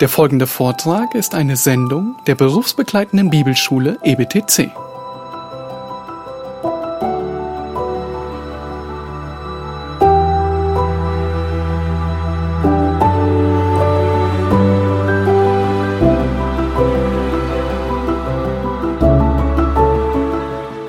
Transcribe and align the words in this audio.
Der 0.00 0.10
folgende 0.10 0.46
Vortrag 0.46 1.14
ist 1.14 1.34
eine 1.34 1.56
Sendung 1.56 2.16
der 2.26 2.34
berufsbegleitenden 2.34 3.30
Bibelschule 3.30 3.98
EBTC. 4.04 4.70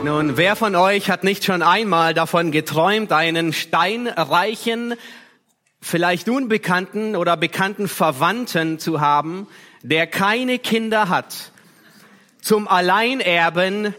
Nun, 0.04 0.36
wer 0.36 0.58
von 0.58 0.76
euch 0.76 1.10
hat 1.10 1.24
nicht 1.24 1.46
schon 1.46 1.62
einmal 1.62 2.14
davon 2.14 2.52
geträumt, 2.52 3.14
einen 3.14 3.54
steinreichen, 3.54 4.96
vielleicht 5.88 6.30
unbekannten 6.30 7.16
oder 7.16 7.38
bekannten 7.38 7.88
Verwandten 7.88 8.78
zu 8.78 9.02
haben, 9.02 9.48
der 9.82 10.06
keine 10.08 10.60
Kinder 10.60 11.10
hat? 11.10 11.52
Zum 12.42 12.68
Alleinerben 12.68 13.96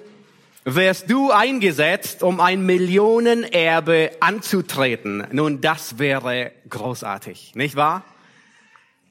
wirst 0.65 1.11
du 1.11 1.31
eingesetzt, 1.31 2.23
um 2.23 2.41
ein 2.41 2.65
Millionenerbe 2.65 4.11
anzutreten. 4.21 5.27
Nun, 5.33 5.61
das 5.61 5.99
wäre 5.99 6.53
großartig, 6.69 7.55
nicht 7.55 7.75
wahr? 7.75 8.05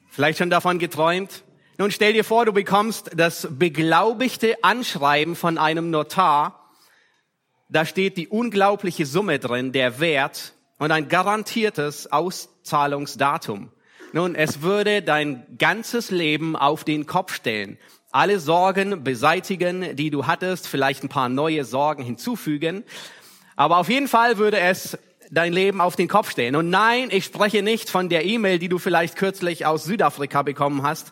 Vielleicht 0.08 0.38
schon 0.38 0.50
davon 0.50 0.78
geträumt? 0.78 1.42
Nun 1.78 1.90
stell 1.90 2.12
dir 2.12 2.24
vor, 2.24 2.44
du 2.44 2.52
bekommst 2.52 3.10
das 3.14 3.48
beglaubigte 3.50 4.56
Anschreiben 4.62 5.36
von 5.36 5.58
einem 5.58 5.90
Notar. 5.90 6.72
Da 7.68 7.84
steht 7.84 8.16
die 8.16 8.28
unglaubliche 8.28 9.06
Summe 9.06 9.38
drin, 9.38 9.72
der 9.72 10.00
Wert 10.00 10.54
und 10.78 10.92
ein 10.92 11.08
garantiertes 11.08 12.10
Auszahlungsdatum. 12.12 13.70
Nun, 14.12 14.34
es 14.34 14.62
würde 14.62 15.02
dein 15.02 15.46
ganzes 15.58 16.10
Leben 16.10 16.56
auf 16.56 16.84
den 16.84 17.06
Kopf 17.06 17.34
stellen. 17.34 17.78
Alle 18.10 18.40
Sorgen 18.40 19.04
beseitigen, 19.04 19.96
die 19.96 20.10
du 20.10 20.26
hattest, 20.26 20.66
vielleicht 20.66 21.04
ein 21.04 21.10
paar 21.10 21.28
neue 21.28 21.64
Sorgen 21.64 22.02
hinzufügen. 22.02 22.84
Aber 23.54 23.76
auf 23.76 23.90
jeden 23.90 24.08
Fall 24.08 24.38
würde 24.38 24.58
es 24.58 24.96
dein 25.30 25.52
Leben 25.52 25.82
auf 25.82 25.94
den 25.94 26.08
Kopf 26.08 26.30
stellen. 26.30 26.56
Und 26.56 26.70
nein, 26.70 27.08
ich 27.10 27.26
spreche 27.26 27.62
nicht 27.62 27.90
von 27.90 28.08
der 28.08 28.24
E-Mail, 28.24 28.58
die 28.58 28.70
du 28.70 28.78
vielleicht 28.78 29.16
kürzlich 29.16 29.66
aus 29.66 29.84
Südafrika 29.84 30.42
bekommen 30.42 30.82
hast 30.82 31.10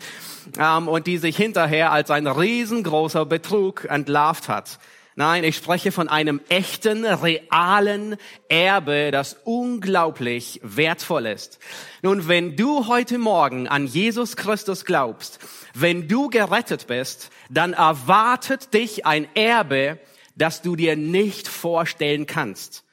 ähm, 0.58 0.88
und 0.88 1.06
die 1.06 1.18
sich 1.18 1.36
hinterher 1.36 1.92
als 1.92 2.10
ein 2.10 2.26
riesengroßer 2.26 3.26
Betrug 3.26 3.84
entlarvt 3.84 4.48
hat. 4.48 4.78
Nein, 5.18 5.44
ich 5.44 5.56
spreche 5.56 5.92
von 5.92 6.10
einem 6.10 6.42
echten, 6.50 7.06
realen 7.06 8.16
Erbe, 8.50 9.10
das 9.10 9.34
unglaublich 9.44 10.60
wertvoll 10.62 11.24
ist. 11.24 11.58
Nun, 12.02 12.28
wenn 12.28 12.54
du 12.54 12.86
heute 12.86 13.16
Morgen 13.16 13.66
an 13.66 13.86
Jesus 13.86 14.36
Christus 14.36 14.84
glaubst, 14.84 15.38
wenn 15.72 16.06
du 16.06 16.28
gerettet 16.28 16.86
bist, 16.86 17.30
dann 17.48 17.72
erwartet 17.72 18.74
dich 18.74 19.06
ein 19.06 19.26
Erbe, 19.34 19.98
das 20.34 20.60
du 20.60 20.76
dir 20.76 20.96
nicht 20.96 21.48
vorstellen 21.48 22.26
kannst. 22.26 22.84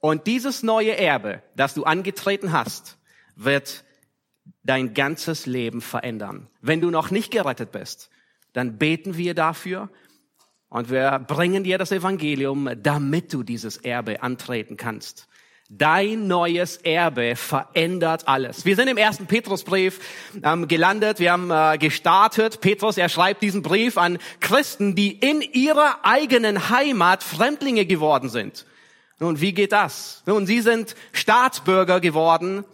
Und 0.00 0.26
dieses 0.26 0.64
neue 0.64 0.96
Erbe, 0.96 1.40
das 1.54 1.74
du 1.74 1.84
angetreten 1.84 2.50
hast, 2.50 2.98
wird 3.36 3.84
dein 4.64 4.92
ganzes 4.92 5.46
Leben 5.46 5.80
verändern. 5.80 6.48
Wenn 6.62 6.80
du 6.80 6.90
noch 6.90 7.12
nicht 7.12 7.30
gerettet 7.30 7.70
bist, 7.70 8.10
dann 8.54 8.76
beten 8.76 9.16
wir 9.16 9.34
dafür 9.34 9.88
und 10.70 10.88
wir 10.88 11.18
bringen 11.26 11.64
dir 11.64 11.78
das 11.78 11.92
Evangelium, 11.92 12.70
damit 12.82 13.32
du 13.32 13.42
dieses 13.42 13.76
Erbe 13.76 14.22
antreten 14.22 14.76
kannst. 14.76 15.26
Dein 15.68 16.26
neues 16.26 16.78
Erbe 16.78 17.36
verändert 17.36 18.26
alles. 18.26 18.64
Wir 18.64 18.74
sind 18.74 18.88
im 18.88 18.96
ersten 18.96 19.26
Petrusbrief 19.26 20.00
ähm, 20.42 20.66
gelandet. 20.66 21.20
Wir 21.20 21.30
haben 21.30 21.50
äh, 21.50 21.78
gestartet. 21.78 22.60
Petrus, 22.60 22.98
er 22.98 23.08
schreibt 23.08 23.40
diesen 23.42 23.62
Brief 23.62 23.96
an 23.96 24.18
Christen, 24.40 24.96
die 24.96 25.12
in 25.12 25.42
ihrer 25.42 25.98
eigenen 26.02 26.70
Heimat 26.70 27.22
Fremdlinge 27.22 27.86
geworden 27.86 28.28
sind. 28.28 28.66
Nun, 29.20 29.40
wie 29.40 29.52
geht 29.52 29.70
das? 29.70 30.24
Nun, 30.26 30.44
sie 30.44 30.60
sind 30.60 30.96
Staatsbürger 31.12 32.00
geworden 32.00 32.64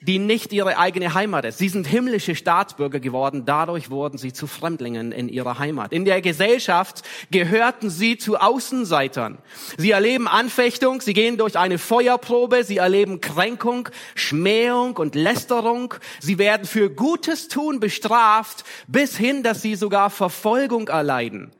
die 0.00 0.18
nicht 0.18 0.52
ihre 0.52 0.76
eigene 0.78 1.14
Heimat 1.14 1.46
ist. 1.46 1.58
Sie 1.58 1.70
sind 1.70 1.86
himmlische 1.86 2.34
Staatsbürger 2.34 3.00
geworden, 3.00 3.44
dadurch 3.46 3.90
wurden 3.90 4.18
sie 4.18 4.32
zu 4.32 4.46
Fremdlingen 4.46 5.10
in 5.10 5.28
ihrer 5.28 5.58
Heimat. 5.58 5.92
In 5.92 6.04
der 6.04 6.20
Gesellschaft 6.20 7.02
gehörten 7.30 7.88
sie 7.88 8.18
zu 8.18 8.36
Außenseitern. 8.36 9.38
Sie 9.78 9.92
erleben 9.92 10.28
Anfechtung, 10.28 11.00
sie 11.00 11.14
gehen 11.14 11.38
durch 11.38 11.58
eine 11.58 11.78
Feuerprobe, 11.78 12.62
sie 12.62 12.76
erleben 12.76 13.22
Kränkung, 13.22 13.88
Schmähung 14.14 14.96
und 14.96 15.14
Lästerung. 15.14 15.94
Sie 16.20 16.36
werden 16.36 16.66
für 16.66 16.90
Gutes 16.90 17.48
tun 17.48 17.80
bestraft, 17.80 18.64
bis 18.86 19.16
hin, 19.16 19.42
dass 19.42 19.62
sie 19.62 19.76
sogar 19.76 20.10
Verfolgung 20.10 20.88
erleiden. 20.88 21.52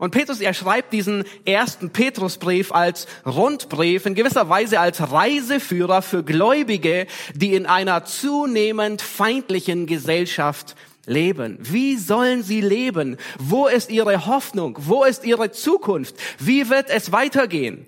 Und 0.00 0.12
Petrus, 0.12 0.40
er 0.40 0.54
schreibt 0.54 0.94
diesen 0.94 1.24
ersten 1.44 1.90
Petrusbrief 1.90 2.72
als 2.72 3.06
Rundbrief, 3.26 4.06
in 4.06 4.14
gewisser 4.14 4.48
Weise 4.48 4.80
als 4.80 5.12
Reiseführer 5.12 6.00
für 6.00 6.22
Gläubige, 6.22 7.06
die 7.34 7.52
in 7.52 7.66
einer 7.66 8.06
zunehmend 8.06 9.02
feindlichen 9.02 9.84
Gesellschaft 9.84 10.74
leben. 11.04 11.58
Wie 11.60 11.98
sollen 11.98 12.42
sie 12.42 12.62
leben? 12.62 13.18
Wo 13.38 13.66
ist 13.66 13.90
ihre 13.90 14.24
Hoffnung? 14.24 14.78
Wo 14.80 15.04
ist 15.04 15.26
ihre 15.26 15.50
Zukunft? 15.50 16.14
Wie 16.38 16.70
wird 16.70 16.88
es 16.88 17.12
weitergehen? 17.12 17.86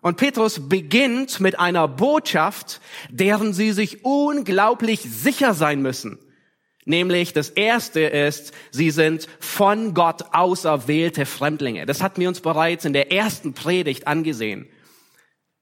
Und 0.00 0.16
Petrus 0.16 0.70
beginnt 0.70 1.38
mit 1.38 1.60
einer 1.60 1.86
Botschaft, 1.86 2.80
deren 3.10 3.52
sie 3.52 3.72
sich 3.72 4.06
unglaublich 4.06 5.00
sicher 5.02 5.52
sein 5.52 5.82
müssen. 5.82 6.18
Nämlich 6.84 7.32
das 7.32 7.50
erste 7.50 8.00
ist, 8.00 8.52
sie 8.72 8.90
sind 8.90 9.28
von 9.38 9.94
Gott 9.94 10.22
auserwählte 10.32 11.26
Fremdlinge. 11.26 11.86
Das 11.86 12.02
hatten 12.02 12.20
wir 12.20 12.28
uns 12.28 12.40
bereits 12.40 12.84
in 12.84 12.92
der 12.92 13.12
ersten 13.12 13.54
Predigt 13.54 14.08
angesehen. 14.08 14.68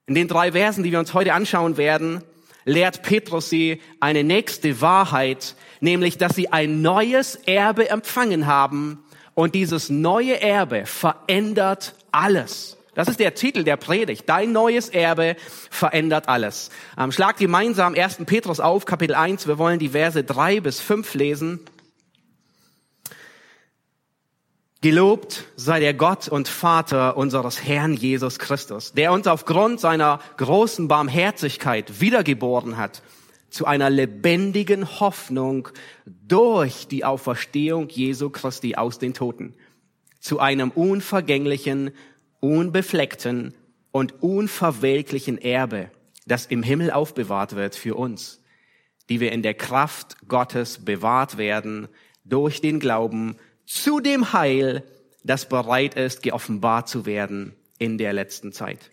In 0.06 0.14
den 0.14 0.28
drei 0.28 0.52
Versen, 0.52 0.82
die 0.82 0.92
wir 0.92 0.98
uns 0.98 1.12
heute 1.12 1.34
anschauen 1.34 1.76
werden, 1.76 2.24
lehrt 2.64 3.02
Petrus 3.02 3.50
sie 3.50 3.80
eine 4.00 4.24
nächste 4.24 4.80
Wahrheit, 4.80 5.54
nämlich, 5.80 6.16
dass 6.18 6.34
sie 6.34 6.52
ein 6.52 6.80
neues 6.82 7.36
Erbe 7.36 7.90
empfangen 7.90 8.46
haben 8.46 9.04
und 9.34 9.54
dieses 9.54 9.90
neue 9.90 10.40
Erbe 10.40 10.86
verändert 10.86 11.94
alles. 12.12 12.79
Das 13.00 13.08
ist 13.08 13.18
der 13.18 13.34
Titel 13.34 13.64
der 13.64 13.78
Predigt. 13.78 14.28
Dein 14.28 14.52
neues 14.52 14.90
Erbe 14.90 15.34
verändert 15.70 16.28
alles. 16.28 16.68
Ähm, 16.98 17.12
schlag 17.12 17.38
gemeinsam 17.38 17.94
1. 17.94 18.18
Petrus 18.26 18.60
auf, 18.60 18.84
Kapitel 18.84 19.14
1. 19.14 19.48
Wir 19.48 19.56
wollen 19.56 19.78
die 19.78 19.88
Verse 19.88 20.22
3 20.22 20.60
bis 20.60 20.82
5 20.82 21.14
lesen. 21.14 21.60
Gelobt 24.82 25.44
sei 25.56 25.80
der 25.80 25.94
Gott 25.94 26.28
und 26.28 26.46
Vater 26.46 27.16
unseres 27.16 27.64
Herrn 27.64 27.94
Jesus 27.94 28.38
Christus, 28.38 28.92
der 28.92 29.12
uns 29.12 29.26
aufgrund 29.26 29.80
seiner 29.80 30.20
großen 30.36 30.86
Barmherzigkeit 30.86 32.02
wiedergeboren 32.02 32.76
hat 32.76 33.00
zu 33.48 33.64
einer 33.64 33.88
lebendigen 33.88 35.00
Hoffnung 35.00 35.70
durch 36.04 36.86
die 36.86 37.06
Auferstehung 37.06 37.88
Jesu 37.88 38.28
Christi 38.28 38.74
aus 38.74 38.98
den 38.98 39.14
Toten, 39.14 39.54
zu 40.18 40.38
einem 40.38 40.70
unvergänglichen 40.70 41.92
unbefleckten 42.40 43.54
und 43.92 44.22
unverwelklichen 44.22 45.38
Erbe, 45.38 45.90
das 46.26 46.46
im 46.46 46.62
Himmel 46.62 46.90
aufbewahrt 46.90 47.54
wird 47.54 47.74
für 47.74 47.94
uns, 47.94 48.42
die 49.08 49.20
wir 49.20 49.32
in 49.32 49.42
der 49.42 49.54
Kraft 49.54 50.28
Gottes 50.28 50.84
bewahrt 50.84 51.38
werden 51.38 51.88
durch 52.24 52.60
den 52.60 52.80
Glauben 52.80 53.36
zu 53.66 54.00
dem 54.00 54.32
Heil, 54.32 54.84
das 55.22 55.48
bereit 55.48 55.94
ist, 55.94 56.22
geoffenbart 56.22 56.88
zu 56.88 57.06
werden 57.06 57.54
in 57.78 57.98
der 57.98 58.12
letzten 58.12 58.52
Zeit. 58.52 58.90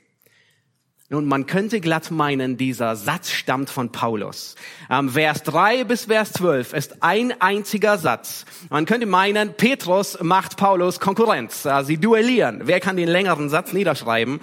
Nun, 1.09 1.25
man 1.25 1.45
könnte 1.45 1.79
glatt 1.79 2.11
meinen, 2.11 2.57
dieser 2.57 2.97
Satz 2.97 3.31
stammt 3.31 3.69
von 3.69 3.93
Paulus. 3.93 4.55
Ähm, 4.89 5.09
Vers 5.09 5.41
3 5.43 5.85
bis 5.85 6.05
Vers 6.05 6.33
12 6.33 6.73
ist 6.73 7.01
ein 7.01 7.33
einziger 7.39 7.97
Satz. 7.97 8.43
Man 8.69 8.85
könnte 8.85 9.05
meinen, 9.05 9.53
Petrus 9.53 10.17
macht 10.21 10.57
Paulus 10.57 10.99
Konkurrenz. 10.99 11.63
Äh, 11.63 11.85
sie 11.85 11.95
duellieren. 11.95 12.63
Wer 12.65 12.81
kann 12.81 12.97
den 12.97 13.07
längeren 13.07 13.47
Satz 13.47 13.71
niederschreiben? 13.71 14.41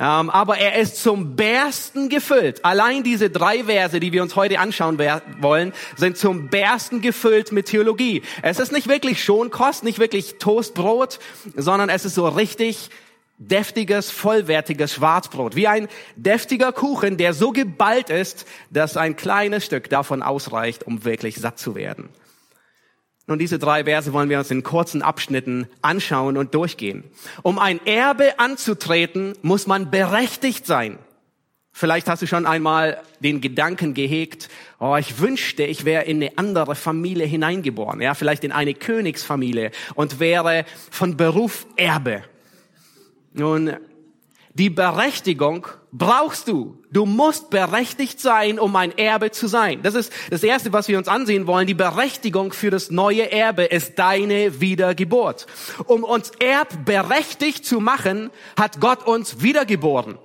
Ähm, 0.00 0.28
aber 0.28 0.58
er 0.58 0.78
ist 0.78 1.02
zum 1.02 1.34
Bersten 1.34 2.10
gefüllt. 2.10 2.62
Allein 2.62 3.02
diese 3.02 3.30
drei 3.30 3.64
Verse, 3.64 3.98
die 3.98 4.12
wir 4.12 4.22
uns 4.22 4.36
heute 4.36 4.58
anschauen 4.58 4.98
wollen, 5.40 5.72
sind 5.96 6.18
zum 6.18 6.48
Bersten 6.48 7.00
gefüllt 7.00 7.52
mit 7.52 7.66
Theologie. 7.66 8.20
Es 8.42 8.58
ist 8.58 8.70
nicht 8.70 8.86
wirklich 8.86 9.24
Schonkost, 9.24 9.82
nicht 9.82 9.98
wirklich 9.98 10.36
Toastbrot, 10.38 11.20
sondern 11.56 11.88
es 11.88 12.04
ist 12.04 12.16
so 12.16 12.28
richtig 12.28 12.90
deftiges, 13.48 14.10
vollwertiges 14.10 14.94
Schwarzbrot, 14.94 15.56
wie 15.56 15.68
ein 15.68 15.88
deftiger 16.16 16.72
Kuchen, 16.72 17.16
der 17.16 17.34
so 17.34 17.50
geballt 17.52 18.10
ist, 18.10 18.46
dass 18.70 18.96
ein 18.96 19.16
kleines 19.16 19.64
Stück 19.64 19.88
davon 19.90 20.22
ausreicht, 20.22 20.86
um 20.86 21.04
wirklich 21.04 21.36
satt 21.36 21.58
zu 21.58 21.74
werden. 21.74 22.08
Nun, 23.26 23.38
diese 23.38 23.58
drei 23.58 23.84
Verse 23.84 24.12
wollen 24.12 24.28
wir 24.28 24.38
uns 24.38 24.50
in 24.50 24.62
kurzen 24.62 25.00
Abschnitten 25.00 25.68
anschauen 25.80 26.36
und 26.36 26.54
durchgehen. 26.54 27.04
Um 27.42 27.58
ein 27.58 27.84
Erbe 27.86 28.38
anzutreten, 28.38 29.34
muss 29.42 29.66
man 29.66 29.90
berechtigt 29.90 30.66
sein. 30.66 30.98
Vielleicht 31.72 32.08
hast 32.08 32.20
du 32.20 32.26
schon 32.26 32.44
einmal 32.44 33.00
den 33.20 33.40
Gedanken 33.40 33.94
gehegt, 33.94 34.50
oh, 34.78 34.96
ich 34.96 35.20
wünschte, 35.20 35.62
ich 35.62 35.86
wäre 35.86 36.04
in 36.04 36.18
eine 36.18 36.36
andere 36.36 36.74
Familie 36.74 37.24
hineingeboren, 37.24 38.02
ja, 38.02 38.12
vielleicht 38.12 38.44
in 38.44 38.52
eine 38.52 38.74
Königsfamilie 38.74 39.70
und 39.94 40.20
wäre 40.20 40.66
von 40.90 41.16
Beruf 41.16 41.66
Erbe. 41.76 42.24
Nun, 43.34 43.76
die 44.54 44.68
Berechtigung 44.68 45.66
brauchst 45.92 46.48
du. 46.48 46.76
Du 46.90 47.06
musst 47.06 47.48
berechtigt 47.48 48.20
sein, 48.20 48.58
um 48.58 48.76
ein 48.76 48.96
Erbe 48.98 49.30
zu 49.30 49.46
sein. 49.46 49.80
Das 49.82 49.94
ist 49.94 50.12
das 50.30 50.42
Erste, 50.42 50.74
was 50.74 50.88
wir 50.88 50.98
uns 50.98 51.08
ansehen 51.08 51.46
wollen. 51.46 51.66
Die 51.66 51.74
Berechtigung 51.74 52.52
für 52.52 52.70
das 52.70 52.90
neue 52.90 53.32
Erbe 53.32 53.64
ist 53.64 53.98
deine 53.98 54.60
Wiedergeburt. 54.60 55.46
Um 55.86 56.04
uns 56.04 56.32
erbberechtigt 56.38 57.64
zu 57.64 57.80
machen, 57.80 58.30
hat 58.58 58.78
Gott 58.80 59.06
uns 59.06 59.42
wiedergeboren. 59.42 60.18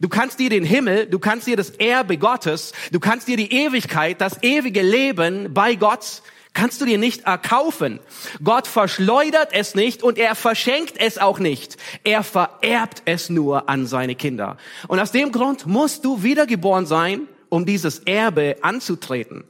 Du 0.00 0.08
kannst 0.08 0.38
dir 0.38 0.50
den 0.50 0.64
Himmel, 0.64 1.06
du 1.06 1.18
kannst 1.18 1.46
dir 1.46 1.56
das 1.56 1.70
Erbe 1.70 2.16
Gottes, 2.18 2.72
du 2.92 3.00
kannst 3.00 3.28
dir 3.28 3.36
die 3.36 3.52
Ewigkeit, 3.52 4.20
das 4.20 4.42
ewige 4.42 4.82
Leben 4.82 5.52
bei 5.54 5.74
Gott, 5.74 6.22
kannst 6.56 6.80
du 6.80 6.86
dir 6.86 6.98
nicht 6.98 7.24
erkaufen. 7.24 8.00
Gott 8.42 8.66
verschleudert 8.66 9.50
es 9.52 9.74
nicht 9.74 10.02
und 10.02 10.18
er 10.18 10.34
verschenkt 10.34 10.94
es 10.98 11.18
auch 11.18 11.38
nicht. 11.38 11.76
Er 12.02 12.24
vererbt 12.24 13.02
es 13.04 13.28
nur 13.30 13.68
an 13.68 13.86
seine 13.86 14.14
Kinder. 14.14 14.56
Und 14.88 14.98
aus 14.98 15.12
dem 15.12 15.32
Grund 15.32 15.66
musst 15.66 16.04
du 16.04 16.22
wiedergeboren 16.22 16.86
sein, 16.86 17.28
um 17.50 17.66
dieses 17.66 18.00
Erbe 18.00 18.56
anzutreten. 18.62 19.44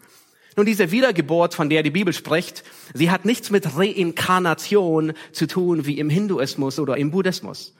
Nun, 0.56 0.66
diese 0.66 0.90
Wiedergeburt, 0.90 1.54
von 1.54 1.70
der 1.70 1.82
die 1.82 1.90
Bibel 1.90 2.12
spricht, 2.12 2.64
sie 2.92 3.10
hat 3.10 3.24
nichts 3.24 3.50
mit 3.50 3.76
Reinkarnation 3.76 5.12
zu 5.30 5.46
tun 5.46 5.86
wie 5.86 5.98
im 5.98 6.10
Hinduismus 6.10 6.78
oder 6.78 6.96
im 6.96 7.10
Buddhismus. 7.10 7.74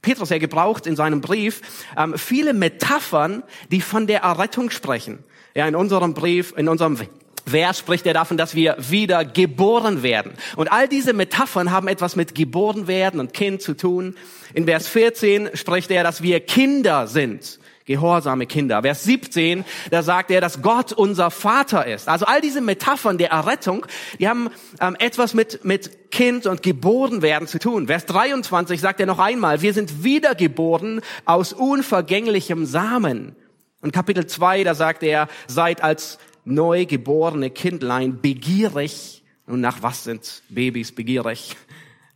Petrus, 0.00 0.30
er 0.30 0.38
gebraucht 0.38 0.86
in 0.86 0.96
seinem 0.96 1.20
Brief 1.20 1.60
ähm, 1.96 2.16
viele 2.16 2.54
Metaphern, 2.54 3.42
die 3.70 3.80
von 3.80 4.06
der 4.06 4.20
Errettung 4.20 4.70
sprechen. 4.70 5.24
Ja, 5.54 5.66
in 5.66 5.74
unserem 5.74 6.14
Brief, 6.14 6.54
in 6.56 6.68
unserem 6.68 6.98
Vers 7.46 7.78
spricht 7.78 8.06
er 8.06 8.14
davon, 8.14 8.36
dass 8.36 8.54
wir 8.54 8.76
wieder 8.78 9.24
geboren 9.24 10.02
werden. 10.02 10.32
Und 10.56 10.70
all 10.70 10.88
diese 10.88 11.12
Metaphern 11.12 11.70
haben 11.70 11.88
etwas 11.88 12.16
mit 12.16 12.34
geboren 12.34 12.86
werden 12.86 13.20
und 13.20 13.34
Kind 13.34 13.62
zu 13.62 13.74
tun. 13.74 14.16
In 14.54 14.66
Vers 14.66 14.88
14 14.88 15.50
spricht 15.54 15.90
er, 15.90 16.02
dass 16.02 16.22
wir 16.22 16.40
Kinder 16.40 17.06
sind 17.06 17.60
gehorsame 17.90 18.46
Kinder. 18.46 18.82
Vers 18.82 19.02
17, 19.02 19.64
da 19.90 20.04
sagt 20.04 20.30
er, 20.30 20.40
dass 20.40 20.62
Gott 20.62 20.92
unser 20.92 21.32
Vater 21.32 21.86
ist. 21.86 22.08
Also 22.08 22.24
all 22.24 22.40
diese 22.40 22.60
Metaphern 22.60 23.18
der 23.18 23.30
Errettung, 23.30 23.84
die 24.20 24.28
haben 24.28 24.48
ähm, 24.80 24.94
etwas 25.00 25.34
mit, 25.34 25.64
mit 25.64 26.10
Kind 26.12 26.46
und 26.46 26.62
geboren 26.62 27.20
werden 27.20 27.48
zu 27.48 27.58
tun. 27.58 27.88
Vers 27.88 28.06
23 28.06 28.80
sagt 28.80 29.00
er 29.00 29.06
noch 29.06 29.18
einmal, 29.18 29.60
wir 29.62 29.74
sind 29.74 30.04
wiedergeboren 30.04 31.00
aus 31.24 31.52
unvergänglichem 31.52 32.64
Samen. 32.64 33.34
Und 33.82 33.92
Kapitel 33.92 34.24
2, 34.24 34.62
da 34.62 34.74
sagt 34.76 35.02
er, 35.02 35.26
seid 35.48 35.82
als 35.82 36.18
neugeborene 36.44 37.50
Kindlein 37.50 38.20
begierig. 38.20 39.22
Und 39.46 39.60
nach 39.60 39.82
was 39.82 40.04
sind 40.04 40.42
Babys 40.48 40.92
begierig? 40.92 41.56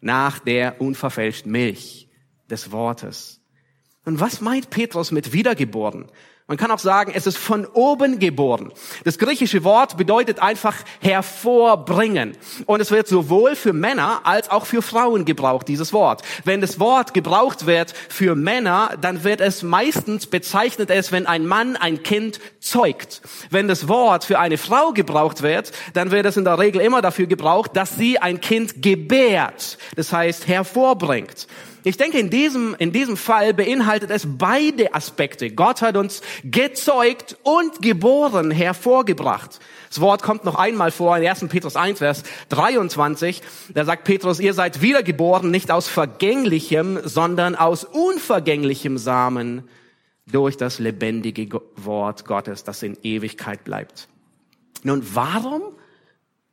Nach 0.01 0.39
der 0.39 0.81
unverfälschten 0.81 1.51
Milch 1.51 2.09
des 2.51 2.71
Wortes. 2.71 3.41
Und 4.05 4.21
was 4.21 4.41
meint 4.41 4.71
Petrus 4.71 5.11
mit 5.11 5.33
wiedergeboren? 5.33 6.07
Man 6.47 6.59
kann 6.59 6.71
auch 6.71 6.79
sagen, 6.79 7.13
es 7.15 7.27
ist 7.27 7.39
von 7.39 7.65
oben 7.65 8.19
geboren. 8.19 8.71
Das 9.05 9.17
griechische 9.17 9.65
Wort 9.65 9.97
bedeutet 9.97 10.41
einfach 10.41 10.77
hervorbringen. 11.01 12.37
Und 12.67 12.81
es 12.81 12.91
wird 12.91 13.09
sowohl 13.09 13.57
für 13.57 13.73
Männer 13.73 14.21
als 14.25 14.51
auch 14.51 14.67
für 14.67 14.83
Frauen 14.83 15.25
gebraucht, 15.25 15.69
dieses 15.69 15.95
Wort. 15.95 16.21
Wenn 16.45 16.61
das 16.61 16.79
Wort 16.79 17.15
gebraucht 17.15 17.65
wird 17.65 17.95
für 18.11 18.35
Männer, 18.35 18.91
dann 19.01 19.25
wird 19.25 19.41
es 19.41 19.63
meistens 19.63 20.27
bezeichnet 20.27 20.91
es, 20.91 21.13
wenn 21.13 21.27
ein 21.27 21.47
Mann 21.47 21.77
ein 21.77 22.03
Kind 22.03 22.41
zeugt. 22.61 23.23
Wenn 23.49 23.67
das 23.67 23.89
Wort 23.89 24.25
für 24.25 24.39
eine 24.39 24.59
Frau 24.59 24.93
gebraucht 24.93 25.41
wird, 25.41 25.73
dann 25.95 26.11
wird 26.11 26.27
es 26.27 26.37
in 26.37 26.45
der 26.45 26.59
Regel 26.59 26.83
immer 26.83 27.01
dafür 27.01 27.27
gebraucht, 27.27 27.71
dass 27.75 27.97
sie 27.97 28.19
ein 28.19 28.43
Kind 28.43 28.83
gebärt. 28.83 29.79
Das 29.97 30.13
heißt, 30.13 30.47
hervorbringt. 30.47 31.47
Ich 31.87 31.99
denke, 31.99 32.19
in 32.19 32.31
diesem, 32.31 32.75
in 32.79 32.93
diesem 32.93 33.19
Fall 33.19 33.53
beinhaltet 33.53 34.11
es 34.11 34.27
beide 34.27 34.95
Aspekte. 34.95 35.51
Gott 35.51 35.83
hat 35.83 35.99
uns 35.99 36.23
gezeugt 36.43 37.37
und 37.43 37.83
geboren 37.83 38.51
hervorgebracht. 38.51 39.61
Das 39.91 40.01
Wort 40.01 40.23
kommt 40.23 40.47
noch 40.47 40.55
einmal 40.55 40.91
vor 40.91 41.15
in 41.19 41.27
1. 41.27 41.47
Petrus 41.49 41.77
1, 41.77 41.99
Vers 41.99 42.23
23. 42.49 43.43
Da 43.75 43.85
sagt 43.85 44.05
Petrus, 44.05 44.41
ihr 44.41 44.55
seid 44.55 44.81
wiedergeboren, 44.81 45.51
nicht 45.51 45.71
aus 45.71 45.87
vergänglichem, 45.87 47.01
sondern 47.05 47.55
aus 47.55 47.85
unvergänglichem 47.85 48.97
Samen 48.97 49.69
durch 50.27 50.57
das 50.57 50.79
lebendige 50.79 51.61
Wort 51.77 52.25
Gottes, 52.25 52.65
das 52.65 52.83
in 52.83 52.97
Ewigkeit 53.03 53.63
bleibt. 53.63 54.09
Nun, 54.85 55.03
warum 55.15 55.61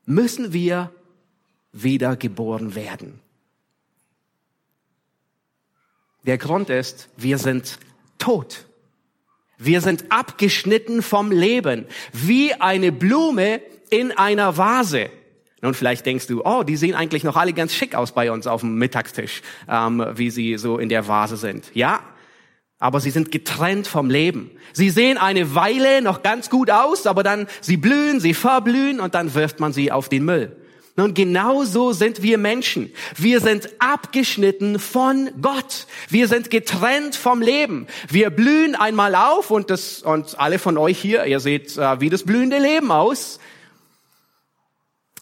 müssen 0.06 0.52
wir 0.52 0.92
wiedergeboren 1.72 2.76
werden? 2.76 3.22
Der 6.26 6.38
Grund 6.38 6.70
ist, 6.70 7.10
wir 7.18 7.38
sind 7.38 7.80
tot. 8.20 8.66
Wir 9.58 9.82
sind 9.82 10.12
abgeschnitten 10.12 11.02
vom 11.02 11.32
Leben, 11.32 11.86
wie 12.14 12.54
eine 12.54 12.92
Blume 12.92 13.62
in 13.90 14.12
einer 14.12 14.58
Vase. 14.58 15.10
Nun, 15.62 15.76
vielleicht 15.76 16.06
denkst 16.06 16.28
du, 16.28 16.44
oh, 16.44 16.64
die 16.64 16.76
sehen 16.76 16.96
eigentlich 16.96 17.24
noch 17.24 17.36
alle 17.36 17.54
ganz 17.54 17.76
schick 17.76 17.94
aus 17.94 18.14
bei 18.14 18.32
uns 18.32 18.48
auf 18.48 18.62
dem 18.62 18.76
Mittagstisch, 18.76 19.44
ähm, 19.70 20.04
wie 20.16 20.32
sie 20.32 20.58
so 20.58 20.80
in 20.80 20.90
der 20.90 21.08
Vase 21.08 21.38
sind. 21.38 21.70
Ja, 21.76 22.02
aber 22.80 23.00
sie 23.00 23.12
sind 23.12 23.32
getrennt 23.32 23.86
vom 23.86 24.10
Leben. 24.10 24.50
Sie 24.74 24.90
sehen 24.90 25.20
eine 25.20 25.54
Weile 25.54 26.02
noch 26.02 26.24
ganz 26.24 26.50
gut 26.50 26.72
aus, 26.72 27.06
aber 27.06 27.22
dann 27.22 27.48
sie 27.62 27.78
blühen, 27.78 28.20
sie 28.20 28.34
verblühen 28.34 29.00
und 29.00 29.14
dann 29.14 29.36
wirft 29.36 29.60
man 29.60 29.72
sie 29.72 29.92
auf 29.92 30.10
den 30.10 30.26
Müll. 30.26 30.58
Nun, 31.02 31.16
genau 31.16 31.64
so 31.64 31.94
sind 31.94 32.22
wir 32.22 32.38
Menschen. 32.38 32.94
Wir 33.16 33.42
sind 33.42 33.72
abgeschnitten 33.80 34.78
von 34.78 35.32
Gott. 35.42 35.88
Wir 36.10 36.28
sind 36.28 36.52
getrennt 36.52 37.16
vom 37.16 37.42
Leben. 37.42 37.88
Wir 38.08 38.30
blühen 38.30 38.76
einmal 38.76 39.16
auf 39.16 39.50
und 39.50 39.72
das, 39.72 40.04
und 40.04 40.40
alle 40.40 40.60
von 40.60 40.78
euch 40.78 41.00
hier, 41.00 41.26
ihr 41.26 41.40
seht, 41.40 41.76
äh, 41.76 42.00
wie 42.02 42.12
das 42.12 42.22
blühende 42.22 42.60
Leben 42.60 42.92
aus. 42.92 43.40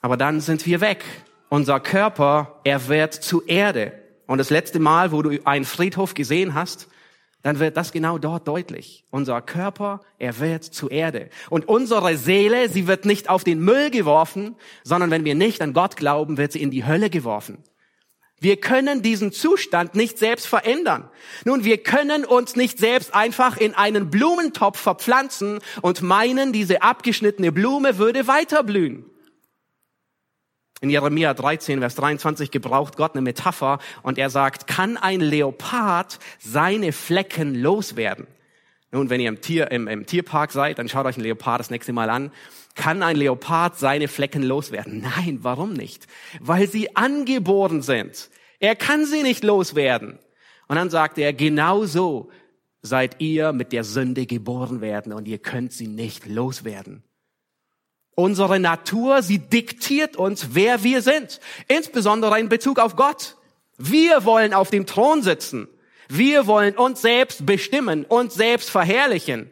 Aber 0.02 0.18
dann 0.18 0.42
sind 0.42 0.66
wir 0.66 0.81
weg. 0.81 1.06
Unser 1.48 1.80
Körper, 1.80 2.60
er 2.66 2.90
wird 2.90 3.14
zu 3.14 3.46
Erde. 3.46 3.94
Und 4.28 4.40
das 4.40 4.50
letzte 4.50 4.80
Mal, 4.80 5.14
wo 5.14 5.22
du 5.22 5.40
einen 5.46 5.64
Friedhof 5.64 6.14
gesehen 6.14 6.56
hast, 6.56 6.90
dann 7.41 7.59
wird 7.59 7.77
das 7.77 7.91
genau 7.91 8.18
dort 8.18 8.47
deutlich. 8.47 9.06
Unser 9.12 9.41
Körper, 9.41 10.01
er 10.18 10.39
wird 10.39 10.63
zu 10.63 10.89
Erde. 10.89 11.30
Und 11.50 11.68
unsere 11.68 12.18
Seele, 12.18 12.69
sie 12.69 12.86
wird 12.88 13.06
nicht 13.06 13.30
auf 13.30 13.44
den 13.44 13.59
Müll 13.59 13.89
geworfen, 13.91 14.56
sondern 14.83 15.09
wenn 15.09 15.25
wir 15.25 15.35
nicht 15.35 15.61
an 15.61 15.73
Gott 15.73 15.95
glauben, 15.95 16.37
wird 16.37 16.52
sie 16.52 16.61
in 16.61 16.71
die 16.71 16.85
Hölle 16.85 17.09
geworfen. 17.09 17.64
Wir 18.42 18.57
können 18.57 19.02
diesen 19.02 19.31
Zustand 19.31 19.95
nicht 19.95 20.18
selbst 20.18 20.47
verändern. 20.47 21.09
Nun, 21.44 21.66
wir 21.66 21.78
können 21.78 22.23
uns 22.23 22.56
nicht 22.56 22.80
selbst 22.80 23.14
einfach 23.14 23.57
in 23.57 23.73
einen 23.73 24.09
Blumentopf 24.09 24.80
verpflanzen 24.80 25.59
und 25.81 26.02
meinen, 26.02 26.54
diese 26.54 26.81
abgeschnittene 26.81 27.52
Blume 27.52 27.97
würde 27.97 28.28
weiterblühen. 28.28 29.08
In 30.81 30.90
Jeremia 30.90 31.33
13, 31.33 31.80
Vers 31.80 31.95
23 31.95 32.52
gebraucht 32.52 32.95
Gott 32.95 33.14
eine 33.14 33.21
Metapher 33.21 33.80
und 34.02 34.18
er 34.18 34.30
sagt, 34.30 34.66
kann 34.66 34.95
ein 34.95 35.19
Leopard 35.19 36.19
seine 36.40 36.94
Flecken 36.94 37.54
loswerden? 37.54 38.28
Nun, 38.92 39.09
wenn 39.09 39.19
ihr 39.19 39.30
im, 39.30 39.42
Tier, 39.42 39.71
im, 39.71 39.88
im 39.88 40.06
Tierpark 40.06 40.52
seid, 40.52 40.80
dann 40.80 40.90
schaut 40.90 41.06
euch 41.06 41.18
ein 41.18 41.24
Leopard 41.24 41.59
das 41.59 41.69
nächste 41.69 41.94
Mal 41.94 42.09
an. 42.09 42.31
Kann 42.76 43.04
ein 43.04 43.18
Leopard 43.18 43.78
seine 43.78 44.07
Flecken 44.07 44.42
loswerden? 44.42 45.02
Nein, 45.02 45.40
warum 45.42 45.74
nicht? 45.74 46.07
Weil 46.40 46.68
sie 46.68 46.95
angeboren 46.95 47.81
sind. 47.81 48.30
Er 48.59 48.76
kann 48.76 49.06
sie 49.06 49.21
nicht 49.21 49.44
loswerden. 49.44 50.18
Und 50.68 50.76
dann 50.76 50.90
sagt 50.90 51.18
er, 51.18 51.33
genauso 51.33 52.31
seid 52.81 53.19
ihr 53.19 53.52
mit 53.52 53.74
der 53.74 53.83
Sünde 53.83 54.26
geboren 54.26 54.81
werden 54.81 55.14
und 55.14 55.28
ihr 55.28 55.40
könnt 55.40 55.74
sie 55.74 55.88
nicht 55.88 56.26
loswerden. 56.26 57.04
Unsere 58.19 58.59
Natur, 58.59 59.23
sie 59.23 59.40
diktiert 59.40 60.18
uns, 60.18 60.49
wer 60.52 60.83
wir 60.83 61.02
sind. 61.02 61.40
Insbesondere 61.69 62.38
in 62.38 62.49
Bezug 62.49 62.78
auf 62.78 62.97
Gott. 62.97 63.38
Wir 63.78 64.26
wollen 64.26 64.54
auf 64.54 64.69
dem 64.69 64.85
Thron 64.85 65.21
sitzen. 65.21 65.69
Wir 66.09 66.45
wollen 66.45 66.76
uns 66.76 67.02
selbst 67.02 67.45
bestimmen, 67.45 68.04
uns 68.04 68.33
selbst 68.33 68.71
verherrlichen. 68.71 69.49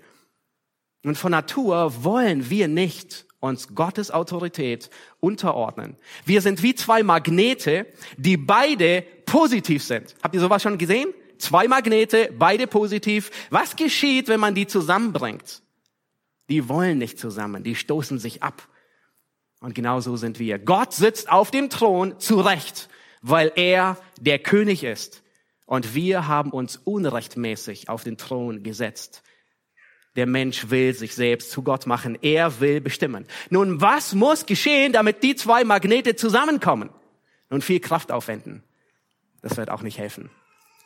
Und 1.05 1.17
von 1.17 1.31
Natur 1.31 2.03
wollen 2.03 2.49
wir 2.49 2.67
nicht 2.67 3.25
uns 3.39 3.73
Gottes 3.73 4.11
Autorität 4.11 4.89
unterordnen. 5.21 5.95
Wir 6.25 6.41
sind 6.41 6.61
wie 6.61 6.75
zwei 6.75 7.03
Magnete, 7.03 7.85
die 8.17 8.35
beide 8.35 9.01
positiv 9.25 9.81
sind. 9.81 10.13
Habt 10.21 10.35
ihr 10.35 10.41
sowas 10.41 10.61
schon 10.61 10.77
gesehen? 10.77 11.13
Zwei 11.37 11.69
Magnete, 11.69 12.33
beide 12.37 12.67
positiv. 12.67 13.31
Was 13.49 13.77
geschieht, 13.77 14.27
wenn 14.27 14.41
man 14.41 14.55
die 14.55 14.67
zusammenbringt? 14.67 15.61
Die 16.49 16.69
wollen 16.69 16.97
nicht 16.97 17.19
zusammen, 17.19 17.63
die 17.63 17.75
stoßen 17.75 18.19
sich 18.19 18.43
ab. 18.43 18.67
Und 19.59 19.75
genau 19.75 19.99
so 19.99 20.15
sind 20.17 20.39
wir. 20.39 20.59
Gott 20.59 20.93
sitzt 20.93 21.29
auf 21.29 21.51
dem 21.51 21.69
Thron 21.69 22.19
zu 22.19 22.39
Recht, 22.39 22.89
weil 23.21 23.51
er 23.55 23.97
der 24.19 24.39
König 24.39 24.83
ist. 24.83 25.23
Und 25.65 25.95
wir 25.95 26.27
haben 26.27 26.51
uns 26.51 26.77
unrechtmäßig 26.77 27.89
auf 27.89 28.03
den 28.03 28.17
Thron 28.17 28.63
gesetzt. 28.63 29.23
Der 30.15 30.25
Mensch 30.25 30.69
will 30.69 30.93
sich 30.93 31.13
selbst 31.13 31.51
zu 31.51 31.61
Gott 31.61 31.85
machen. 31.85 32.17
Er 32.21 32.59
will 32.59 32.81
bestimmen. 32.81 33.25
Nun, 33.49 33.81
was 33.81 34.15
muss 34.15 34.45
geschehen, 34.45 34.93
damit 34.93 35.23
die 35.23 35.35
zwei 35.35 35.63
Magnete 35.63 36.15
zusammenkommen? 36.15 36.89
Nun, 37.49 37.61
viel 37.61 37.79
Kraft 37.79 38.11
aufwenden. 38.11 38.63
Das 39.41 39.57
wird 39.57 39.69
auch 39.69 39.81
nicht 39.81 39.97
helfen. 39.97 40.29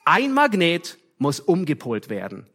Ein 0.04 0.34
Magnet 0.34 0.98
muss 1.18 1.40
umgepolt 1.40 2.10
werden. 2.10 2.48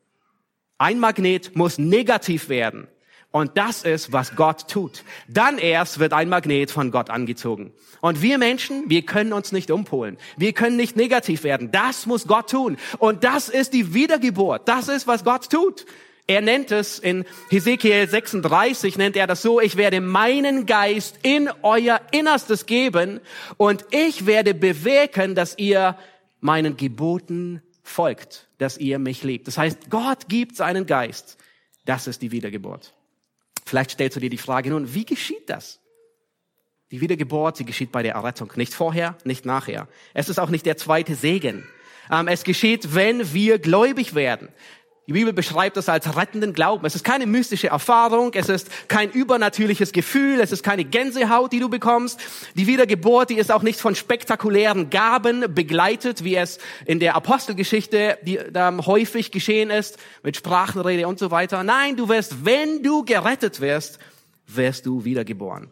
Ein 0.78 0.98
Magnet 0.98 1.56
muss 1.56 1.78
negativ 1.78 2.48
werden. 2.48 2.88
Und 3.30 3.58
das 3.58 3.82
ist, 3.82 4.12
was 4.12 4.34
Gott 4.34 4.68
tut. 4.68 5.04
Dann 5.28 5.58
erst 5.58 5.98
wird 5.98 6.12
ein 6.12 6.28
Magnet 6.28 6.70
von 6.70 6.90
Gott 6.90 7.10
angezogen. 7.10 7.72
Und 8.00 8.22
wir 8.22 8.38
Menschen, 8.38 8.88
wir 8.88 9.02
können 9.02 9.32
uns 9.32 9.52
nicht 9.52 9.70
umpolen. 9.70 10.16
Wir 10.36 10.52
können 10.52 10.76
nicht 10.76 10.96
negativ 10.96 11.44
werden. 11.44 11.70
Das 11.70 12.06
muss 12.06 12.26
Gott 12.26 12.50
tun. 12.50 12.78
Und 12.98 13.24
das 13.24 13.48
ist 13.48 13.74
die 13.74 13.92
Wiedergeburt. 13.92 14.68
Das 14.68 14.88
ist, 14.88 15.06
was 15.06 15.24
Gott 15.24 15.50
tut. 15.50 15.84
Er 16.28 16.40
nennt 16.40 16.72
es 16.72 16.98
in 16.98 17.24
Hesekiel 17.50 18.08
36, 18.08 18.98
nennt 18.98 19.16
er 19.16 19.28
das 19.28 19.42
so, 19.42 19.60
ich 19.60 19.76
werde 19.76 20.00
meinen 20.00 20.66
Geist 20.66 21.20
in 21.22 21.48
euer 21.62 22.00
Innerstes 22.10 22.66
geben 22.66 23.20
und 23.58 23.84
ich 23.92 24.26
werde 24.26 24.52
bewirken, 24.52 25.36
dass 25.36 25.56
ihr 25.56 25.96
meinen 26.40 26.76
Geboten 26.76 27.62
folgt, 27.84 28.48
dass 28.58 28.76
ihr 28.76 28.98
mich 28.98 29.22
liebt. 29.22 29.46
Das 29.46 29.56
heißt, 29.56 29.88
Gott 29.88 30.28
gibt 30.28 30.56
seinen 30.56 30.86
Geist. 30.86 31.36
Das 31.84 32.08
ist 32.08 32.22
die 32.22 32.32
Wiedergeburt. 32.32 32.95
Vielleicht 33.66 33.90
stellst 33.90 34.16
du 34.16 34.20
dir 34.20 34.30
die 34.30 34.38
Frage 34.38 34.70
nun, 34.70 34.94
wie 34.94 35.04
geschieht 35.04 35.50
das? 35.50 35.80
Die 36.92 37.00
Wiedergeburt, 37.00 37.56
sie 37.56 37.64
geschieht 37.64 37.90
bei 37.90 38.04
der 38.04 38.14
Errettung. 38.14 38.52
Nicht 38.54 38.72
vorher, 38.72 39.18
nicht 39.24 39.44
nachher. 39.44 39.88
Es 40.14 40.28
ist 40.28 40.38
auch 40.38 40.50
nicht 40.50 40.66
der 40.66 40.76
zweite 40.76 41.16
Segen. 41.16 41.66
Ähm, 42.10 42.28
es 42.28 42.44
geschieht, 42.44 42.94
wenn 42.94 43.34
wir 43.34 43.58
gläubig 43.58 44.14
werden. 44.14 44.50
Die 45.08 45.12
Bibel 45.12 45.32
beschreibt 45.32 45.76
das 45.76 45.88
als 45.88 46.16
rettenden 46.16 46.52
Glauben. 46.52 46.84
Es 46.84 46.96
ist 46.96 47.04
keine 47.04 47.26
mystische 47.26 47.68
Erfahrung, 47.68 48.32
es 48.34 48.48
ist 48.48 48.88
kein 48.88 49.08
übernatürliches 49.08 49.92
Gefühl, 49.92 50.40
es 50.40 50.50
ist 50.50 50.64
keine 50.64 50.84
Gänsehaut, 50.84 51.52
die 51.52 51.60
du 51.60 51.68
bekommst. 51.68 52.18
Die 52.54 52.66
Wiedergeburt, 52.66 53.30
die 53.30 53.36
ist 53.36 53.52
auch 53.52 53.62
nicht 53.62 53.80
von 53.80 53.94
spektakulären 53.94 54.90
Gaben 54.90 55.54
begleitet, 55.54 56.24
wie 56.24 56.34
es 56.34 56.58
in 56.86 56.98
der 56.98 57.14
Apostelgeschichte 57.14 58.18
die, 58.22 58.36
ähm, 58.36 58.84
häufig 58.84 59.30
geschehen 59.30 59.70
ist, 59.70 59.96
mit 60.24 60.36
Sprachenrede 60.36 61.06
und 61.06 61.20
so 61.20 61.30
weiter. 61.30 61.62
Nein, 61.62 61.96
du 61.96 62.08
wirst, 62.08 62.44
wenn 62.44 62.82
du 62.82 63.04
gerettet 63.04 63.60
wirst, 63.60 64.00
wirst 64.48 64.86
du 64.86 65.04
wiedergeboren. 65.04 65.70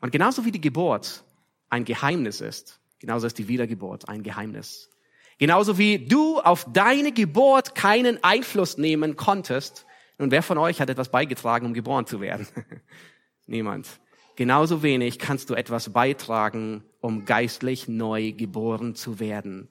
Und 0.00 0.10
genauso 0.10 0.44
wie 0.44 0.52
die 0.52 0.60
Geburt 0.60 1.22
ein 1.70 1.84
Geheimnis 1.84 2.40
ist, 2.40 2.80
genauso 2.98 3.28
ist 3.28 3.38
die 3.38 3.46
Wiedergeburt 3.46 4.08
ein 4.08 4.24
Geheimnis. 4.24 4.90
Genauso 5.38 5.78
wie 5.78 5.98
du 5.98 6.40
auf 6.40 6.66
deine 6.72 7.12
Geburt 7.12 7.74
keinen 7.74 8.22
Einfluss 8.24 8.76
nehmen 8.76 9.16
konntest. 9.16 9.86
Nun, 10.18 10.32
wer 10.32 10.42
von 10.42 10.58
euch 10.58 10.80
hat 10.80 10.90
etwas 10.90 11.10
beigetragen, 11.10 11.66
um 11.66 11.74
geboren 11.74 12.06
zu 12.06 12.20
werden? 12.20 12.48
Niemand. 13.46 13.86
Genauso 14.34 14.82
wenig 14.82 15.18
kannst 15.18 15.50
du 15.50 15.54
etwas 15.54 15.92
beitragen, 15.92 16.84
um 17.00 17.24
geistlich 17.24 17.88
neu 17.88 18.32
geboren 18.32 18.94
zu 18.94 19.20
werden. 19.20 19.68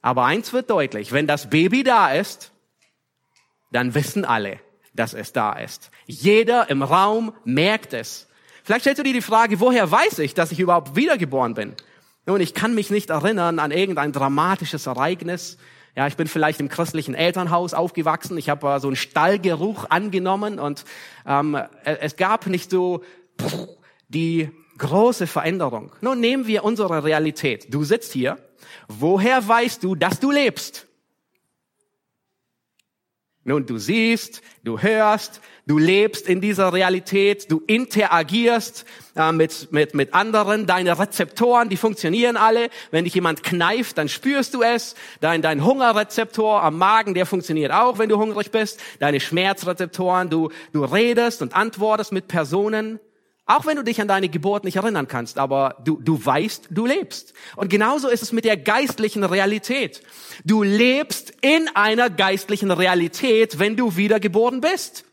Aber 0.00 0.24
eins 0.24 0.52
wird 0.52 0.70
deutlich, 0.70 1.12
wenn 1.12 1.26
das 1.26 1.50
Baby 1.50 1.82
da 1.82 2.12
ist, 2.12 2.52
dann 3.72 3.94
wissen 3.94 4.24
alle, 4.24 4.60
dass 4.94 5.12
es 5.12 5.32
da 5.32 5.52
ist. 5.52 5.90
Jeder 6.06 6.70
im 6.70 6.82
Raum 6.82 7.32
merkt 7.44 7.92
es. 7.92 8.28
Vielleicht 8.62 8.82
stellst 8.82 9.00
du 9.00 9.04
dir 9.04 9.12
die 9.12 9.22
Frage, 9.22 9.60
woher 9.60 9.90
weiß 9.90 10.20
ich, 10.20 10.34
dass 10.34 10.52
ich 10.52 10.60
überhaupt 10.60 10.94
wiedergeboren 10.94 11.54
bin? 11.54 11.74
Nun, 12.28 12.42
ich 12.42 12.52
kann 12.52 12.74
mich 12.74 12.90
nicht 12.90 13.08
erinnern 13.08 13.58
an 13.58 13.70
irgendein 13.70 14.12
dramatisches 14.12 14.86
Ereignis. 14.86 15.56
Ja, 15.96 16.06
ich 16.06 16.16
bin 16.18 16.26
vielleicht 16.26 16.60
im 16.60 16.68
christlichen 16.68 17.14
Elternhaus 17.14 17.72
aufgewachsen. 17.72 18.36
Ich 18.36 18.50
habe 18.50 18.68
äh, 18.68 18.80
so 18.80 18.88
einen 18.88 18.96
Stallgeruch 18.96 19.86
angenommen 19.88 20.58
und 20.58 20.84
ähm, 21.26 21.58
es 21.84 22.16
gab 22.16 22.46
nicht 22.46 22.70
so 22.70 23.02
die 24.10 24.50
große 24.76 25.26
Veränderung. 25.26 25.90
Nun 26.02 26.20
nehmen 26.20 26.46
wir 26.46 26.64
unsere 26.64 27.02
Realität. 27.02 27.72
Du 27.72 27.82
sitzt 27.84 28.12
hier. 28.12 28.36
Woher 28.88 29.48
weißt 29.48 29.82
du, 29.82 29.94
dass 29.94 30.20
du 30.20 30.30
lebst? 30.30 30.86
Nun, 33.48 33.64
du 33.64 33.78
siehst, 33.78 34.42
du 34.62 34.78
hörst, 34.78 35.40
du 35.66 35.78
lebst 35.78 36.28
in 36.28 36.42
dieser 36.42 36.70
Realität, 36.74 37.50
du 37.50 37.62
interagierst 37.66 38.84
äh, 39.16 39.32
mit, 39.32 39.72
mit, 39.72 39.94
mit 39.94 40.12
anderen, 40.12 40.66
deine 40.66 40.98
Rezeptoren, 40.98 41.70
die 41.70 41.78
funktionieren 41.78 42.36
alle. 42.36 42.68
Wenn 42.90 43.04
dich 43.04 43.14
jemand 43.14 43.42
kneift, 43.42 43.96
dann 43.96 44.10
spürst 44.10 44.52
du 44.52 44.60
es. 44.60 44.96
Dein, 45.22 45.40
dein 45.40 45.64
Hungerrezeptor 45.64 46.62
am 46.62 46.76
Magen, 46.76 47.14
der 47.14 47.24
funktioniert 47.24 47.72
auch, 47.72 47.98
wenn 47.98 48.10
du 48.10 48.18
hungrig 48.18 48.50
bist. 48.50 48.80
Deine 48.98 49.18
Schmerzrezeptoren, 49.18 50.28
du, 50.28 50.50
du 50.74 50.84
redest 50.84 51.40
und 51.40 51.56
antwortest 51.56 52.12
mit 52.12 52.28
Personen. 52.28 53.00
Auch 53.50 53.64
wenn 53.64 53.76
du 53.76 53.82
dich 53.82 53.98
an 54.02 54.08
deine 54.08 54.28
Geburt 54.28 54.64
nicht 54.64 54.76
erinnern 54.76 55.08
kannst, 55.08 55.38
aber 55.38 55.76
du, 55.82 55.98
du 56.02 56.22
weißt, 56.22 56.68
du 56.70 56.84
lebst. 56.84 57.32
Und 57.56 57.70
genauso 57.70 58.08
ist 58.08 58.22
es 58.22 58.30
mit 58.30 58.44
der 58.44 58.58
geistlichen 58.58 59.24
Realität. 59.24 60.02
Du 60.44 60.62
lebst 60.62 61.32
in 61.40 61.66
einer 61.74 62.10
geistlichen 62.10 62.70
Realität, 62.70 63.58
wenn 63.58 63.74
du 63.74 63.96
wiedergeboren 63.96 64.60
bist. 64.60 65.06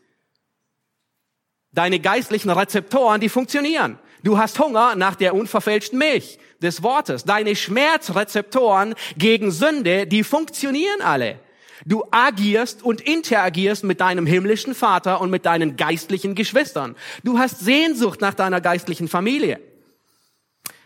Deine 1.72 1.98
geistlichen 1.98 2.50
Rezeptoren, 2.50 3.22
die 3.22 3.30
funktionieren. 3.30 3.98
Du 4.22 4.36
hast 4.36 4.58
Hunger 4.58 4.96
nach 4.96 5.14
der 5.14 5.34
unverfälschten 5.34 5.98
Milch 5.98 6.38
des 6.60 6.82
Wortes. 6.82 7.24
Deine 7.24 7.56
Schmerzrezeptoren 7.56 8.94
gegen 9.16 9.50
Sünde, 9.50 10.06
die 10.06 10.24
funktionieren 10.24 11.00
alle. 11.00 11.40
Du 11.84 12.04
agierst 12.10 12.82
und 12.82 13.00
interagierst 13.00 13.84
mit 13.84 14.00
deinem 14.00 14.26
himmlischen 14.26 14.74
Vater 14.74 15.20
und 15.20 15.30
mit 15.30 15.44
deinen 15.44 15.76
geistlichen 15.76 16.34
Geschwistern. 16.34 16.96
Du 17.22 17.38
hast 17.38 17.60
Sehnsucht 17.60 18.20
nach 18.20 18.34
deiner 18.34 18.60
geistlichen 18.60 19.08
Familie. 19.08 19.60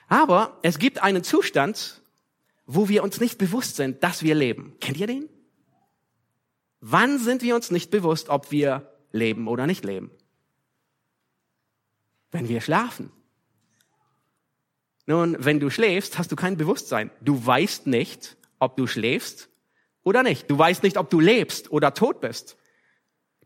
Aber 0.09 0.59
es 0.63 0.79
gibt 0.79 1.03
einen 1.03 1.23
Zustand, 1.23 2.03
wo 2.67 2.89
wir 2.89 3.05
uns 3.05 3.21
nicht 3.21 3.39
bewusst 3.39 3.77
sind, 3.77 4.03
dass 4.03 4.23
wir 4.23 4.35
leben. 4.35 4.75
Kennt 4.81 4.99
ihr 4.99 5.07
den? 5.07 5.29
Wann 6.81 7.19
sind 7.19 7.43
wir 7.43 7.55
uns 7.55 7.71
nicht 7.71 7.91
bewusst, 7.91 8.29
ob 8.29 8.51
wir 8.51 8.93
leben 9.13 9.47
oder 9.47 9.67
nicht 9.67 9.85
leben? 9.85 10.11
Wenn 12.33 12.49
wir 12.49 12.61
schlafen. 12.61 13.13
Nun, 15.07 15.37
wenn 15.39 15.61
du 15.61 15.71
schläfst, 15.71 16.19
hast 16.19 16.33
du 16.33 16.37
kein 16.37 16.57
Bewusstsein. 16.57 17.11
Du 17.21 17.45
weißt 17.45 17.87
nicht, 17.87 18.37
ob 18.59 18.77
du 18.77 18.87
schläfst 18.87 19.49
oder 20.02 20.23
nicht. 20.23 20.50
Du 20.50 20.59
weißt 20.59 20.83
nicht, 20.83 20.97
ob 20.97 21.11
du 21.11 21.21
lebst 21.21 21.71
oder 21.71 21.95
tot 21.95 22.21
bist. 22.21 22.57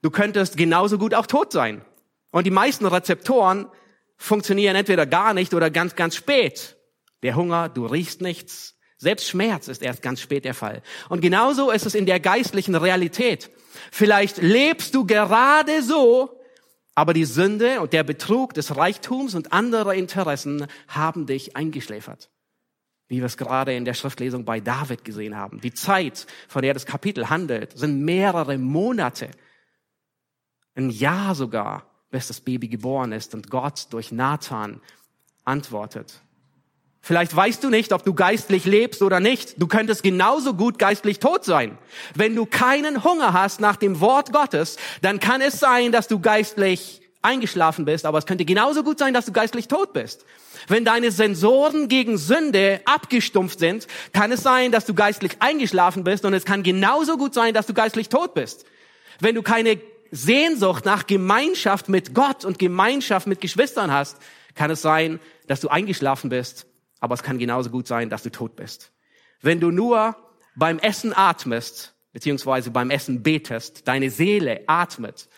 Du 0.03 0.11
könntest 0.11 0.57
genauso 0.57 0.99
gut 0.99 1.15
auch 1.15 1.27
tot 1.27 1.53
sein. 1.53 1.85
Und 2.31 2.45
die 2.45 2.51
meisten 2.51 2.87
Rezeptoren 2.87 3.69
funktionieren 4.17 4.77
entweder 4.77 5.07
gar 5.07 5.35
nicht 5.35 5.55
oder 5.55 5.71
ganz, 5.71 5.97
ganz 5.97 6.17
spät. 6.17 6.77
Der 7.23 7.37
Hunger, 7.37 7.69
du 7.69 7.87
riechst 7.87 8.21
nichts. 8.21 8.77
Selbst 8.97 9.29
Schmerz 9.29 9.69
ist 9.69 9.83
erst 9.83 10.03
ganz 10.03 10.21
spät 10.21 10.45
der 10.45 10.55
Fall. 10.55 10.83
Und 11.09 11.21
genauso 11.21 11.71
ist 11.71 11.87
es 11.87 11.95
in 11.95 12.07
der 12.07 12.21
geistlichen 12.21 12.75
Realität. 12.75 13.51
Vielleicht 13.91 14.39
lebst 14.39 14.95
du 14.95 15.07
gerade 15.07 15.83
so, 15.83 16.41
aber 16.95 17.13
die 17.13 17.25
Sünde 17.25 17.81
und 17.81 17.93
der 17.93 18.05
Betrug 18.05 18.55
des 18.55 18.77
Reichtums 18.77 19.35
und 19.35 19.53
anderer 19.53 19.95
Interessen 19.95 20.67
haben 20.89 21.27
dich 21.27 21.57
eingeschläfert 21.57 22.31
wie 23.09 23.19
wir 23.19 23.27
es 23.27 23.37
gerade 23.37 23.75
in 23.75 23.85
der 23.85 23.95
Schriftlesung 23.95 24.45
bei 24.45 24.61
David 24.61 25.05
gesehen 25.05 25.37
haben. 25.37 25.61
Die 25.61 25.75
Zeit, 25.75 26.27
von 26.49 26.63
der 26.63 26.75
das 26.75 26.87
Kapitel 26.87 27.29
handelt, 27.29 27.77
sind 27.77 28.03
mehrere 28.03 28.59
Monate, 28.59 29.31
ein 30.75 30.91
Jahr 30.91 31.35
sogar, 31.35 31.87
bis 32.11 32.29
das 32.29 32.41
Baby 32.41 32.69
geboren 32.69 33.13
ist 33.13 33.35
und 33.35 33.51
Gott 33.51 33.89
durch 33.91 34.11
Nathan 34.11 34.81
antwortet. 35.45 36.21
Vielleicht 37.01 37.37
weißt 37.37 37.63
du 37.63 37.69
nicht, 37.69 37.93
ob 37.93 38.03
du 38.03 38.15
geistlich 38.15 38.65
lebst 38.65 39.03
oder 39.03 39.21
nicht. 39.21 39.61
Du 39.61 39.67
könntest 39.67 40.03
genauso 40.03 40.55
gut 40.55 40.79
geistlich 40.79 41.19
tot 41.19 41.45
sein. 41.45 41.77
Wenn 42.15 42.35
du 42.35 42.47
keinen 42.47 43.05
Hunger 43.05 43.35
hast 43.35 43.61
nach 43.61 43.77
dem 43.77 44.01
Wort 44.01 44.33
Gottes, 44.33 44.79
dann 45.03 45.21
kann 45.21 45.43
es 45.43 45.61
sein, 45.61 45.93
dass 45.93 46.09
du 46.09 46.19
geistlich 46.19 47.03
eingeschlafen 47.25 47.85
bist, 47.85 48.07
aber 48.07 48.19
es 48.19 48.27
könnte 48.27 48.45
genauso 48.45 48.83
gut 48.83 48.99
sein, 48.99 49.15
dass 49.15 49.27
du 49.27 49.33
geistlich 49.33 49.69
tot 49.69 49.93
bist. 49.93 50.25
Wenn 50.69 50.85
deine 50.85 51.11
Sensoren 51.11 51.89
gegen 51.89 52.19
Sünde 52.19 52.81
abgestumpft 52.85 53.59
sind, 53.59 53.87
kann 54.13 54.33
es 54.33 54.43
sein, 54.43 54.73
dass 54.73 54.87
du 54.87 54.95
geistlich 54.95 55.37
eingeschlafen 55.41 56.05
bist 56.05 56.25
und 56.25 56.35
es 56.35 56.45
kann 56.45 56.63
genauso 56.63 57.17
gut 57.17 57.35
sein, 57.35 57.55
dass 57.55 57.67
du 57.67 57.75
geistlich 57.75 58.09
tot 58.09 58.35
bist. 58.35 58.65
Wenn 59.21 59.35
du 59.35 59.43
keine 59.43 59.81
Sehnsucht 60.11 60.85
nach 60.85 61.07
Gemeinschaft 61.07 61.89
mit 61.89 62.15
Gott 62.15 62.45
und 62.45 62.59
Gemeinschaft 62.59 63.27
mit 63.27 63.41
Geschwistern 63.41 63.91
hast, 63.91 64.19
kann 64.55 64.71
es 64.71 64.83
sein, 64.83 65.19
dass 65.47 65.61
du 65.61 65.69
eingeschlafen 65.69 66.31
bist, 66.31 66.67
aber 67.01 67.15
es 67.15 67.23
kann 67.23 67.39
genauso 67.39 67.71
gut 67.71 67.87
sein, 67.87 68.11
dass 68.11 68.23
du 68.23 68.31
tot 68.31 68.57
bist. 68.57 68.93
Wenn 69.41 69.61
du 69.61 69.71
nur 69.71 70.17
beim 70.55 70.79
Essen 70.79 71.13
atmest, 71.15 71.95
beziehungsweise 72.13 72.71
beim 72.71 72.91
Essen 72.91 73.23
betest, 73.23 73.89
deine 73.89 74.11
Seele 74.11 74.63
atmet, 74.67 75.29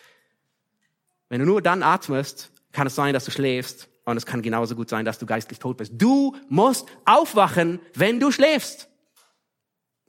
wenn 1.29 1.39
du 1.39 1.45
nur 1.45 1.61
dann 1.61 1.83
atmest, 1.83 2.51
kann 2.71 2.87
es 2.87 2.95
sein, 2.95 3.13
dass 3.13 3.25
du 3.25 3.31
schläfst 3.31 3.89
und 4.05 4.17
es 4.17 4.25
kann 4.25 4.41
genauso 4.41 4.75
gut 4.75 4.89
sein, 4.89 5.05
dass 5.05 5.19
du 5.19 5.25
geistlich 5.25 5.59
tot 5.59 5.77
bist. 5.77 5.93
Du 5.95 6.35
musst 6.47 6.87
aufwachen, 7.05 7.79
wenn 7.93 8.19
du 8.19 8.31
schläfst. 8.31 8.87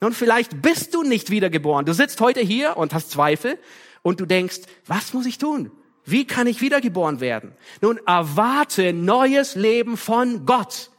Nun, 0.01 0.13
vielleicht 0.13 0.61
bist 0.61 0.93
du 0.93 1.03
nicht 1.03 1.29
wiedergeboren. 1.29 1.85
Du 1.85 1.93
sitzt 1.93 2.21
heute 2.21 2.39
hier 2.39 2.77
und 2.77 2.93
hast 2.93 3.11
Zweifel 3.11 3.59
und 4.01 4.19
du 4.19 4.25
denkst, 4.25 4.61
was 4.87 5.13
muss 5.13 5.25
ich 5.25 5.37
tun? 5.37 5.71
Wie 6.05 6.25
kann 6.25 6.47
ich 6.47 6.61
wiedergeboren 6.61 7.19
werden? 7.19 7.51
Nun 7.81 7.99
erwarte 8.05 8.93
neues 8.93 9.55
Leben 9.55 9.97
von 9.97 10.45
Gott. 10.45 10.91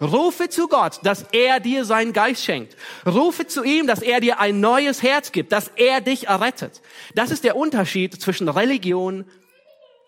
Rufe 0.00 0.48
zu 0.48 0.66
Gott, 0.66 0.98
dass 1.04 1.26
er 1.30 1.60
dir 1.60 1.84
seinen 1.84 2.12
Geist 2.12 2.44
schenkt. 2.44 2.76
Rufe 3.06 3.46
zu 3.46 3.62
ihm, 3.62 3.86
dass 3.86 4.02
er 4.02 4.20
dir 4.20 4.40
ein 4.40 4.58
neues 4.58 5.02
Herz 5.02 5.30
gibt, 5.30 5.52
dass 5.52 5.68
er 5.76 6.00
dich 6.00 6.26
errettet. 6.26 6.82
Das 7.14 7.30
ist 7.30 7.44
der 7.44 7.54
Unterschied 7.56 8.20
zwischen 8.20 8.48
Religion 8.48 9.24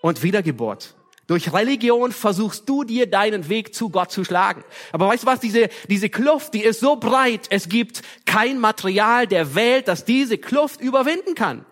und 0.04 0.23
Wiedergeburt. 0.23 0.94
Durch 1.26 1.54
Religion 1.54 2.12
versuchst 2.12 2.68
du 2.68 2.84
dir 2.84 3.08
deinen 3.08 3.49
Weg 3.49 3.75
zu 3.75 3.88
Gott 3.88 4.12
zu 4.12 4.23
schlagen. 4.23 4.62
Aber 4.92 5.08
weißt 5.08 5.23
du 5.23 5.26
was? 5.26 5.40
Diese, 5.40 5.70
diese 5.88 6.11
Kluft, 6.11 6.52
die 6.52 6.62
ist 6.62 6.80
so 6.80 6.96
breit. 6.96 7.46
Es 7.49 7.70
gibt 7.70 8.02
kein 8.26 8.58
Material 8.58 9.26
der 9.26 9.54
Welt, 9.54 9.88
das 9.88 10.04
diese 10.04 10.37
Kluft 10.37 10.82
überwinden 10.82 11.34
kann. 11.34 11.64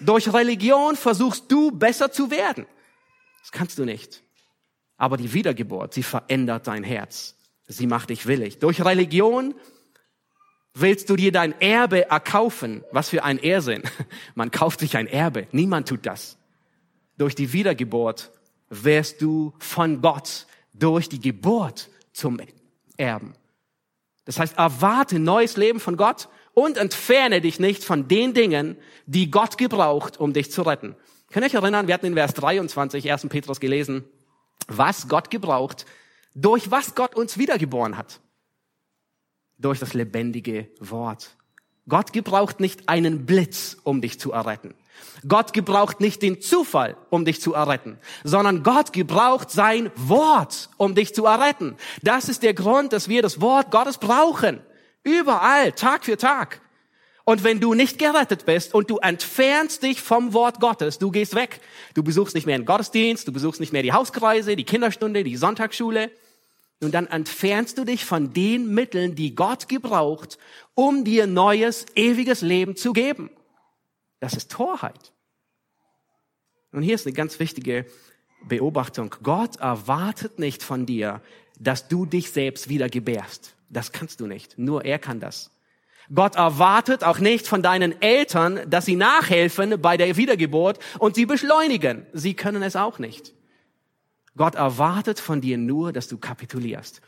Durch 0.00 0.32
Religion 0.34 0.96
versuchst 0.96 1.52
du 1.52 1.70
besser 1.70 2.10
zu 2.10 2.32
werden. 2.32 2.66
Das 3.42 3.52
kannst 3.52 3.78
du 3.78 3.84
nicht. 3.84 4.24
Aber 4.96 5.16
die 5.16 5.32
Wiedergeburt, 5.32 5.94
sie 5.94 6.02
verändert 6.02 6.66
dein 6.66 6.82
Herz. 6.82 7.36
Sie 7.68 7.86
macht 7.86 8.10
dich 8.10 8.26
willig. 8.26 8.58
Durch 8.58 8.84
Religion 8.84 9.54
willst 10.74 11.10
du 11.10 11.14
dir 11.14 11.30
dein 11.30 11.60
Erbe 11.60 12.10
erkaufen. 12.10 12.82
Was 12.90 13.10
für 13.10 13.22
ein 13.22 13.38
Irrsinn. 13.38 13.84
Man 14.34 14.50
kauft 14.50 14.80
sich 14.80 14.96
ein 14.96 15.06
Erbe. 15.06 15.46
Niemand 15.52 15.88
tut 15.88 16.06
das. 16.06 16.38
Durch 17.18 17.34
die 17.34 17.52
Wiedergeburt 17.52 18.30
wirst 18.68 19.20
du 19.20 19.52
von 19.58 20.00
Gott 20.00 20.46
durch 20.72 21.08
die 21.08 21.20
Geburt 21.20 21.90
zum 22.12 22.40
Erben. 22.96 23.34
Das 24.24 24.38
heißt, 24.38 24.56
erwarte 24.56 25.18
neues 25.18 25.56
Leben 25.56 25.80
von 25.80 25.96
Gott 25.96 26.28
und 26.54 26.76
entferne 26.76 27.40
dich 27.40 27.58
nicht 27.58 27.82
von 27.82 28.08
den 28.08 28.34
Dingen, 28.34 28.76
die 29.06 29.30
Gott 29.30 29.58
gebraucht, 29.58 30.18
um 30.18 30.32
dich 30.32 30.50
zu 30.50 30.62
retten. 30.62 30.94
Könnt 31.30 31.44
ihr 31.44 31.48
euch 31.48 31.62
erinnern, 31.62 31.86
wir 31.86 31.94
hatten 31.94 32.06
in 32.06 32.14
Vers 32.14 32.34
23, 32.34 33.10
1. 33.10 33.28
Petrus 33.28 33.58
gelesen, 33.58 34.04
was 34.68 35.08
Gott 35.08 35.30
gebraucht, 35.30 35.86
durch 36.34 36.70
was 36.70 36.94
Gott 36.94 37.14
uns 37.14 37.38
wiedergeboren 37.38 37.96
hat. 37.96 38.20
Durch 39.58 39.78
das 39.78 39.94
lebendige 39.94 40.68
Wort. 40.78 41.36
Gott 41.88 42.12
gebraucht 42.12 42.60
nicht 42.60 42.88
einen 42.88 43.26
Blitz, 43.26 43.76
um 43.82 44.00
dich 44.00 44.20
zu 44.20 44.32
erretten. 44.32 44.74
Gott 45.26 45.52
gebraucht 45.52 46.00
nicht 46.00 46.22
den 46.22 46.40
Zufall, 46.40 46.96
um 47.10 47.24
dich 47.24 47.40
zu 47.40 47.54
erretten, 47.54 47.98
sondern 48.24 48.62
Gott 48.62 48.92
gebraucht 48.92 49.50
sein 49.50 49.90
Wort, 49.96 50.70
um 50.76 50.94
dich 50.94 51.14
zu 51.14 51.26
erretten. 51.26 51.76
Das 52.02 52.28
ist 52.28 52.42
der 52.42 52.54
Grund, 52.54 52.92
dass 52.92 53.08
wir 53.08 53.22
das 53.22 53.40
Wort 53.40 53.70
Gottes 53.70 53.98
brauchen. 53.98 54.60
Überall, 55.04 55.72
Tag 55.72 56.04
für 56.04 56.16
Tag. 56.16 56.60
Und 57.24 57.44
wenn 57.44 57.60
du 57.60 57.74
nicht 57.74 57.98
gerettet 57.98 58.46
bist 58.46 58.74
und 58.74 58.90
du 58.90 58.98
entfernst 58.98 59.82
dich 59.82 60.00
vom 60.00 60.32
Wort 60.32 60.60
Gottes, 60.60 60.98
du 60.98 61.10
gehst 61.10 61.36
weg. 61.36 61.60
Du 61.94 62.02
besuchst 62.02 62.34
nicht 62.34 62.46
mehr 62.46 62.58
den 62.58 62.66
Gottesdienst, 62.66 63.28
du 63.28 63.32
besuchst 63.32 63.60
nicht 63.60 63.72
mehr 63.72 63.82
die 63.82 63.92
Hauskreise, 63.92 64.56
die 64.56 64.64
Kinderstunde, 64.64 65.22
die 65.22 65.36
Sonntagsschule. 65.36 66.10
Und 66.80 66.94
dann 66.94 67.06
entfernst 67.06 67.78
du 67.78 67.84
dich 67.84 68.04
von 68.04 68.32
den 68.32 68.74
Mitteln, 68.74 69.14
die 69.14 69.36
Gott 69.36 69.68
gebraucht, 69.68 70.36
um 70.74 71.04
dir 71.04 71.28
neues, 71.28 71.86
ewiges 71.94 72.40
Leben 72.40 72.74
zu 72.74 72.92
geben. 72.92 73.30
Das 74.22 74.34
ist 74.34 74.52
Torheit. 74.52 75.12
Und 76.70 76.82
hier 76.82 76.94
ist 76.94 77.08
eine 77.08 77.12
ganz 77.12 77.40
wichtige 77.40 77.86
Beobachtung. 78.46 79.12
Gott 79.24 79.56
erwartet 79.56 80.38
nicht 80.38 80.62
von 80.62 80.86
dir, 80.86 81.20
dass 81.58 81.88
du 81.88 82.06
dich 82.06 82.30
selbst 82.30 82.68
wieder 82.68 82.88
gebärst. 82.88 83.56
Das 83.68 83.90
kannst 83.90 84.20
du 84.20 84.28
nicht. 84.28 84.56
Nur 84.58 84.84
er 84.84 85.00
kann 85.00 85.18
das. 85.18 85.50
Gott 86.14 86.36
erwartet 86.36 87.02
auch 87.02 87.18
nicht 87.18 87.48
von 87.48 87.64
deinen 87.64 88.00
Eltern, 88.00 88.60
dass 88.70 88.84
sie 88.84 88.94
nachhelfen 88.94 89.82
bei 89.82 89.96
der 89.96 90.16
Wiedergeburt 90.16 90.78
und 91.00 91.16
sie 91.16 91.26
beschleunigen. 91.26 92.06
Sie 92.12 92.34
können 92.34 92.62
es 92.62 92.76
auch 92.76 93.00
nicht. 93.00 93.34
Gott 94.36 94.54
erwartet 94.54 95.18
von 95.18 95.40
dir 95.40 95.58
nur, 95.58 95.92
dass 95.92 96.06
du 96.06 96.16
kapitulierst, 96.16 97.00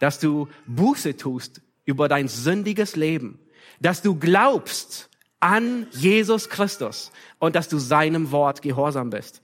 dass 0.00 0.20
du 0.20 0.48
Buße 0.66 1.16
tust 1.16 1.62
über 1.86 2.08
dein 2.10 2.28
sündiges 2.28 2.94
Leben, 2.94 3.40
dass 3.80 4.02
du 4.02 4.18
glaubst 4.18 5.08
an 5.42 5.86
Jesus 5.90 6.48
Christus 6.48 7.10
und 7.38 7.56
dass 7.56 7.68
du 7.68 7.78
seinem 7.78 8.30
Wort 8.30 8.62
gehorsam 8.62 9.10
bist. 9.10 9.42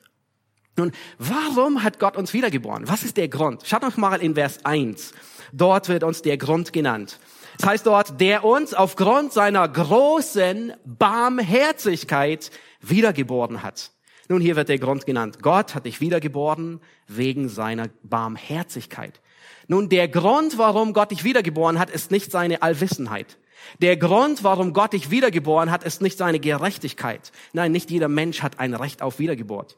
Nun, 0.77 0.93
warum 1.19 1.83
hat 1.83 1.99
Gott 1.99 2.17
uns 2.17 2.33
wiedergeboren? 2.33 2.87
Was 2.87 3.03
ist 3.03 3.17
der 3.17 3.29
Grund? 3.29 3.63
Schaut 3.67 3.83
noch 3.83 3.97
mal 3.97 4.21
in 4.23 4.35
Vers 4.35 4.65
1. 4.65 5.13
Dort 5.53 5.89
wird 5.89 6.05
uns 6.05 6.23
der 6.23 6.39
Grund 6.39 6.73
genannt. 6.73 7.19
Das 7.59 7.69
heißt 7.69 7.87
dort, 7.87 8.21
der 8.21 8.45
uns 8.45 8.75
aufgrund 8.75 9.33
seiner 9.33 9.69
großen 9.69 10.73
Barmherzigkeit 10.85 12.53
wiedergeboren 12.81 13.65
hat. 13.65 13.91
Nun, 14.29 14.41
hier 14.41 14.55
wird 14.55 14.69
der 14.69 14.79
Grund 14.79 15.05
genannt. 15.05 15.39
Gott 15.43 15.75
hat 15.75 15.87
dich 15.87 16.01
wiedergeboren 16.01 16.81
wegen 17.09 17.49
seiner 17.49 17.89
Barmherzigkeit. 18.05 19.21
Nun, 19.67 19.89
der 19.89 20.07
Grund, 20.07 20.59
warum 20.59 20.93
Gott 20.93 21.11
dich 21.11 21.25
wiedergeboren 21.25 21.81
hat, 21.81 21.91
ist 21.91 22.13
nicht 22.13 22.31
seine 22.31 22.63
Allwissenheit. 22.63 23.37
Der 23.81 23.97
Grund, 23.97 24.45
warum 24.45 24.73
Gott 24.73 24.93
dich 24.93 25.11
wiedergeboren 25.11 25.71
hat, 25.71 25.85
ist 25.85 26.03
nicht 26.03 26.19
seine 26.19 26.41
Gerechtigkeit. 26.41 27.33
Nein, 27.53 27.73
nicht 27.73 27.91
jeder 27.91 28.09
Mensch 28.09 28.43
hat 28.43 28.59
ein 28.59 28.75
Recht 28.75 29.03
auf 29.03 29.19
Wiedergeburt. 29.19 29.77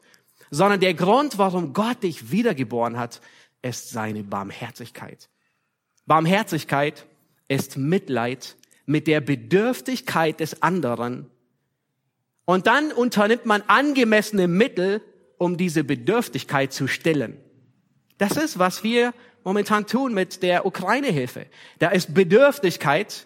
Sondern 0.49 0.79
der 0.79 0.93
Grund, 0.93 1.37
warum 1.37 1.73
Gott 1.73 2.03
dich 2.03 2.31
wiedergeboren 2.31 2.97
hat, 2.97 3.21
ist 3.61 3.89
seine 3.89 4.23
Barmherzigkeit. 4.23 5.29
Barmherzigkeit 6.05 7.05
ist 7.47 7.77
Mitleid 7.77 8.55
mit 8.85 9.07
der 9.07 9.21
Bedürftigkeit 9.21 10.39
des 10.39 10.61
anderen. 10.61 11.29
Und 12.45 12.67
dann 12.67 12.91
unternimmt 12.91 13.45
man 13.45 13.61
angemessene 13.67 14.47
Mittel, 14.47 15.01
um 15.37 15.57
diese 15.57 15.83
Bedürftigkeit 15.83 16.73
zu 16.73 16.87
stillen. 16.87 17.37
Das 18.17 18.37
ist, 18.37 18.59
was 18.59 18.83
wir 18.83 19.13
momentan 19.43 19.87
tun 19.87 20.13
mit 20.13 20.43
der 20.43 20.65
Ukraine-Hilfe. 20.65 21.47
Da 21.79 21.89
ist 21.89 22.13
Bedürftigkeit 22.13 23.25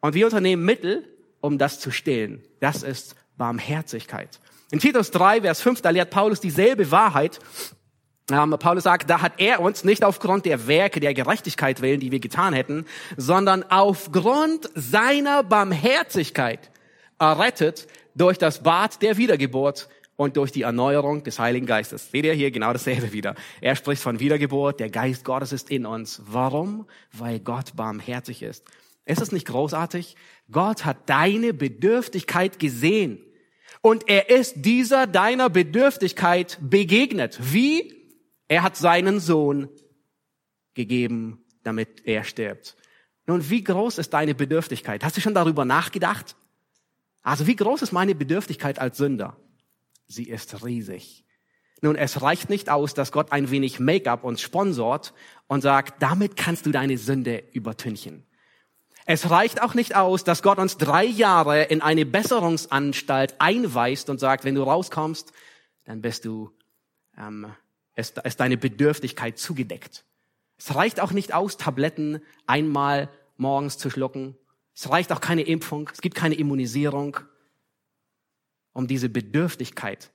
und 0.00 0.14
wir 0.14 0.26
unternehmen 0.26 0.64
Mittel, 0.64 1.04
um 1.40 1.58
das 1.58 1.80
zu 1.80 1.90
stillen. 1.90 2.42
Das 2.60 2.82
ist 2.82 3.16
Barmherzigkeit. 3.36 4.40
In 4.70 4.78
Titus 4.78 5.10
3, 5.10 5.42
Vers 5.42 5.60
5, 5.60 5.82
da 5.82 5.90
lehrt 5.90 6.10
Paulus 6.10 6.40
dieselbe 6.40 6.90
Wahrheit. 6.90 7.40
Paulus 8.26 8.84
sagt, 8.84 9.10
da 9.10 9.22
hat 9.22 9.32
er 9.38 9.60
uns 9.60 9.82
nicht 9.82 10.04
aufgrund 10.04 10.46
der 10.46 10.68
Werke 10.68 11.00
der 11.00 11.14
Gerechtigkeit 11.14 11.82
willen, 11.82 11.98
die 11.98 12.12
wir 12.12 12.20
getan 12.20 12.52
hätten, 12.52 12.86
sondern 13.16 13.64
aufgrund 13.68 14.70
seiner 14.76 15.42
Barmherzigkeit 15.42 16.70
errettet 17.18 17.88
durch 18.14 18.38
das 18.38 18.62
Bad 18.62 19.02
der 19.02 19.16
Wiedergeburt 19.16 19.88
und 20.14 20.36
durch 20.36 20.52
die 20.52 20.62
Erneuerung 20.62 21.24
des 21.24 21.38
Heiligen 21.38 21.66
Geistes. 21.66 22.10
Seht 22.10 22.24
ihr 22.24 22.34
hier 22.34 22.50
genau 22.50 22.72
dasselbe 22.72 23.12
wieder. 23.12 23.34
Er 23.60 23.74
spricht 23.74 24.02
von 24.02 24.20
Wiedergeburt, 24.20 24.78
der 24.78 24.90
Geist 24.90 25.24
Gottes 25.24 25.52
ist 25.52 25.70
in 25.70 25.84
uns. 25.86 26.22
Warum? 26.26 26.86
Weil 27.12 27.40
Gott 27.40 27.74
barmherzig 27.74 28.42
ist. 28.42 28.64
Ist 29.10 29.20
es 29.20 29.32
nicht 29.32 29.48
großartig? 29.48 30.14
Gott 30.52 30.84
hat 30.84 31.10
deine 31.10 31.52
Bedürftigkeit 31.52 32.60
gesehen 32.60 33.18
und 33.82 34.08
er 34.08 34.30
ist 34.30 34.64
dieser 34.64 35.08
deiner 35.08 35.50
Bedürftigkeit 35.50 36.58
begegnet. 36.60 37.36
Wie? 37.42 37.92
Er 38.46 38.62
hat 38.62 38.76
seinen 38.76 39.18
Sohn 39.18 39.68
gegeben, 40.74 41.44
damit 41.64 42.06
er 42.06 42.22
stirbt. 42.22 42.76
Nun, 43.26 43.50
wie 43.50 43.64
groß 43.64 43.98
ist 43.98 44.10
deine 44.10 44.36
Bedürftigkeit? 44.36 45.02
Hast 45.02 45.16
du 45.16 45.20
schon 45.20 45.34
darüber 45.34 45.64
nachgedacht? 45.64 46.36
Also 47.22 47.48
wie 47.48 47.56
groß 47.56 47.82
ist 47.82 47.92
meine 47.92 48.14
Bedürftigkeit 48.14 48.78
als 48.78 48.98
Sünder? 48.98 49.36
Sie 50.06 50.28
ist 50.28 50.64
riesig. 50.64 51.24
Nun, 51.80 51.96
es 51.96 52.22
reicht 52.22 52.48
nicht 52.48 52.68
aus, 52.68 52.94
dass 52.94 53.10
Gott 53.10 53.32
ein 53.32 53.50
wenig 53.50 53.80
Make-up 53.80 54.22
uns 54.22 54.40
sponsort 54.40 55.14
und 55.48 55.62
sagt, 55.62 56.00
damit 56.00 56.36
kannst 56.36 56.64
du 56.64 56.70
deine 56.70 56.96
Sünde 56.96 57.42
übertünchen. 57.52 58.24
Es 59.06 59.30
reicht 59.30 59.62
auch 59.62 59.74
nicht 59.74 59.96
aus, 59.96 60.24
dass 60.24 60.42
Gott 60.42 60.58
uns 60.58 60.76
drei 60.76 61.04
Jahre 61.04 61.64
in 61.64 61.80
eine 61.80 62.06
Besserungsanstalt 62.06 63.34
einweist 63.40 64.10
und 64.10 64.20
sagt, 64.20 64.44
wenn 64.44 64.54
du 64.54 64.62
rauskommst, 64.62 65.32
dann 65.84 66.02
bist 66.02 66.24
du, 66.24 66.50
ähm, 67.16 67.52
ist, 67.96 68.18
ist 68.18 68.40
deine 68.40 68.56
Bedürftigkeit 68.56 69.38
zugedeckt. 69.38 70.04
Es 70.58 70.74
reicht 70.74 71.00
auch 71.00 71.12
nicht 71.12 71.32
aus, 71.32 71.56
Tabletten 71.56 72.20
einmal 72.46 73.08
morgens 73.36 73.78
zu 73.78 73.90
schlucken. 73.90 74.36
Es 74.74 74.90
reicht 74.90 75.10
auch 75.12 75.20
keine 75.20 75.42
Impfung. 75.42 75.90
Es 75.92 76.00
gibt 76.00 76.14
keine 76.14 76.34
Immunisierung, 76.34 77.18
um 78.72 78.86
diese 78.86 79.08
Bedürftigkeit 79.08 80.10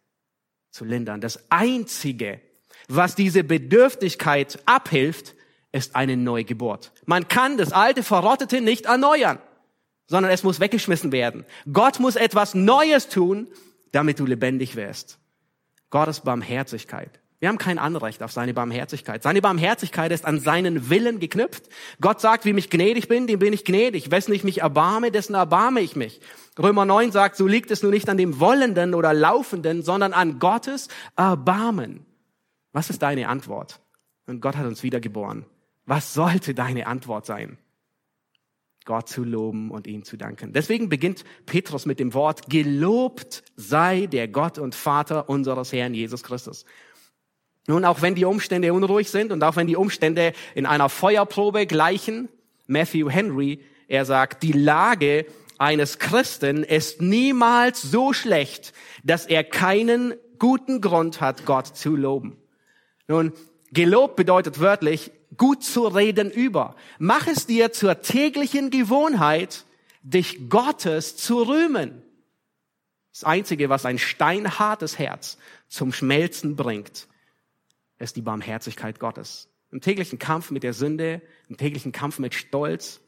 zu 0.69 0.85
lindern. 0.85 1.21
Das 1.21 1.51
Einzige, 1.51 2.41
was 2.87 3.15
diese 3.15 3.43
Bedürftigkeit 3.43 4.59
abhilft, 4.65 5.35
ist 5.75 5.95
eine 5.95 6.15
Neugeburt. 6.15 6.91
Man 7.05 7.27
kann 7.27 7.57
das 7.57 7.73
alte 7.73 8.01
Verrottete 8.01 8.61
nicht 8.61 8.85
erneuern, 8.85 9.39
sondern 10.07 10.31
es 10.31 10.43
muss 10.43 10.59
weggeschmissen 10.59 11.11
werden. 11.11 11.45
Gott 11.71 11.99
muss 11.99 12.15
etwas 12.15 12.55
Neues 12.55 13.09
tun, 13.09 13.47
damit 13.91 14.19
du 14.19 14.25
lebendig 14.25 14.75
wirst. 14.75 15.19
Gottes 15.89 16.21
Barmherzigkeit. 16.21 17.19
Wir 17.39 17.49
haben 17.49 17.57
kein 17.57 17.77
Anrecht 17.77 18.23
auf 18.23 18.31
seine 18.31 18.53
Barmherzigkeit. 18.53 19.21
Seine 19.21 19.41
Barmherzigkeit 19.41 20.13
ist 20.13 20.25
an 20.25 20.39
seinen 20.39 20.89
Willen 20.89 21.19
geknüpft. 21.19 21.67
Gott 21.99 22.21
sagt, 22.21 22.45
wie 22.45 22.57
ich 22.57 22.69
gnädig 22.69 23.09
bin, 23.09 23.27
dem 23.27 23.39
bin 23.39 23.51
ich 23.51 23.65
gnädig. 23.65 24.09
Wessen 24.09 24.33
ich 24.33 24.45
mich 24.45 24.61
erbarme, 24.61 25.11
dessen 25.11 25.35
erbarme 25.35 25.81
ich 25.81 25.97
mich. 25.97 26.21
Römer 26.57 26.85
9 26.85 27.11
sagt, 27.11 27.35
so 27.35 27.45
liegt 27.45 27.69
es 27.69 27.83
nun 27.83 27.91
nicht 27.91 28.07
an 28.07 28.17
dem 28.17 28.39
Wollenden 28.39 28.93
oder 28.93 29.13
Laufenden, 29.13 29.83
sondern 29.83 30.13
an 30.13 30.39
Gottes 30.39 30.87
Erbarmen. 31.17 32.05
Was 32.71 32.89
ist 32.89 33.01
deine 33.01 33.27
Antwort? 33.27 33.81
Und 34.25 34.41
Gott 34.41 34.55
hat 34.55 34.65
uns 34.65 34.81
wiedergeboren. 34.81 35.45
Was 35.85 36.13
sollte 36.13 36.53
deine 36.53 36.87
Antwort 36.87 37.25
sein? 37.25 37.57
Gott 38.85 39.09
zu 39.09 39.23
loben 39.23 39.71
und 39.71 39.87
ihm 39.87 40.03
zu 40.03 40.15
danken. 40.15 40.53
Deswegen 40.53 40.89
beginnt 40.89 41.25
Petrus 41.47 41.85
mit 41.85 41.99
dem 41.99 42.13
Wort, 42.13 42.49
gelobt 42.49 43.43
sei 43.55 44.05
der 44.05 44.27
Gott 44.27 44.59
und 44.59 44.75
Vater 44.75 45.27
unseres 45.27 45.73
Herrn 45.73 45.95
Jesus 45.95 46.21
Christus. 46.21 46.65
Nun, 47.67 47.83
auch 47.83 48.03
wenn 48.03 48.13
die 48.13 48.25
Umstände 48.25 48.73
unruhig 48.73 49.09
sind 49.09 49.31
und 49.31 49.43
auch 49.43 49.55
wenn 49.55 49.65
die 49.65 49.75
Umstände 49.75 50.33
in 50.53 50.67
einer 50.67 50.87
Feuerprobe 50.87 51.65
gleichen, 51.65 52.29
Matthew 52.67 53.09
Henry, 53.09 53.59
er 53.87 54.05
sagt, 54.05 54.43
die 54.43 54.51
Lage 54.51 55.25
eines 55.57 55.97
Christen 55.97 56.63
ist 56.63 57.01
niemals 57.01 57.81
so 57.81 58.13
schlecht, 58.13 58.73
dass 59.03 59.25
er 59.25 59.43
keinen 59.43 60.13
guten 60.37 60.79
Grund 60.81 61.21
hat, 61.21 61.45
Gott 61.45 61.67
zu 61.67 61.95
loben. 61.95 62.37
Nun, 63.07 63.33
gelobt 63.71 64.15
bedeutet 64.15 64.59
wörtlich, 64.59 65.11
gut 65.37 65.63
zu 65.63 65.87
reden 65.87 66.31
über. 66.31 66.75
Mach 66.99 67.27
es 67.27 67.45
dir 67.45 67.71
zur 67.71 68.01
täglichen 68.01 68.69
Gewohnheit, 68.69 69.65
dich 70.01 70.49
Gottes 70.49 71.17
zu 71.17 71.41
rühmen. 71.43 72.01
Das 73.11 73.23
Einzige, 73.23 73.69
was 73.69 73.85
ein 73.85 73.97
steinhartes 73.97 74.99
Herz 74.99 75.37
zum 75.67 75.93
Schmelzen 75.93 76.55
bringt, 76.55 77.07
ist 77.97 78.15
die 78.15 78.21
Barmherzigkeit 78.21 78.99
Gottes. 78.99 79.49
Im 79.71 79.81
täglichen 79.81 80.19
Kampf 80.19 80.51
mit 80.51 80.63
der 80.63 80.73
Sünde, 80.73 81.21
im 81.49 81.57
täglichen 81.57 81.91
Kampf 81.91 82.19
mit 82.19 82.33
Stolz, 82.33 83.01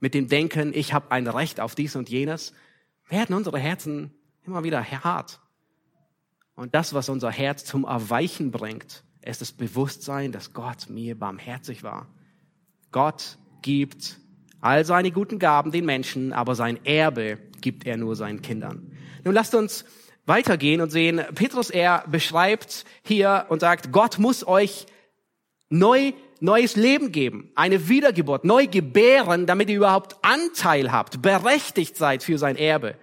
mit 0.00 0.14
dem 0.14 0.28
Denken, 0.28 0.74
ich 0.74 0.92
habe 0.92 1.10
ein 1.10 1.26
Recht 1.26 1.60
auf 1.60 1.74
dies 1.74 1.96
und 1.96 2.10
jenes, 2.10 2.52
werden 3.08 3.34
unsere 3.34 3.58
Herzen 3.58 4.12
immer 4.44 4.64
wieder 4.64 4.84
hart. 4.84 5.40
Und 6.54 6.74
das, 6.74 6.94
was 6.94 7.08
unser 7.08 7.30
Herz 7.30 7.64
zum 7.64 7.84
Erweichen 7.84 8.50
bringt, 8.50 9.02
ist 9.30 9.40
das 9.40 9.52
Bewusstsein, 9.52 10.32
dass 10.32 10.52
Gott 10.52 10.90
mir 10.90 11.18
barmherzig 11.18 11.82
war. 11.82 12.08
Gott 12.92 13.38
gibt 13.62 14.18
all 14.60 14.84
seine 14.84 15.10
guten 15.10 15.38
Gaben 15.38 15.72
den 15.72 15.84
Menschen, 15.84 16.32
aber 16.32 16.54
sein 16.54 16.84
Erbe 16.84 17.38
gibt 17.60 17.86
er 17.86 17.96
nur 17.96 18.16
seinen 18.16 18.42
Kindern. 18.42 18.92
Nun 19.24 19.34
lasst 19.34 19.54
uns 19.54 19.84
weitergehen 20.26 20.80
und 20.80 20.90
sehen, 20.90 21.22
Petrus, 21.34 21.70
er 21.70 22.04
beschreibt 22.08 22.84
hier 23.02 23.46
und 23.48 23.60
sagt, 23.60 23.92
Gott 23.92 24.18
muss 24.18 24.46
euch 24.46 24.86
neu, 25.68 26.12
neues 26.40 26.76
Leben 26.76 27.12
geben, 27.12 27.50
eine 27.54 27.88
Wiedergeburt, 27.88 28.44
neu 28.44 28.66
gebären, 28.66 29.46
damit 29.46 29.68
ihr 29.68 29.76
überhaupt 29.76 30.16
Anteil 30.22 30.92
habt, 30.92 31.20
berechtigt 31.20 31.96
seid 31.96 32.22
für 32.22 32.38
sein 32.38 32.56
Erbe. 32.56 32.96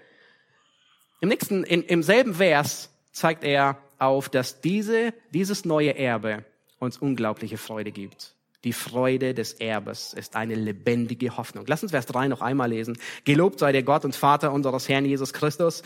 Im 1.20 1.30
nächsten, 1.30 1.64
in, 1.64 1.84
im 1.84 2.02
selben 2.02 2.36
Vers 2.36 2.90
zeigt 3.12 3.44
er 3.44 3.78
auf, 4.02 4.30
dass 4.30 4.62
diese, 4.62 5.14
dieses 5.32 5.66
neue 5.66 5.98
Erbe 5.98 6.44
uns 6.80 6.98
unglaubliche 6.98 7.58
Freude 7.58 7.92
gibt. 7.92 8.36
Die 8.64 8.74
Freude 8.74 9.34
des 9.34 9.54
Erbes 9.54 10.14
ist 10.14 10.36
eine 10.36 10.56
lebendige 10.56 11.38
Hoffnung. 11.38 11.66
Lass 11.68 11.82
uns 11.82 11.92
Vers 11.92 12.06
3 12.08 12.28
noch 12.28 12.42
einmal 12.42 12.70
lesen. 12.70 12.98
Gelobt 13.24 13.60
sei 13.60 13.72
der 13.72 13.84
Gott 13.84 14.06
und 14.06 14.16
Vater 14.16 14.52
unseres 14.52 14.88
Herrn 14.88 15.06
Jesus 15.06 15.34
Christus, 15.34 15.82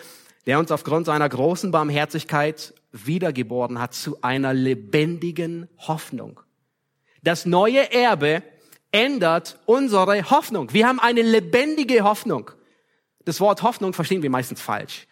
der 0.45 0.59
uns 0.59 0.71
aufgrund 0.71 1.05
seiner 1.05 1.27
großen 1.27 1.71
Barmherzigkeit 1.71 2.73
wiedergeboren 2.91 3.79
hat 3.79 3.93
zu 3.93 4.21
einer 4.21 4.53
lebendigen 4.53 5.69
Hoffnung. 5.77 6.41
Das 7.23 7.45
neue 7.45 7.91
Erbe 7.91 8.43
ändert 8.91 9.59
unsere 9.65 10.29
Hoffnung. 10.29 10.73
Wir 10.73 10.87
haben 10.87 10.99
eine 10.99 11.21
lebendige 11.21 12.03
Hoffnung. 12.03 12.51
Das 13.25 13.39
Wort 13.39 13.63
Hoffnung 13.63 13.93
verstehen 13.93 14.21
wir 14.21 14.29
meistens 14.29 14.61
falsch. 14.61 15.07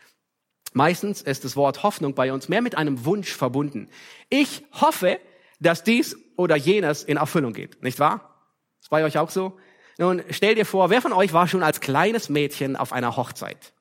Meistens 0.73 1.21
ist 1.21 1.45
das 1.45 1.55
Wort 1.55 1.83
Hoffnung 1.83 2.15
bei 2.15 2.33
uns 2.33 2.49
mehr 2.49 2.61
mit 2.61 2.75
einem 2.75 3.05
Wunsch 3.05 3.31
verbunden. 3.31 3.89
Ich 4.29 4.63
hoffe, 4.73 5.19
dass 5.59 5.83
dies 5.83 6.17
oder 6.35 6.55
jenes 6.55 7.03
in 7.03 7.17
Erfüllung 7.17 7.53
geht, 7.53 7.81
nicht 7.83 7.99
wahr? 7.99 8.33
Ist 8.81 8.89
bei 8.89 9.03
euch 9.03 9.17
auch 9.17 9.29
so? 9.29 9.57
Nun, 9.97 10.23
stell 10.31 10.55
dir 10.55 10.65
vor, 10.65 10.89
wer 10.89 11.01
von 11.01 11.13
euch 11.13 11.33
war 11.33 11.47
schon 11.47 11.63
als 11.63 11.79
kleines 11.79 12.29
Mädchen 12.29 12.75
auf 12.75 12.91
einer 12.91 13.15
Hochzeit? 13.15 13.73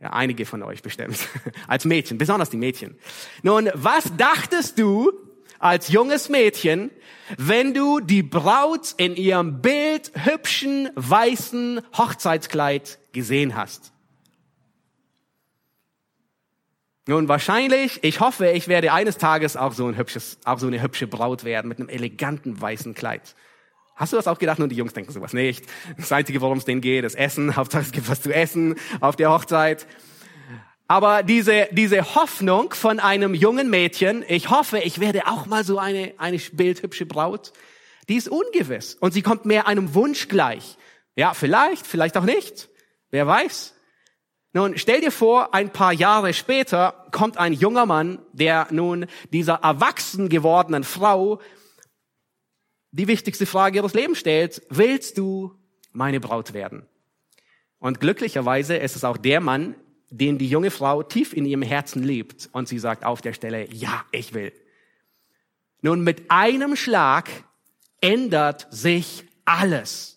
Ja, 0.00 0.10
einige 0.10 0.46
von 0.46 0.62
euch 0.62 0.82
bestimmt. 0.82 1.18
als 1.66 1.84
Mädchen, 1.84 2.18
besonders 2.18 2.50
die 2.50 2.56
Mädchen. 2.56 2.96
Nun, 3.42 3.70
was 3.74 4.16
dachtest 4.16 4.78
du 4.78 5.10
als 5.58 5.88
junges 5.88 6.28
Mädchen, 6.28 6.90
wenn 7.38 7.74
du 7.74 8.00
die 8.00 8.22
Braut 8.22 8.94
in 8.98 9.16
ihrem 9.16 9.62
bildhübschen 9.62 10.90
weißen 10.94 11.80
Hochzeitskleid 11.96 12.98
gesehen 13.12 13.56
hast? 13.56 13.93
Nun, 17.06 17.28
wahrscheinlich, 17.28 18.02
ich 18.02 18.20
hoffe, 18.20 18.48
ich 18.48 18.66
werde 18.66 18.92
eines 18.92 19.18
Tages 19.18 19.58
auch 19.58 19.72
so 19.72 19.86
ein 19.86 19.98
hübsches, 19.98 20.38
auch 20.44 20.58
so 20.58 20.68
eine 20.68 20.80
hübsche 20.80 21.06
Braut 21.06 21.44
werden 21.44 21.68
mit 21.68 21.78
einem 21.78 21.90
eleganten 21.90 22.58
weißen 22.58 22.94
Kleid. 22.94 23.34
Hast 23.94 24.12
du 24.12 24.16
das 24.16 24.26
auch 24.26 24.38
gedacht? 24.38 24.58
Nun, 24.58 24.70
die 24.70 24.76
Jungs 24.76 24.94
denken 24.94 25.12
sowas 25.12 25.34
nicht. 25.34 25.66
Das 25.98 26.10
Einzige, 26.12 26.40
worum 26.40 26.58
es 26.58 26.64
denen 26.64 26.80
geht, 26.80 27.04
ist 27.04 27.14
Essen. 27.14 27.56
Hauptsache, 27.56 27.82
es 27.82 27.92
gibt 27.92 28.08
was 28.08 28.22
zu 28.22 28.34
essen 28.34 28.76
auf 29.00 29.16
der 29.16 29.30
Hochzeit. 29.30 29.86
Aber 30.88 31.22
diese, 31.22 31.68
diese 31.72 32.14
Hoffnung 32.14 32.72
von 32.72 33.00
einem 33.00 33.34
jungen 33.34 33.68
Mädchen, 33.68 34.24
ich 34.26 34.48
hoffe, 34.48 34.78
ich 34.78 34.98
werde 34.98 35.26
auch 35.26 35.46
mal 35.46 35.62
so 35.62 35.78
eine, 35.78 36.14
eine 36.16 36.38
bildhübsche 36.38 37.04
Braut, 37.04 37.52
die 38.08 38.16
ist 38.16 38.28
ungewiss. 38.28 38.94
Und 38.94 39.12
sie 39.12 39.22
kommt 39.22 39.44
mehr 39.44 39.66
einem 39.66 39.94
Wunsch 39.94 40.28
gleich. 40.28 40.78
Ja, 41.16 41.34
vielleicht, 41.34 41.86
vielleicht 41.86 42.16
auch 42.16 42.24
nicht. 42.24 42.68
Wer 43.10 43.26
weiß. 43.26 43.73
Nun, 44.54 44.78
stell 44.78 45.00
dir 45.00 45.10
vor, 45.10 45.52
ein 45.52 45.70
paar 45.70 45.92
Jahre 45.92 46.32
später 46.32 47.06
kommt 47.10 47.38
ein 47.38 47.52
junger 47.52 47.86
Mann, 47.86 48.20
der 48.32 48.68
nun 48.70 49.06
dieser 49.32 49.54
erwachsen 49.54 50.28
gewordenen 50.28 50.84
Frau 50.84 51.40
die 52.92 53.08
wichtigste 53.08 53.46
Frage 53.46 53.78
ihres 53.78 53.94
Lebens 53.94 54.18
stellt, 54.18 54.62
willst 54.70 55.18
du 55.18 55.52
meine 55.90 56.20
Braut 56.20 56.54
werden? 56.54 56.86
Und 57.80 57.98
glücklicherweise 57.98 58.76
ist 58.76 58.94
es 58.94 59.02
auch 59.02 59.16
der 59.16 59.40
Mann, 59.40 59.74
den 60.10 60.38
die 60.38 60.48
junge 60.48 60.70
Frau 60.70 61.02
tief 61.02 61.32
in 61.32 61.44
ihrem 61.44 61.62
Herzen 61.62 62.04
liebt. 62.04 62.48
Und 62.52 62.68
sie 62.68 62.78
sagt 62.78 63.04
auf 63.04 63.20
der 63.20 63.32
Stelle, 63.32 63.68
ja, 63.72 64.04
ich 64.12 64.34
will. 64.34 64.52
Nun, 65.82 66.04
mit 66.04 66.30
einem 66.30 66.76
Schlag 66.76 67.28
ändert 68.00 68.68
sich 68.70 69.24
alles. 69.44 70.13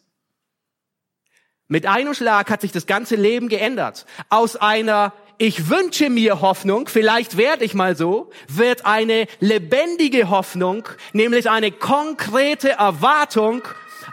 Mit 1.68 1.86
einem 1.86 2.14
Schlag 2.14 2.50
hat 2.50 2.62
sich 2.62 2.72
das 2.72 2.86
ganze 2.86 3.16
Leben 3.16 3.50
geändert. 3.50 4.06
Aus 4.30 4.56
einer 4.56 5.14
ich 5.40 5.70
wünsche 5.70 6.10
mir 6.10 6.42
Hoffnung, 6.42 6.88
vielleicht 6.88 7.38
werde 7.38 7.64
ich 7.64 7.76
mal 7.76 7.96
so, 7.96 8.32
wird 8.48 8.88
eine 8.88 9.28
lebendige 9.40 10.32
Hoffnung, 10.32 10.90
nämlich 11.14 11.48
eine 11.48 11.72
konkrete 11.72 12.72
Erwartung, 12.72 13.62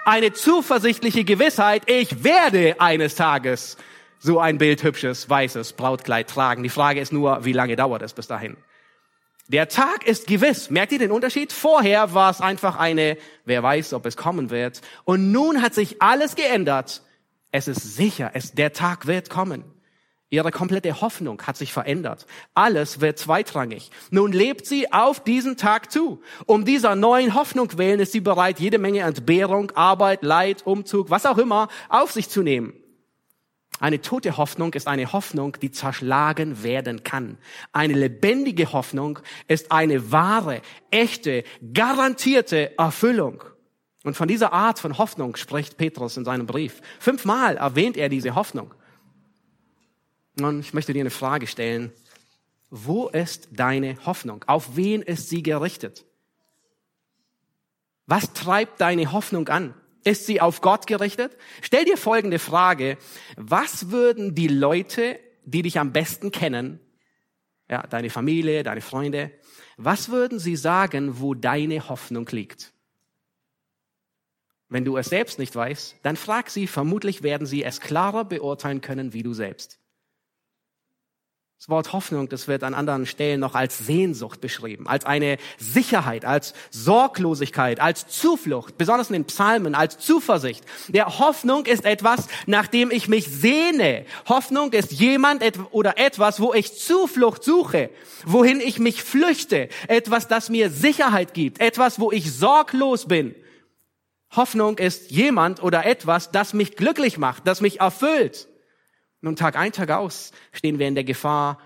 eine 0.04 0.34
zuversichtliche 0.34 1.24
Gewissheit, 1.24 1.84
ich 1.86 2.24
werde 2.24 2.78
eines 2.78 3.14
Tages 3.14 3.78
so 4.18 4.38
ein 4.38 4.58
bildhübsches, 4.58 5.30
weißes 5.30 5.74
Brautkleid 5.74 6.28
tragen. 6.28 6.62
Die 6.62 6.68
Frage 6.68 7.00
ist 7.00 7.12
nur, 7.12 7.44
wie 7.46 7.52
lange 7.52 7.76
dauert 7.76 8.02
es 8.02 8.12
bis 8.12 8.26
dahin? 8.26 8.58
Der 9.48 9.68
Tag 9.68 10.06
ist 10.06 10.26
gewiss. 10.26 10.70
Merkt 10.70 10.92
ihr 10.92 10.98
den 10.98 11.10
Unterschied? 11.10 11.52
Vorher 11.52 12.14
war 12.14 12.30
es 12.30 12.40
einfach 12.40 12.78
eine, 12.78 13.16
wer 13.44 13.62
weiß, 13.62 13.92
ob 13.92 14.06
es 14.06 14.16
kommen 14.16 14.50
wird. 14.50 14.80
Und 15.04 15.32
nun 15.32 15.62
hat 15.62 15.74
sich 15.74 16.00
alles 16.00 16.34
geändert 16.34 17.02
es 17.54 17.68
ist 17.68 17.94
sicher, 17.94 18.32
es, 18.34 18.50
der 18.50 18.72
Tag 18.72 19.06
wird 19.06 19.30
kommen. 19.30 19.62
Ihre 20.28 20.50
komplette 20.50 21.00
Hoffnung 21.00 21.40
hat 21.42 21.56
sich 21.56 21.72
verändert. 21.72 22.26
Alles 22.52 23.00
wird 23.00 23.16
zweitrangig. 23.16 23.92
Nun 24.10 24.32
lebt 24.32 24.66
sie 24.66 24.92
auf 24.92 25.22
diesen 25.22 25.56
Tag 25.56 25.92
zu. 25.92 26.20
Um 26.46 26.64
dieser 26.64 26.96
neuen 26.96 27.34
Hoffnung 27.34 27.78
willen 27.78 28.00
ist 28.00 28.10
sie 28.10 28.18
bereit, 28.18 28.58
jede 28.58 28.78
Menge 28.78 29.02
Entbehrung, 29.02 29.70
Arbeit, 29.76 30.24
Leid, 30.24 30.66
Umzug, 30.66 31.10
was 31.10 31.26
auch 31.26 31.38
immer, 31.38 31.68
auf 31.88 32.10
sich 32.10 32.28
zu 32.28 32.42
nehmen. 32.42 32.72
Eine 33.78 34.00
tote 34.00 34.36
Hoffnung 34.36 34.74
ist 34.74 34.88
eine 34.88 35.12
Hoffnung, 35.12 35.56
die 35.62 35.70
zerschlagen 35.70 36.64
werden 36.64 37.04
kann. 37.04 37.38
Eine 37.72 37.94
lebendige 37.94 38.72
Hoffnung 38.72 39.20
ist 39.46 39.70
eine 39.70 40.10
wahre, 40.10 40.60
echte, 40.90 41.44
garantierte 41.72 42.76
Erfüllung. 42.76 43.44
Und 44.04 44.16
von 44.16 44.28
dieser 44.28 44.52
Art 44.52 44.78
von 44.78 44.98
Hoffnung 44.98 45.34
spricht 45.34 45.76
Petrus 45.76 46.16
in 46.16 46.24
seinem 46.24 46.46
Brief. 46.46 46.80
Fünfmal 47.00 47.56
erwähnt 47.56 47.96
er 47.96 48.08
diese 48.08 48.36
Hoffnung. 48.36 48.72
Und 50.40 50.60
ich 50.60 50.74
möchte 50.74 50.92
dir 50.92 51.00
eine 51.00 51.10
Frage 51.10 51.46
stellen. 51.46 51.92
Wo 52.70 53.08
ist 53.08 53.48
deine 53.50 53.96
Hoffnung? 54.04 54.44
Auf 54.46 54.76
wen 54.76 55.02
ist 55.02 55.30
sie 55.30 55.42
gerichtet? 55.42 56.04
Was 58.06 58.32
treibt 58.34 58.80
deine 58.80 59.10
Hoffnung 59.10 59.48
an? 59.48 59.74
Ist 60.04 60.26
sie 60.26 60.40
auf 60.40 60.60
Gott 60.60 60.86
gerichtet? 60.86 61.36
Stell 61.62 61.86
dir 61.86 61.96
folgende 61.96 62.38
Frage. 62.38 62.98
Was 63.36 63.90
würden 63.90 64.34
die 64.34 64.48
Leute, 64.48 65.18
die 65.44 65.62
dich 65.62 65.78
am 65.78 65.92
besten 65.92 66.30
kennen, 66.30 66.78
ja, 67.70 67.82
deine 67.86 68.10
Familie, 68.10 68.62
deine 68.62 68.82
Freunde. 68.82 69.30
Was 69.78 70.10
würden 70.10 70.38
sie 70.38 70.56
sagen, 70.56 71.20
wo 71.20 71.32
deine 71.32 71.88
Hoffnung 71.88 72.28
liegt? 72.30 72.73
Wenn 74.68 74.84
du 74.84 74.96
es 74.96 75.06
selbst 75.06 75.38
nicht 75.38 75.54
weißt, 75.54 75.96
dann 76.02 76.16
frag 76.16 76.50
sie, 76.50 76.66
vermutlich 76.66 77.22
werden 77.22 77.46
sie 77.46 77.64
es 77.64 77.80
klarer 77.80 78.24
beurteilen 78.24 78.80
können 78.80 79.12
wie 79.12 79.22
du 79.22 79.34
selbst. 79.34 79.78
Das 81.64 81.70
Wort 81.70 81.94
Hoffnung, 81.94 82.28
das 82.28 82.46
wird 82.46 82.62
an 82.62 82.74
anderen 82.74 83.06
Stellen 83.06 83.40
noch 83.40 83.54
als 83.54 83.78
Sehnsucht 83.78 84.42
beschrieben, 84.42 84.86
als 84.86 85.06
eine 85.06 85.38
Sicherheit, 85.56 86.26
als 86.26 86.52
Sorglosigkeit, 86.70 87.80
als 87.80 88.06
Zuflucht, 88.06 88.76
besonders 88.76 89.08
in 89.08 89.14
den 89.14 89.24
Psalmen, 89.24 89.74
als 89.74 89.96
Zuversicht. 89.96 90.62
Der 90.88 91.18
Hoffnung 91.18 91.64
ist 91.64 91.86
etwas, 91.86 92.28
nach 92.44 92.66
dem 92.66 92.90
ich 92.90 93.08
mich 93.08 93.28
sehne. 93.28 94.04
Hoffnung 94.28 94.74
ist 94.74 94.92
jemand 94.92 95.42
oder 95.70 95.96
etwas, 95.96 96.38
wo 96.38 96.52
ich 96.52 96.76
Zuflucht 96.78 97.42
suche, 97.42 97.88
wohin 98.26 98.60
ich 98.60 98.78
mich 98.78 99.02
flüchte, 99.02 99.70
etwas, 99.88 100.28
das 100.28 100.50
mir 100.50 100.68
Sicherheit 100.68 101.32
gibt, 101.32 101.60
etwas, 101.60 101.98
wo 101.98 102.12
ich 102.12 102.30
sorglos 102.30 103.06
bin. 103.06 103.34
Hoffnung 104.36 104.78
ist 104.78 105.10
jemand 105.10 105.62
oder 105.62 105.86
etwas, 105.86 106.30
das 106.30 106.54
mich 106.54 106.76
glücklich 106.76 107.18
macht, 107.18 107.46
das 107.46 107.60
mich 107.60 107.80
erfüllt. 107.80 108.48
Nun, 109.20 109.36
Tag 109.36 109.56
ein, 109.56 109.72
Tag 109.72 109.90
aus 109.90 110.32
stehen 110.52 110.78
wir 110.78 110.86
in 110.86 110.94
der 110.94 111.04
Gefahr, 111.04 111.58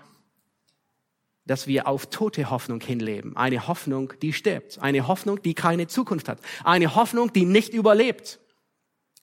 dass 1.45 1.67
wir 1.67 1.87
auf 1.87 2.05
tote 2.05 2.51
Hoffnung 2.51 2.79
hinleben. 2.79 3.35
Eine 3.35 3.67
Hoffnung, 3.67 4.13
die 4.21 4.33
stirbt. 4.33 4.79
Eine 4.79 5.07
Hoffnung, 5.07 5.41
die 5.41 5.55
keine 5.55 5.87
Zukunft 5.87 6.29
hat. 6.29 6.39
Eine 6.63 6.95
Hoffnung, 6.95 7.33
die 7.33 7.45
nicht 7.45 7.73
überlebt. 7.73 8.39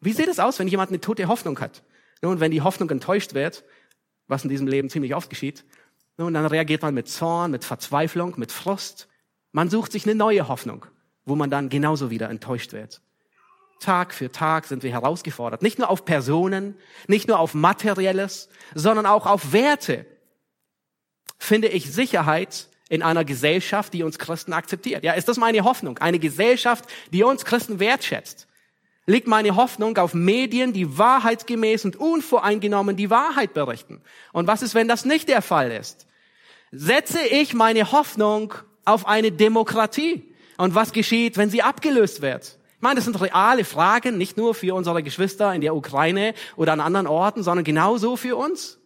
Wie 0.00 0.12
sieht 0.12 0.28
es 0.28 0.40
aus, 0.40 0.58
wenn 0.58 0.68
jemand 0.68 0.90
eine 0.90 1.00
tote 1.00 1.28
Hoffnung 1.28 1.58
hat? 1.60 1.84
Nun, 2.22 2.40
wenn 2.40 2.50
die 2.50 2.62
Hoffnung 2.62 2.90
enttäuscht 2.90 3.34
wird, 3.34 3.64
was 4.26 4.42
in 4.42 4.50
diesem 4.50 4.66
Leben 4.66 4.90
ziemlich 4.90 5.14
oft 5.14 5.30
geschieht, 5.30 5.64
nun, 6.18 6.34
dann 6.34 6.46
reagiert 6.46 6.82
man 6.82 6.94
mit 6.94 7.08
Zorn, 7.08 7.50
mit 7.50 7.64
Verzweiflung, 7.64 8.34
mit 8.38 8.50
Frust. 8.50 9.08
Man 9.52 9.70
sucht 9.70 9.92
sich 9.92 10.04
eine 10.04 10.14
neue 10.14 10.48
Hoffnung, 10.48 10.86
wo 11.24 11.36
man 11.36 11.50
dann 11.50 11.68
genauso 11.68 12.10
wieder 12.10 12.30
enttäuscht 12.30 12.72
wird. 12.72 13.02
Tag 13.80 14.14
für 14.14 14.32
Tag 14.32 14.66
sind 14.66 14.82
wir 14.82 14.90
herausgefordert. 14.90 15.62
Nicht 15.62 15.78
nur 15.78 15.90
auf 15.90 16.04
Personen, 16.04 16.76
nicht 17.06 17.28
nur 17.28 17.38
auf 17.38 17.54
Materielles, 17.54 18.48
sondern 18.74 19.06
auch 19.06 19.26
auf 19.26 19.52
Werte. 19.52 20.06
Finde 21.38 21.68
ich 21.68 21.92
Sicherheit 21.92 22.68
in 22.88 23.02
einer 23.02 23.24
Gesellschaft, 23.24 23.92
die 23.92 24.02
uns 24.02 24.18
Christen 24.18 24.52
akzeptiert? 24.52 25.04
Ja, 25.04 25.12
ist 25.12 25.28
das 25.28 25.36
meine 25.36 25.64
Hoffnung? 25.64 25.98
Eine 25.98 26.18
Gesellschaft, 26.18 26.86
die 27.12 27.22
uns 27.22 27.44
Christen 27.44 27.78
wertschätzt? 27.78 28.46
Liegt 29.06 29.28
meine 29.28 29.54
Hoffnung 29.54 29.96
auf 29.98 30.14
Medien, 30.14 30.72
die 30.72 30.98
wahrheitsgemäß 30.98 31.84
und 31.84 31.96
unvoreingenommen 31.96 32.96
die 32.96 33.10
Wahrheit 33.10 33.54
berichten? 33.54 34.02
Und 34.32 34.48
was 34.48 34.62
ist, 34.62 34.74
wenn 34.74 34.88
das 34.88 35.04
nicht 35.04 35.28
der 35.28 35.42
Fall 35.42 35.70
ist? 35.70 36.06
Setze 36.72 37.20
ich 37.20 37.54
meine 37.54 37.92
Hoffnung 37.92 38.54
auf 38.84 39.06
eine 39.06 39.30
Demokratie? 39.30 40.34
Und 40.56 40.74
was 40.74 40.92
geschieht, 40.92 41.36
wenn 41.36 41.50
sie 41.50 41.62
abgelöst 41.62 42.22
wird? 42.22 42.55
Ich 42.76 42.82
meine, 42.82 42.96
das 42.96 43.04
sind 43.04 43.18
reale 43.20 43.64
Fragen, 43.64 44.18
nicht 44.18 44.36
nur 44.36 44.54
für 44.54 44.74
unsere 44.74 45.02
Geschwister 45.02 45.54
in 45.54 45.62
der 45.62 45.74
Ukraine 45.74 46.34
oder 46.56 46.74
an 46.74 46.80
anderen 46.80 47.06
Orten, 47.06 47.42
sondern 47.42 47.64
genauso 47.64 48.16
für 48.16 48.36
uns. 48.36 48.78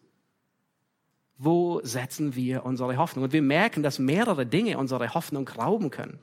Wo 1.36 1.80
setzen 1.82 2.36
wir 2.36 2.64
unsere 2.64 2.96
Hoffnung? 2.98 3.24
Und 3.24 3.32
wir 3.32 3.42
merken, 3.42 3.82
dass 3.82 3.98
mehrere 3.98 4.46
Dinge 4.46 4.78
unsere 4.78 5.12
Hoffnung 5.14 5.48
rauben 5.48 5.90
können. 5.90 6.20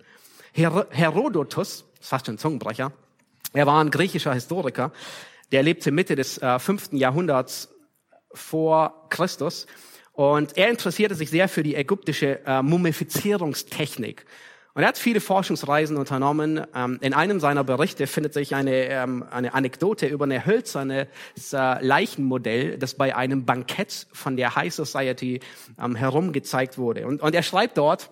Her 0.54 0.88
Herodotus, 0.92 1.86
das 2.00 2.08
fast 2.08 2.28
schon 2.28 2.38
Zungenbrecher, 2.38 2.94
er 3.54 3.68
war 3.68 3.84
ein 3.84 3.92
griechischer 3.92 4.34
Historiker, 4.34 4.92
der 5.52 5.64
lebte 5.64 5.92
Mitte 5.92 6.16
des 6.16 6.38
äh, 6.38 6.60
fünften 6.60 6.98
Jahrhunderts 6.98 7.70
vor 8.32 9.08
Christus 9.10 9.68
und 10.14 10.58
er 10.58 10.70
interessierte 10.70 11.16
sich 11.16 11.30
sehr 11.30 11.48
für 11.48 11.64
die 11.64 11.76
ägyptische 11.76 12.46
äh, 12.46 12.62
Mumifizierungstechnik. 12.62 14.26
Und 14.78 14.84
er 14.84 14.90
hat 14.90 15.00
viele 15.00 15.22
Forschungsreisen 15.22 15.98
unternommen. 15.98 16.62
Ähm, 16.76 17.00
in 17.02 17.16
einem 17.16 17.40
seiner 17.40 17.64
Berichte 17.64 18.06
findet 18.06 18.36
sich 18.36 18.54
eine, 18.54 18.90
ähm, 18.90 19.26
eine 19.32 19.56
Anekdote 19.56 20.06
über 20.06 20.26
eine 20.26 20.46
hölzerne 20.46 21.08
äh, 21.52 21.84
Leichenmodell, 21.84 22.78
das 22.78 22.94
bei 22.94 23.16
einem 23.16 23.44
Bankett 23.44 24.06
von 24.14 24.38
der 24.38 24.56
High 24.56 24.72
Society 24.72 25.40
ähm, 25.82 25.96
herumgezeigt 25.96 26.78
wurde. 26.78 27.08
Und, 27.08 27.24
und 27.24 27.34
er 27.34 27.42
schreibt 27.42 27.80
dort, 27.80 28.12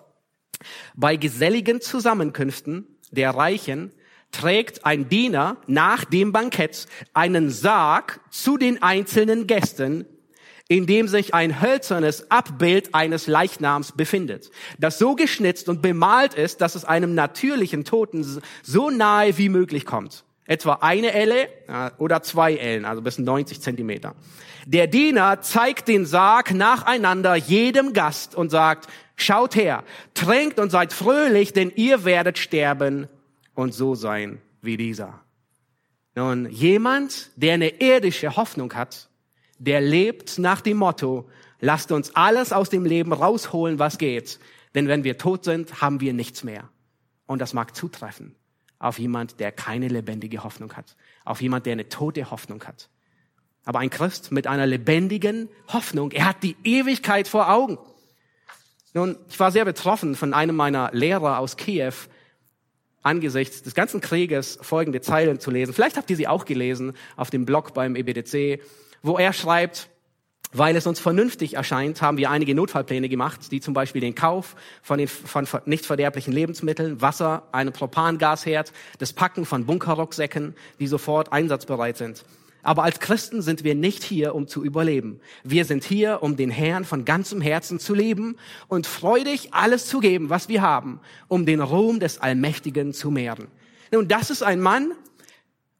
bei 0.95 1.17
geselligen 1.17 1.81
Zusammenkünften 1.81 2.87
der 3.11 3.29
Reichen 3.29 3.91
trägt 4.31 4.85
ein 4.85 5.07
Diener 5.07 5.57
nach 5.67 6.03
dem 6.03 6.31
Bankett 6.31 6.87
einen 7.13 7.51
Sarg 7.51 8.21
zu 8.31 8.57
den 8.57 8.81
einzelnen 8.81 9.45
Gästen, 9.45 10.07
in 10.67 10.87
dem 10.87 11.07
sich 11.07 11.33
ein 11.33 11.61
hölzernes 11.61 12.31
Abbild 12.31 12.95
eines 12.95 13.27
Leichnams 13.27 13.91
befindet, 13.91 14.49
das 14.79 14.97
so 14.97 15.15
geschnitzt 15.15 15.69
und 15.69 15.81
bemalt 15.81 16.33
ist, 16.33 16.61
dass 16.61 16.75
es 16.75 16.85
einem 16.85 17.13
natürlichen 17.13 17.85
Toten 17.85 18.41
so 18.63 18.89
nahe 18.89 19.37
wie 19.37 19.49
möglich 19.49 19.85
kommt. 19.85 20.23
Etwa 20.47 20.73
eine 20.81 21.11
Elle 21.13 21.49
oder 21.97 22.21
zwei 22.21 22.55
Ellen, 22.55 22.85
also 22.85 23.01
bis 23.01 23.17
90 23.17 23.61
Zentimeter. 23.61 24.15
Der 24.65 24.87
Diener 24.87 25.41
zeigt 25.41 25.87
den 25.87 26.05
Sarg 26.05 26.53
nacheinander 26.53 27.35
jedem 27.35 27.93
Gast 27.93 28.35
und 28.35 28.49
sagt, 28.49 28.87
schaut 29.15 29.55
her, 29.55 29.83
trinkt 30.13 30.59
und 30.59 30.71
seid 30.71 30.93
fröhlich, 30.93 31.53
denn 31.53 31.71
ihr 31.75 32.05
werdet 32.05 32.37
sterben 32.37 33.07
und 33.53 33.73
so 33.73 33.95
sein 33.95 34.41
wie 34.61 34.77
dieser. 34.77 35.19
Nun, 36.15 36.49
jemand, 36.49 37.31
der 37.35 37.55
eine 37.55 37.69
irdische 37.81 38.35
Hoffnung 38.35 38.73
hat, 38.73 39.09
der 39.57 39.81
lebt 39.81 40.37
nach 40.37 40.61
dem 40.61 40.77
Motto, 40.77 41.29
lasst 41.59 41.91
uns 41.91 42.15
alles 42.15 42.51
aus 42.51 42.69
dem 42.69 42.85
Leben 42.85 43.13
rausholen, 43.13 43.79
was 43.79 43.97
geht. 43.97 44.39
Denn 44.73 44.87
wenn 44.87 45.03
wir 45.03 45.17
tot 45.17 45.43
sind, 45.43 45.81
haben 45.81 46.01
wir 46.01 46.13
nichts 46.13 46.43
mehr. 46.43 46.69
Und 47.25 47.39
das 47.39 47.53
mag 47.53 47.75
zutreffen 47.75 48.35
auf 48.77 48.99
jemand, 48.99 49.39
der 49.39 49.51
keine 49.51 49.87
lebendige 49.87 50.43
Hoffnung 50.43 50.73
hat, 50.73 50.95
auf 51.23 51.41
jemand, 51.41 51.65
der 51.65 51.73
eine 51.73 51.89
tote 51.89 52.29
Hoffnung 52.29 52.63
hat. 52.65 52.89
Aber 53.63 53.79
ein 53.79 53.89
Christ 53.89 54.31
mit 54.31 54.47
einer 54.47 54.67
lebendigen 54.67 55.49
Hoffnung, 55.71 56.11
er 56.11 56.25
hat 56.27 56.43
die 56.43 56.55
Ewigkeit 56.63 57.27
vor 57.27 57.49
Augen. 57.49 57.79
Nun, 58.93 59.17
ich 59.29 59.39
war 59.39 59.51
sehr 59.51 59.65
betroffen 59.65 60.15
von 60.15 60.33
einem 60.33 60.55
meiner 60.55 60.91
Lehrer 60.93 61.39
aus 61.39 61.57
Kiew, 61.57 61.93
angesichts 63.01 63.61
des 63.63 63.75
ganzen 63.75 64.01
Krieges 64.01 64.57
folgende 64.61 65.01
Zeilen 65.01 65.39
zu 65.39 65.51
lesen. 65.51 65.73
Vielleicht 65.73 65.97
habt 65.97 66.09
ihr 66.09 66.15
sie 66.15 66.27
auch 66.27 66.45
gelesen 66.45 66.93
auf 67.15 67.29
dem 67.29 67.45
Blog 67.45 67.73
beim 67.73 67.95
EBDC 67.95 68.61
wo 69.05 69.17
er 69.19 69.33
schreibt, 69.33 69.89
weil 70.51 70.75
es 70.75 70.87
uns 70.87 70.99
vernünftig 70.99 71.55
erscheint, 71.55 72.01
haben 72.01 72.17
wir 72.17 72.31
einige 72.31 72.55
Notfallpläne 72.55 73.07
gemacht, 73.07 73.51
die 73.51 73.61
zum 73.61 73.73
Beispiel 73.73 74.01
den 74.01 74.15
Kauf 74.15 74.55
von, 74.81 74.97
den, 74.97 75.07
von 75.07 75.45
nicht 75.65 75.85
verderblichen 75.85 76.33
Lebensmitteln, 76.33 77.01
Wasser, 77.01 77.43
einem 77.51 77.71
Propangasherd, 77.71 78.71
das 78.97 79.13
Packen 79.13 79.45
von 79.45 79.65
Bunkerrucksäcken, 79.65 80.55
die 80.79 80.87
sofort 80.87 81.31
einsatzbereit 81.31 81.97
sind. 81.97 82.25
Aber 82.63 82.83
als 82.83 82.99
Christen 82.99 83.43
sind 83.43 83.63
wir 83.63 83.75
nicht 83.75 84.03
hier, 84.03 84.33
um 84.33 84.47
zu 84.47 84.63
überleben. 84.63 85.19
Wir 85.43 85.65
sind 85.65 85.83
hier, 85.83 86.23
um 86.23 86.35
den 86.35 86.49
Herrn 86.49 86.83
von 86.83 87.05
ganzem 87.05 87.41
Herzen 87.41 87.79
zu 87.79 87.93
lieben 87.93 88.37
und 88.67 88.87
freudig 88.87 89.53
alles 89.53 89.85
zu 89.85 89.99
geben, 89.99 90.31
was 90.31 90.49
wir 90.49 90.63
haben, 90.63 90.99
um 91.27 91.45
den 91.45 91.61
Ruhm 91.61 91.99
des 91.99 92.17
Allmächtigen 92.17 92.91
zu 92.91 93.11
mehren. 93.11 93.49
Nun, 93.91 94.07
das 94.07 94.31
ist 94.31 94.41
ein 94.41 94.61
Mann, 94.61 94.93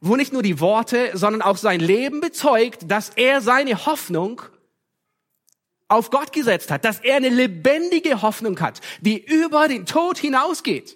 wo 0.05 0.15
nicht 0.15 0.33
nur 0.33 0.43
die 0.43 0.59
Worte, 0.59 1.11
sondern 1.13 1.41
auch 1.41 1.57
sein 1.57 1.79
Leben 1.79 2.21
bezeugt, 2.21 2.91
dass 2.91 3.09
er 3.09 3.41
seine 3.41 3.85
Hoffnung 3.85 4.41
auf 5.87 6.11
Gott 6.11 6.31
gesetzt 6.31 6.69
hat, 6.69 6.85
dass 6.85 6.99
er 6.99 7.15
eine 7.15 7.29
lebendige 7.29 8.21
Hoffnung 8.21 8.59
hat, 8.59 8.81
die 9.01 9.17
über 9.17 9.67
den 9.67 9.85
Tod 9.85 10.17
hinausgeht. 10.17 10.95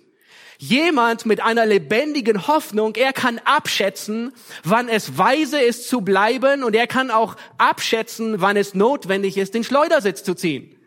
Jemand 0.60 1.26
mit 1.26 1.42
einer 1.42 1.66
lebendigen 1.66 2.48
Hoffnung, 2.48 2.96
er 2.96 3.14
kann 3.14 3.40
abschätzen, 3.46 4.34
wann 4.64 4.90
es 4.90 5.18
weise 5.18 5.60
ist 5.60 5.88
zu 5.88 6.02
bleiben 6.02 6.64
und 6.64 6.76
er 6.76 6.86
kann 6.86 7.12
auch 7.12 7.36
abschätzen, 7.58 8.42
wann 8.42 8.58
es 8.58 8.74
notwendig 8.74 9.38
ist, 9.38 9.54
den 9.54 9.64
Schleudersitz 9.64 10.24
zu 10.24 10.36
ziehen. 10.36 10.79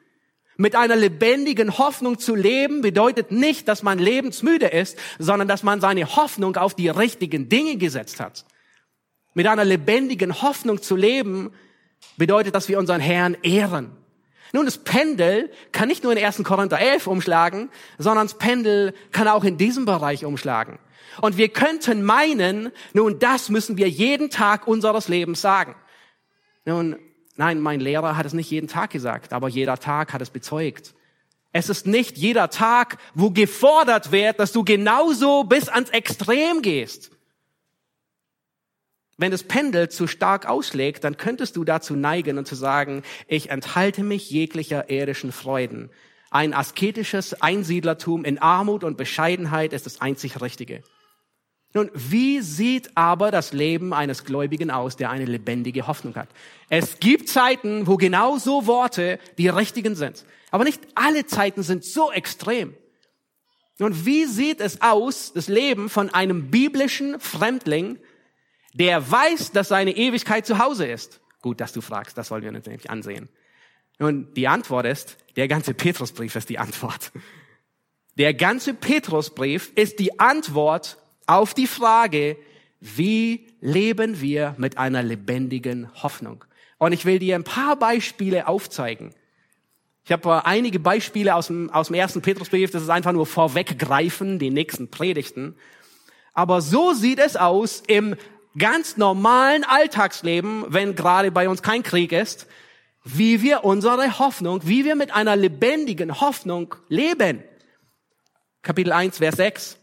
Mit 0.57 0.77
einer 0.77 0.97
lebendigen 0.97 1.79
Hoffnung 1.79 2.19
zu 2.19 2.35
leben 2.35 2.83
bedeutet 2.83 3.33
nicht, 3.33 3.69
dass 3.69 3.83
man 3.83 3.99
lebensmüde 3.99 4.67
ist, 4.67 4.99
sondern 5.19 5.49
dass 5.49 5.63
man 5.63 5.81
seine 5.81 6.17
Hoffnung 6.17 6.57
auf 6.57 6.75
die 6.75 6.89
richtigen 6.89 7.49
Dinge 7.49 7.77
gesetzt 7.77 8.21
hat. 8.21 8.45
Mit 9.35 9.47
einer 9.47 9.65
lebendigen 9.65 10.43
Hoffnung 10.43 10.83
zu 10.83 10.95
leben 10.95 11.53
bedeutet, 12.19 12.55
dass 12.55 12.69
wir 12.69 12.79
unseren 12.79 13.01
Herrn 13.01 13.37
ehren. 13.43 13.93
Nun, 14.53 14.67
das 14.67 14.77
Pendel 14.79 15.51
kann 15.73 15.89
nicht 15.89 16.05
nur 16.05 16.13
in 16.13 16.23
1. 16.23 16.45
Korinther 16.45 16.79
11 16.79 17.07
umschlagen, 17.07 17.71
sondern 17.97 18.27
das 18.27 18.37
Pendel 18.37 18.93
kann 19.11 19.29
auch 19.29 19.45
in 19.45 19.57
diesem 19.57 19.87
Bereich 19.87 20.27
umschlagen. 20.27 20.79
Und 21.23 21.39
wir 21.39 21.49
könnten 21.49 22.03
meinen, 22.03 22.71
nun, 22.93 23.19
das 23.19 23.49
müssen 23.49 23.79
wir 23.79 23.89
jeden 23.89 24.29
Tag 24.29 24.67
unseres 24.67 25.09
Lebens 25.09 25.41
sagen. 25.41 25.75
Nun, 26.67 26.99
Nein, 27.43 27.61
mein 27.61 27.81
Lehrer 27.81 28.17
hat 28.17 28.25
es 28.25 28.35
nicht 28.35 28.53
jeden 28.53 28.69
Tag 28.69 28.91
gesagt, 28.91 29.33
aber 29.33 29.49
jeder 29.49 29.77
Tag 29.77 30.13
hat 30.13 30.23
es 30.23 30.31
bezeugt. 30.31 30.95
Es 31.51 31.69
ist 31.69 31.89
nicht 31.89 32.17
jeder 32.17 32.51
Tag, 32.51 32.99
wo 33.15 33.31
gefordert 33.31 34.13
wird, 34.13 34.39
dass 34.39 34.53
du 34.53 34.63
genauso 34.63 35.43
bis 35.43 35.69
ans 35.69 35.91
Extrem 35.91 36.63
gehst. 36.63 37.11
wenn 39.17 39.33
das 39.33 39.43
Pendel 39.43 39.89
zu 39.89 40.07
stark 40.07 40.47
ausschlägt, 40.47 41.03
dann 41.03 41.17
könntest 41.17 41.57
du 41.57 41.65
dazu 41.65 41.97
neigen 41.97 42.39
und 42.39 42.47
zu 42.47 42.55
sagen, 42.55 43.03
ich 43.27 43.51
enthalte 43.51 44.05
mich 44.05 44.31
jeglicher 44.31 44.89
irdischen 44.89 45.33
Freuden. 45.33 45.91
Ein 46.31 46.55
asketisches 46.55 47.43
Einsiedlertum 47.43 48.25
in 48.25 48.39
Armut 48.39 48.85
und 48.85 48.97
Bescheidenheit 48.97 49.73
ist 49.73 49.87
das 49.87 50.01
einzig 50.01 50.41
Richtige. 50.41 50.85
Nun, 51.75 51.91
wie 51.95 52.41
sieht 52.41 52.91
aber 52.97 53.31
das 53.31 53.53
Leben 53.53 53.95
eines 53.95 54.25
Gläubigen 54.25 54.71
aus, 54.71 54.97
der 54.97 55.11
eine 55.11 55.25
lebendige 55.25 55.87
Hoffnung 55.87 56.15
hat? 56.17 56.29
Es 56.69 57.01
gibt 57.01 57.29
Zeiten, 57.29 57.87
wo 57.87 57.97
genau 57.97 58.37
so 58.37 58.67
Worte 58.67 59.19
die 59.39 59.49
richtigen 59.49 59.95
sind. 59.95 60.25
Aber 60.51 60.65
nicht 60.65 60.81
alle 60.95 61.27
Zeiten 61.27 61.63
sind 61.63 61.85
so 61.85 62.13
extrem. 62.13 62.75
Nun, 63.79 64.05
wie 64.05 64.27
sieht 64.27 64.61
es 64.61 64.83
aus, 64.83 65.33
das 65.33 65.49
Leben 65.49 65.89
von 65.89 66.11
einem 66.11 66.51
biblischen 66.51 67.19
Fremdling, 67.19 67.99
der 68.75 69.11
weiß, 69.11 69.53
dass 69.53 69.69
seine 69.69 69.97
Ewigkeit 69.97 70.47
zu 70.47 70.59
Hause 70.59 70.87
ist? 70.87 71.21
Gut, 71.41 71.61
dass 71.61 71.73
du 71.73 71.81
fragst, 71.81 72.17
das 72.19 72.31
wollen 72.31 72.43
wir 72.43 72.51
uns 72.51 72.67
nämlich 72.67 72.91
ansehen. 72.91 73.29
Nun, 73.99 74.33
die 74.35 74.47
Antwort 74.47 74.87
ist, 74.87 75.17
der 75.37 75.49
ganze 75.49 75.75
Petrusbrief 75.75 76.37
ist 76.37 76.51
die 76.51 76.59
Antwort. 76.59 77.13
Der 78.19 78.35
ganze 78.35 78.75
Petrusbrief 78.75 79.73
ist 79.75 79.99
die 79.99 80.21
Antwort 80.21 80.99
auf 81.27 81.55
die 81.55 81.67
Frage, 81.67 82.37
wie 82.81 83.47
leben 83.61 84.21
wir 84.21 84.55
mit 84.59 84.79
einer 84.79 85.03
lebendigen 85.03 85.91
Hoffnung? 86.03 86.45
Und 86.79 86.93
ich 86.93 87.05
will 87.05 87.19
dir 87.19 87.37
ein 87.37 87.45
paar 87.45 87.77
Beispiele 87.77 88.49
aufzeigen. 88.49 89.15
Ich 90.05 90.11
habe 90.11 90.45
einige 90.45 90.81
Beispiele 90.81 91.35
aus 91.35 91.47
dem, 91.47 91.71
aus 91.71 91.87
dem 91.87 91.95
ersten 91.95 92.23
Petrusbrief, 92.23 92.73
das 92.73 92.83
ist 92.83 92.91
einfach 92.91 93.13
nur 93.13 93.27
vorweggreifen, 93.27 94.41
die 94.41 94.51
nächsten 94.51 94.91
Predigten. 94.91 95.55
Aber 96.35 96.61
so 96.61 96.93
sieht 96.93 97.21
es 97.21 97.37
aus 97.37 97.83
im 97.87 98.17
ganz 98.59 98.97
normalen 98.97 99.65
Alltagsleben, 99.65 100.65
wenn 100.69 100.97
gerade 100.97 101.31
bei 101.31 101.49
uns 101.49 101.63
kein 101.63 101.85
Krieg 101.85 102.11
ist, 102.11 102.49
wie 103.05 103.43
wir 103.43 103.65
unsere 103.65 104.19
Hoffnung, 104.19 104.61
wie 104.65 104.85
wir 104.85 104.97
mit 104.97 105.15
einer 105.15 105.37
lebendigen 105.37 106.21
Hoffnung 106.21 106.75
leben. 106.89 107.43
Kapitel 108.63 108.93
1, 108.93 109.19
Vers 109.19 109.37
6. 109.37 109.79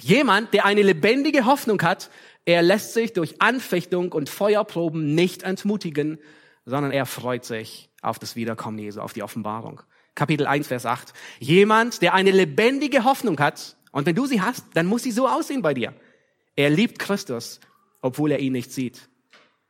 Jemand, 0.00 0.52
der 0.52 0.64
eine 0.64 0.82
lebendige 0.82 1.46
Hoffnung 1.46 1.80
hat, 1.82 2.10
er 2.44 2.62
lässt 2.62 2.92
sich 2.94 3.12
durch 3.12 3.40
Anfechtung 3.40 4.12
und 4.12 4.28
Feuerproben 4.28 5.14
nicht 5.14 5.42
entmutigen, 5.42 6.18
sondern 6.64 6.92
er 6.92 7.06
freut 7.06 7.44
sich 7.44 7.88
auf 8.02 8.18
das 8.18 8.36
Wiederkommen 8.36 8.78
Jesu, 8.78 9.00
auf 9.00 9.12
die 9.12 9.22
Offenbarung. 9.22 9.80
Kapitel 10.14 10.46
1, 10.46 10.68
Vers 10.68 10.86
8. 10.86 11.12
Jemand, 11.40 12.02
der 12.02 12.14
eine 12.14 12.30
lebendige 12.30 13.04
Hoffnung 13.04 13.38
hat, 13.38 13.76
und 13.92 14.06
wenn 14.06 14.14
du 14.14 14.26
sie 14.26 14.42
hast, 14.42 14.64
dann 14.74 14.86
muss 14.86 15.02
sie 15.02 15.10
so 15.10 15.26
aussehen 15.26 15.62
bei 15.62 15.74
dir. 15.74 15.94
Er 16.54 16.70
liebt 16.70 16.98
Christus, 16.98 17.60
obwohl 18.00 18.32
er 18.32 18.38
ihn 18.40 18.52
nicht 18.52 18.72
sieht. 18.72 19.08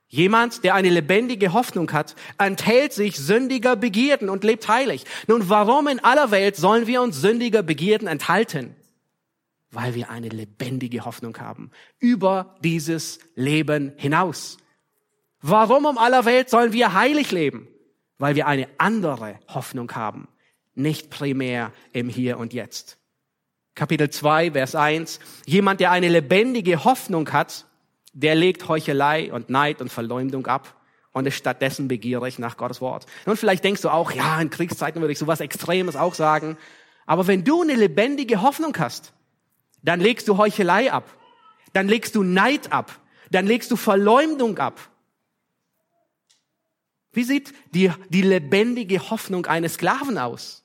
Jemand, 0.09 0.63
der 0.63 0.75
eine 0.75 0.89
lebendige 0.89 1.53
Hoffnung 1.53 1.93
hat, 1.93 2.15
enthält 2.39 2.93
sich 2.93 3.17
sündiger 3.17 3.75
Begierden 3.75 4.29
und 4.29 4.45
lebt 4.45 4.69
heilig. 4.69 5.05
Nun, 5.27 5.49
warum 5.49 5.89
in 5.89 6.01
aller 6.01 6.31
Welt 6.31 6.57
sollen 6.57 6.87
wir 6.87 7.03
uns 7.03 7.21
sündiger 7.21 7.63
Begierden 7.63 8.07
enthalten? 8.07 8.77
Weil 9.77 9.95
wir 9.95 10.09
eine 10.09 10.31
lebendige 10.31 11.05
Hoffnung 11.05 11.37
haben 11.37 11.71
über 11.99 12.57
dieses 12.65 13.19
Leben 13.35 13.93
hinaus. 13.99 14.57
Warum 15.43 15.85
um 15.85 15.99
aller 15.99 16.25
Welt 16.25 16.49
sollen 16.49 16.73
wir 16.73 16.95
heilig 16.95 17.31
leben? 17.31 17.69
Weil 18.17 18.37
wir 18.37 18.47
eine 18.47 18.69
andere 18.79 19.39
Hoffnung 19.49 19.93
haben, 19.93 20.29
nicht 20.75 21.11
primär 21.11 21.75
im 21.93 22.09
Hier 22.09 22.39
und 22.39 22.55
Jetzt. 22.55 22.97
Kapitel 23.75 24.09
2, 24.09 24.53
Vers 24.53 24.75
1. 24.75 25.21
Jemand, 25.45 25.81
der 25.81 25.91
eine 25.91 26.09
lebendige 26.09 26.85
Hoffnung 26.85 27.31
hat, 27.31 27.67
der 28.15 28.35
legt 28.35 28.67
Heuchelei 28.69 29.31
und 29.31 29.51
Neid 29.51 29.83
und 29.83 29.93
Verleumdung 29.93 30.47
ab 30.47 30.75
und 31.13 31.27
ist 31.27 31.37
stattdessen 31.37 31.87
begierig 31.87 32.39
nach 32.39 32.57
Gottes 32.57 32.81
Wort. 32.81 33.05
Und 33.27 33.37
vielleicht 33.37 33.63
denkst 33.63 33.83
du 33.83 33.91
auch, 33.91 34.11
ja, 34.11 34.41
in 34.41 34.49
Kriegszeiten 34.49 35.03
würde 35.03 35.13
ich 35.13 35.19
sowas 35.19 35.41
Extremes 35.41 35.97
auch 35.97 36.15
sagen. 36.15 36.57
Aber 37.05 37.27
wenn 37.27 37.45
du 37.45 37.61
eine 37.61 37.75
lebendige 37.75 38.41
Hoffnung 38.41 38.75
hast, 38.79 39.13
dann 39.87 40.01
legst 40.01 40.27
du 40.29 40.37
Heuchelei 40.37 40.93
ab. 40.93 41.17
Dann 41.73 41.89
legst 41.89 42.17
du 42.17 42.23
Neid 42.23 42.73
ab. 42.73 43.01
Dann 43.31 43.47
legst 43.47 43.71
du 43.71 43.77
Verleumdung 43.77 44.59
ab. 44.59 44.81
Wie 47.13 47.23
sieht 47.23 47.55
die, 47.73 47.93
die 48.09 48.23
lebendige 48.23 49.11
Hoffnung 49.11 49.47
eines 49.47 49.75
Sklaven 49.75 50.19
aus? 50.19 50.65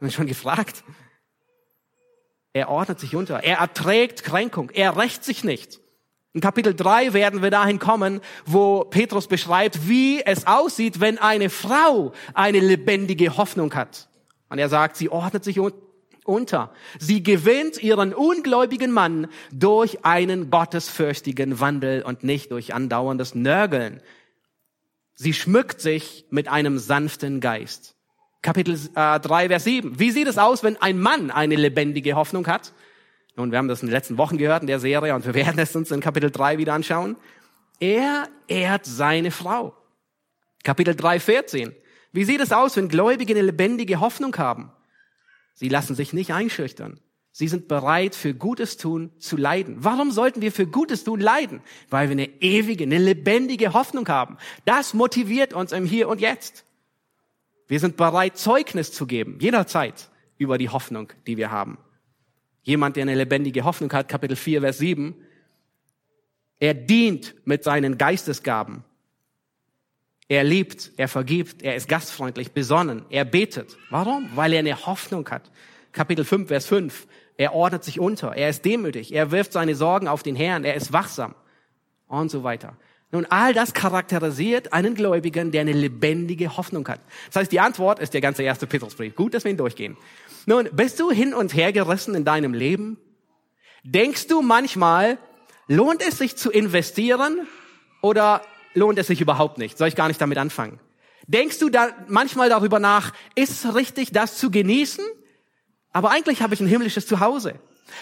Haben 0.00 0.10
schon 0.12 0.26
gefragt. 0.28 0.84
Er 2.52 2.68
ordnet 2.68 3.00
sich 3.00 3.16
unter. 3.16 3.42
Er 3.42 3.58
erträgt 3.58 4.22
Kränkung. 4.22 4.70
Er 4.70 4.96
rächt 4.96 5.24
sich 5.24 5.42
nicht. 5.42 5.80
In 6.32 6.40
Kapitel 6.40 6.74
3 6.74 7.12
werden 7.12 7.42
wir 7.42 7.50
dahin 7.50 7.80
kommen, 7.80 8.20
wo 8.46 8.84
Petrus 8.84 9.26
beschreibt, 9.26 9.88
wie 9.88 10.24
es 10.24 10.46
aussieht, 10.46 11.00
wenn 11.00 11.18
eine 11.18 11.50
Frau 11.50 12.12
eine 12.34 12.60
lebendige 12.60 13.36
Hoffnung 13.36 13.74
hat. 13.74 14.08
Und 14.48 14.58
er 14.58 14.68
sagt, 14.68 14.96
sie 14.96 15.08
ordnet 15.08 15.42
sich 15.42 15.58
unter. 16.30 16.72
Sie 16.98 17.22
gewinnt 17.22 17.82
ihren 17.82 18.14
ungläubigen 18.14 18.92
Mann 18.92 19.26
durch 19.52 20.04
einen 20.04 20.50
gottesfürchtigen 20.50 21.60
Wandel 21.60 22.02
und 22.02 22.24
nicht 22.24 22.52
durch 22.52 22.72
andauerndes 22.72 23.34
Nörgeln. 23.34 24.00
Sie 25.14 25.34
schmückt 25.34 25.82
sich 25.82 26.24
mit 26.30 26.48
einem 26.48 26.78
sanften 26.78 27.40
Geist. 27.40 27.94
Kapitel 28.42 28.78
äh, 28.94 29.20
3, 29.20 29.48
Vers 29.48 29.64
7. 29.64 29.98
Wie 29.98 30.10
sieht 30.10 30.28
es 30.28 30.38
aus, 30.38 30.62
wenn 30.62 30.80
ein 30.80 30.98
Mann 30.98 31.30
eine 31.30 31.56
lebendige 31.56 32.14
Hoffnung 32.14 32.46
hat? 32.46 32.72
Nun, 33.36 33.50
wir 33.50 33.58
haben 33.58 33.68
das 33.68 33.82
in 33.82 33.88
den 33.88 33.92
letzten 33.92 34.16
Wochen 34.16 34.38
gehört 34.38 34.62
in 34.62 34.66
der 34.66 34.80
Serie 34.80 35.14
und 35.14 35.26
wir 35.26 35.34
werden 35.46 35.58
es 35.58 35.76
uns 35.76 35.90
in 35.90 36.00
Kapitel 36.00 36.30
3 36.30 36.56
wieder 36.58 36.72
anschauen. 36.72 37.16
Er 37.80 38.28
ehrt 38.48 38.86
seine 38.86 39.30
Frau. 39.30 39.74
Kapitel 40.62 40.94
3, 40.94 41.20
14. 41.20 41.74
Wie 42.12 42.24
sieht 42.24 42.40
es 42.40 42.52
aus, 42.52 42.76
wenn 42.76 42.88
Gläubige 42.88 43.34
eine 43.34 43.42
lebendige 43.42 44.00
Hoffnung 44.00 44.36
haben? 44.36 44.72
Sie 45.54 45.68
lassen 45.68 45.94
sich 45.94 46.12
nicht 46.12 46.32
einschüchtern. 46.32 47.00
Sie 47.32 47.48
sind 47.48 47.68
bereit, 47.68 48.14
für 48.14 48.34
Gutes 48.34 48.76
tun 48.76 49.12
zu 49.18 49.36
leiden. 49.36 49.76
Warum 49.78 50.10
sollten 50.10 50.42
wir 50.42 50.50
für 50.50 50.66
Gutes 50.66 51.04
tun 51.04 51.20
leiden? 51.20 51.62
Weil 51.88 52.08
wir 52.08 52.12
eine 52.12 52.42
ewige, 52.42 52.84
eine 52.84 52.98
lebendige 52.98 53.72
Hoffnung 53.72 54.08
haben. 54.08 54.36
Das 54.64 54.94
motiviert 54.94 55.52
uns 55.52 55.72
im 55.72 55.84
Hier 55.84 56.08
und 56.08 56.20
Jetzt. 56.20 56.64
Wir 57.68 57.78
sind 57.78 57.96
bereit, 57.96 58.36
Zeugnis 58.36 58.92
zu 58.92 59.06
geben, 59.06 59.38
jederzeit, 59.40 60.10
über 60.38 60.58
die 60.58 60.70
Hoffnung, 60.70 61.12
die 61.26 61.36
wir 61.36 61.52
haben. 61.52 61.78
Jemand, 62.62 62.96
der 62.96 63.02
eine 63.02 63.14
lebendige 63.14 63.64
Hoffnung 63.64 63.92
hat, 63.92 64.08
Kapitel 64.08 64.36
4, 64.36 64.60
Vers 64.60 64.78
7, 64.78 65.14
er 66.58 66.74
dient 66.74 67.34
mit 67.44 67.62
seinen 67.62 67.96
Geistesgaben. 67.96 68.84
Er 70.30 70.44
liebt, 70.44 70.92
er 70.96 71.08
vergibt, 71.08 71.60
er 71.60 71.74
ist 71.74 71.88
gastfreundlich, 71.88 72.52
besonnen, 72.52 73.04
er 73.10 73.24
betet. 73.24 73.76
Warum? 73.90 74.30
Weil 74.36 74.52
er 74.52 74.60
eine 74.60 74.86
Hoffnung 74.86 75.28
hat. 75.28 75.50
Kapitel 75.90 76.24
5, 76.24 76.46
Vers 76.46 76.66
5. 76.66 77.08
Er 77.36 77.52
ordnet 77.52 77.82
sich 77.82 77.98
unter, 77.98 78.36
er 78.36 78.48
ist 78.48 78.64
demütig, 78.64 79.12
er 79.12 79.32
wirft 79.32 79.52
seine 79.52 79.74
Sorgen 79.74 80.06
auf 80.06 80.22
den 80.22 80.36
Herrn, 80.36 80.62
er 80.62 80.74
ist 80.76 80.92
wachsam 80.92 81.34
und 82.06 82.30
so 82.30 82.44
weiter. 82.44 82.76
Nun, 83.10 83.26
all 83.28 83.54
das 83.54 83.74
charakterisiert 83.74 84.72
einen 84.72 84.94
Gläubigen, 84.94 85.50
der 85.50 85.62
eine 85.62 85.72
lebendige 85.72 86.56
Hoffnung 86.56 86.86
hat. 86.86 87.00
Das 87.26 87.40
heißt, 87.40 87.50
die 87.50 87.58
Antwort 87.58 87.98
ist 87.98 88.14
der 88.14 88.20
ganze 88.20 88.44
erste 88.44 88.68
Petrusbrief. 88.68 89.16
Gut, 89.16 89.34
dass 89.34 89.42
wir 89.42 89.50
ihn 89.50 89.56
durchgehen. 89.56 89.96
Nun, 90.46 90.68
bist 90.70 91.00
du 91.00 91.10
hin 91.10 91.34
und 91.34 91.56
her 91.56 91.72
gerissen 91.72 92.14
in 92.14 92.24
deinem 92.24 92.54
Leben? 92.54 92.98
Denkst 93.82 94.28
du 94.28 94.42
manchmal, 94.42 95.18
lohnt 95.66 96.06
es 96.06 96.18
sich 96.18 96.36
zu 96.36 96.52
investieren 96.52 97.48
oder 98.00 98.42
lohnt 98.74 98.98
es 98.98 99.06
sich 99.06 99.20
überhaupt 99.20 99.58
nicht. 99.58 99.78
Soll 99.78 99.88
ich 99.88 99.96
gar 99.96 100.08
nicht 100.08 100.20
damit 100.20 100.38
anfangen? 100.38 100.80
Denkst 101.26 101.58
du 101.58 101.68
da 101.68 101.88
manchmal 102.08 102.48
darüber 102.48 102.78
nach, 102.78 103.12
ist 103.34 103.64
es 103.64 103.74
richtig, 103.74 104.12
das 104.12 104.36
zu 104.36 104.50
genießen? 104.50 105.04
Aber 105.92 106.10
eigentlich 106.10 106.42
habe 106.42 106.54
ich 106.54 106.60
ein 106.60 106.66
himmlisches 106.66 107.06
Zuhause. 107.06 107.54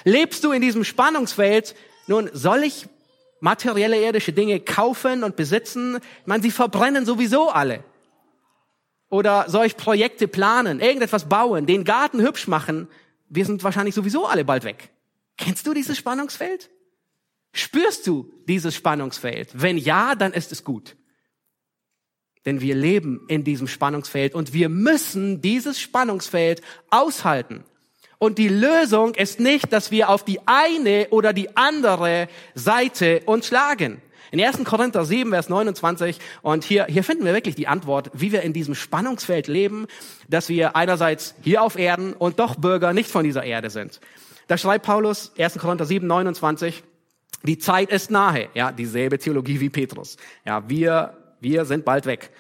Lebst 0.05 0.45
du 0.45 0.53
in 0.53 0.63
diesem 0.63 0.85
Spannungsfeld? 0.85 1.75
Nun, 2.07 2.31
soll 2.33 2.65
ich 2.65 2.87
materielle 3.41 4.03
irdische 4.03 4.33
Dinge 4.33 4.61
kaufen 4.61 5.25
und 5.25 5.37
besitzen? 5.37 5.99
Meine, 6.27 6.43
sie 6.43 6.51
verbrennen 6.51 7.07
sowieso 7.07 7.51
alle. 7.51 7.85
Oder 9.11 9.47
soll 9.49 9.67
ich 9.67 9.77
Projekte 9.77 10.29
planen, 10.29 10.81
irgendetwas 10.81 11.29
bauen, 11.29 11.67
den 11.67 11.85
Garten 11.85 12.21
hübsch 12.21 12.47
machen? 12.47 12.89
Wir 13.29 13.47
sind 13.47 13.65
wahrscheinlich 13.65 13.95
sowieso 13.95 14.27
alle 14.27 14.45
bald 14.45 14.65
weg. 14.65 14.91
Kennst 15.39 15.67
du 15.67 15.73
dieses 15.73 15.97
Spannungsfeld? 15.97 16.69
Spürst 17.53 18.07
du 18.07 18.33
dieses 18.47 18.75
Spannungsfeld? 18.75 19.51
Wenn 19.55 19.79
ja, 19.79 20.15
dann 20.15 20.33
ist 20.33 20.53
es 20.53 20.65
gut. 20.65 20.97
Denn 22.47 22.61
wir 22.61 22.75
leben 22.75 23.25
in 23.29 23.45
diesem 23.45 23.69
Spannungsfeld 23.69 24.35
und 24.35 24.53
wir 24.53 24.69
müssen 24.69 25.41
dieses 25.43 25.81
Spannungsfeld 25.81 26.63
aushalten. 26.91 27.65
Und 28.19 28.39
die 28.39 28.49
Lösung 28.49 29.15
ist 29.15 29.39
nicht, 29.39 29.73
dass 29.73 29.91
wir 29.91 30.09
auf 30.09 30.25
die 30.25 30.41
eine 30.47 31.09
oder 31.11 31.33
die 31.33 31.57
andere 31.57 32.29
Seite 32.55 33.23
uns 33.27 33.47
schlagen. 33.47 34.03
In 34.31 34.41
1. 34.41 34.65
Korinther 34.65 35.05
7, 35.05 35.31
Vers 35.31 35.49
29, 35.49 36.19
und 36.43 36.65
hier, 36.65 36.85
hier 36.87 37.03
finden 37.03 37.25
wir 37.25 37.33
wirklich 37.33 37.55
die 37.55 37.67
Antwort, 37.67 38.11
wie 38.13 38.31
wir 38.31 38.43
in 38.43 38.53
diesem 38.53 38.75
Spannungsfeld 38.75 39.47
leben, 39.47 39.87
dass 40.29 40.51
wir 40.51 40.77
einerseits 40.77 41.35
hier 41.43 41.63
auf 41.63 41.79
Erden 41.79 42.13
und 42.13 42.39
doch 42.39 42.57
Bürger 42.57 42.93
nicht 42.93 43.09
von 43.09 43.25
dieser 43.25 43.45
Erde 43.45 43.71
sind. 43.71 44.01
Da 44.49 44.59
schreibt 44.59 44.85
Paulus, 44.85 45.33
1. 45.39 45.59
Korinther 45.59 45.87
7, 45.87 46.07
29, 46.07 46.83
Die 47.43 47.59
Zeit 47.59 47.91
ist 47.91 48.11
nahe. 48.11 48.49
Ja, 48.55 48.73
dieselbe 48.73 49.19
Theologie 49.19 49.61
wie 49.61 49.71
Petrus. 49.71 50.17
Ja, 50.45 50.69
wir, 50.69 51.17
wir 51.41 51.65
sind 51.65 51.85
bald 51.85 52.07
weg. 52.07 52.31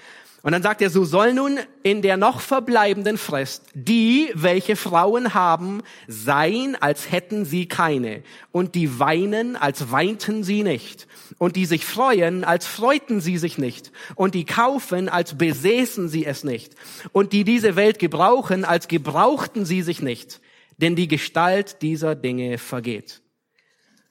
Und 0.42 0.52
dann 0.52 0.62
sagt 0.62 0.80
er, 0.82 0.88
so 0.88 1.04
soll 1.04 1.34
nun 1.34 1.58
in 1.82 2.00
der 2.00 2.16
noch 2.16 2.40
verbleibenden 2.40 3.18
Frist 3.18 3.64
die, 3.74 4.30
welche 4.34 4.76
Frauen 4.76 5.34
haben, 5.34 5.82
sein, 6.06 6.76
als 6.80 7.10
hätten 7.10 7.44
sie 7.44 7.66
keine. 7.66 8.22
Und 8.52 8.74
die 8.76 9.00
weinen, 9.00 9.56
als 9.56 9.90
weinten 9.90 10.44
sie 10.44 10.62
nicht. 10.62 11.08
Und 11.38 11.56
die 11.56 11.66
sich 11.66 11.84
freuen, 11.84 12.44
als 12.44 12.66
freuten 12.66 13.20
sie 13.20 13.36
sich 13.36 13.58
nicht. 13.58 13.90
Und 14.14 14.34
die 14.34 14.44
kaufen, 14.44 15.08
als 15.08 15.36
besäßen 15.36 16.08
sie 16.08 16.24
es 16.24 16.44
nicht. 16.44 16.74
Und 17.12 17.32
die 17.32 17.42
diese 17.42 17.74
Welt 17.74 17.98
gebrauchen, 17.98 18.64
als 18.64 18.86
gebrauchten 18.86 19.64
sie 19.64 19.82
sich 19.82 20.02
nicht. 20.02 20.40
Denn 20.76 20.94
die 20.94 21.08
Gestalt 21.08 21.82
dieser 21.82 22.14
Dinge 22.14 22.58
vergeht. 22.58 23.22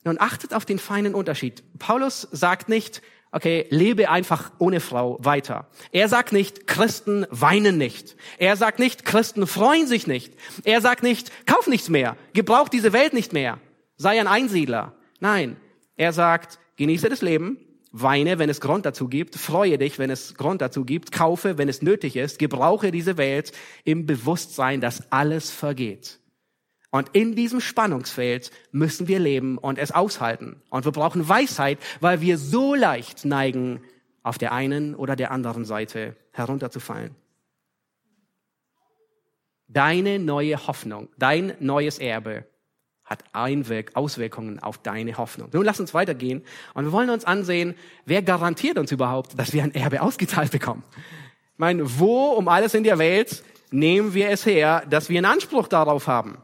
Nun 0.07 0.21
achtet 0.21 0.53
auf 0.53 0.63
den 0.63 0.79
feinen 0.79 1.13
Unterschied. 1.13 1.63
Paulus 1.79 2.29
sagt 2.31 2.69
nicht, 2.69 3.01
okay, 3.33 3.67
lebe 3.71 4.09
einfach 4.09 4.53
ohne 4.57 4.79
Frau 4.79 5.17
weiter. 5.19 5.67
Er 5.91 6.07
sagt 6.07 6.31
nicht, 6.31 6.65
Christen 6.65 7.25
weinen 7.29 7.77
nicht. 7.77 8.15
Er 8.37 8.55
sagt 8.55 8.79
nicht, 8.79 9.03
Christen 9.03 9.45
freuen 9.47 9.85
sich 9.85 10.07
nicht. 10.07 10.33
Er 10.63 10.79
sagt 10.79 11.03
nicht, 11.03 11.45
kauf 11.45 11.67
nichts 11.67 11.89
mehr, 11.89 12.15
gebrauch 12.31 12.69
diese 12.69 12.93
Welt 12.93 13.13
nicht 13.13 13.33
mehr, 13.33 13.59
sei 13.97 14.17
ein 14.17 14.27
Einsiedler. 14.27 14.93
Nein, 15.19 15.57
er 15.97 16.13
sagt, 16.13 16.57
genieße 16.77 17.09
das 17.09 17.21
Leben, 17.21 17.57
weine, 17.91 18.39
wenn 18.39 18.49
es 18.49 18.61
Grund 18.61 18.85
dazu 18.85 19.09
gibt, 19.09 19.35
freue 19.35 19.77
dich, 19.77 19.99
wenn 19.99 20.09
es 20.09 20.35
Grund 20.35 20.61
dazu 20.61 20.85
gibt, 20.85 21.11
kaufe, 21.11 21.57
wenn 21.57 21.67
es 21.67 21.81
nötig 21.81 22.15
ist, 22.15 22.39
gebrauche 22.39 22.91
diese 22.91 23.17
Welt 23.17 23.51
im 23.83 24.05
Bewusstsein, 24.05 24.79
dass 24.79 25.11
alles 25.11 25.51
vergeht. 25.51 26.19
Und 26.97 27.09
in 27.13 27.35
diesem 27.35 27.61
Spannungsfeld 27.61 28.49
müssen 28.71 29.07
wir 29.07 29.19
leben 29.19 29.59
und 29.59 29.77
es 29.77 29.91
aushalten. 29.91 30.63
Und 30.71 30.83
wir 30.83 30.91
brauchen 30.91 31.29
Weisheit, 31.29 31.77
weil 31.99 32.21
wir 32.21 32.39
so 32.39 32.73
leicht 32.73 33.23
neigen, 33.23 33.81
auf 34.23 34.39
der 34.39 34.51
einen 34.51 34.95
oder 34.95 35.15
der 35.15 35.29
anderen 35.29 35.63
Seite 35.63 36.15
herunterzufallen. 36.31 37.13
Deine 39.67 40.17
neue 40.17 40.65
Hoffnung, 40.65 41.09
dein 41.19 41.53
neues 41.59 41.99
Erbe 41.99 42.45
hat 43.05 43.23
Einwirk 43.31 43.95
Auswirkungen 43.95 44.57
auf 44.57 44.79
deine 44.79 45.19
Hoffnung. 45.19 45.49
Nun 45.53 45.65
lass 45.65 45.79
uns 45.79 45.93
weitergehen 45.93 46.41
und 46.73 46.85
wir 46.85 46.91
wollen 46.93 47.11
uns 47.11 47.25
ansehen, 47.25 47.75
wer 48.05 48.23
garantiert 48.23 48.79
uns 48.79 48.91
überhaupt, 48.91 49.37
dass 49.37 49.53
wir 49.53 49.61
ein 49.61 49.75
Erbe 49.75 50.01
ausgezahlt 50.01 50.51
bekommen. 50.51 50.83
Ich 51.53 51.59
meine, 51.59 51.99
wo 51.99 52.29
um 52.31 52.47
alles 52.47 52.73
in 52.73 52.83
der 52.83 52.97
Welt 52.97 53.43
nehmen 53.69 54.15
wir 54.15 54.31
es 54.31 54.47
her, 54.47 54.83
dass 54.89 55.09
wir 55.09 55.19
einen 55.19 55.25
Anspruch 55.25 55.67
darauf 55.67 56.07
haben? 56.07 56.39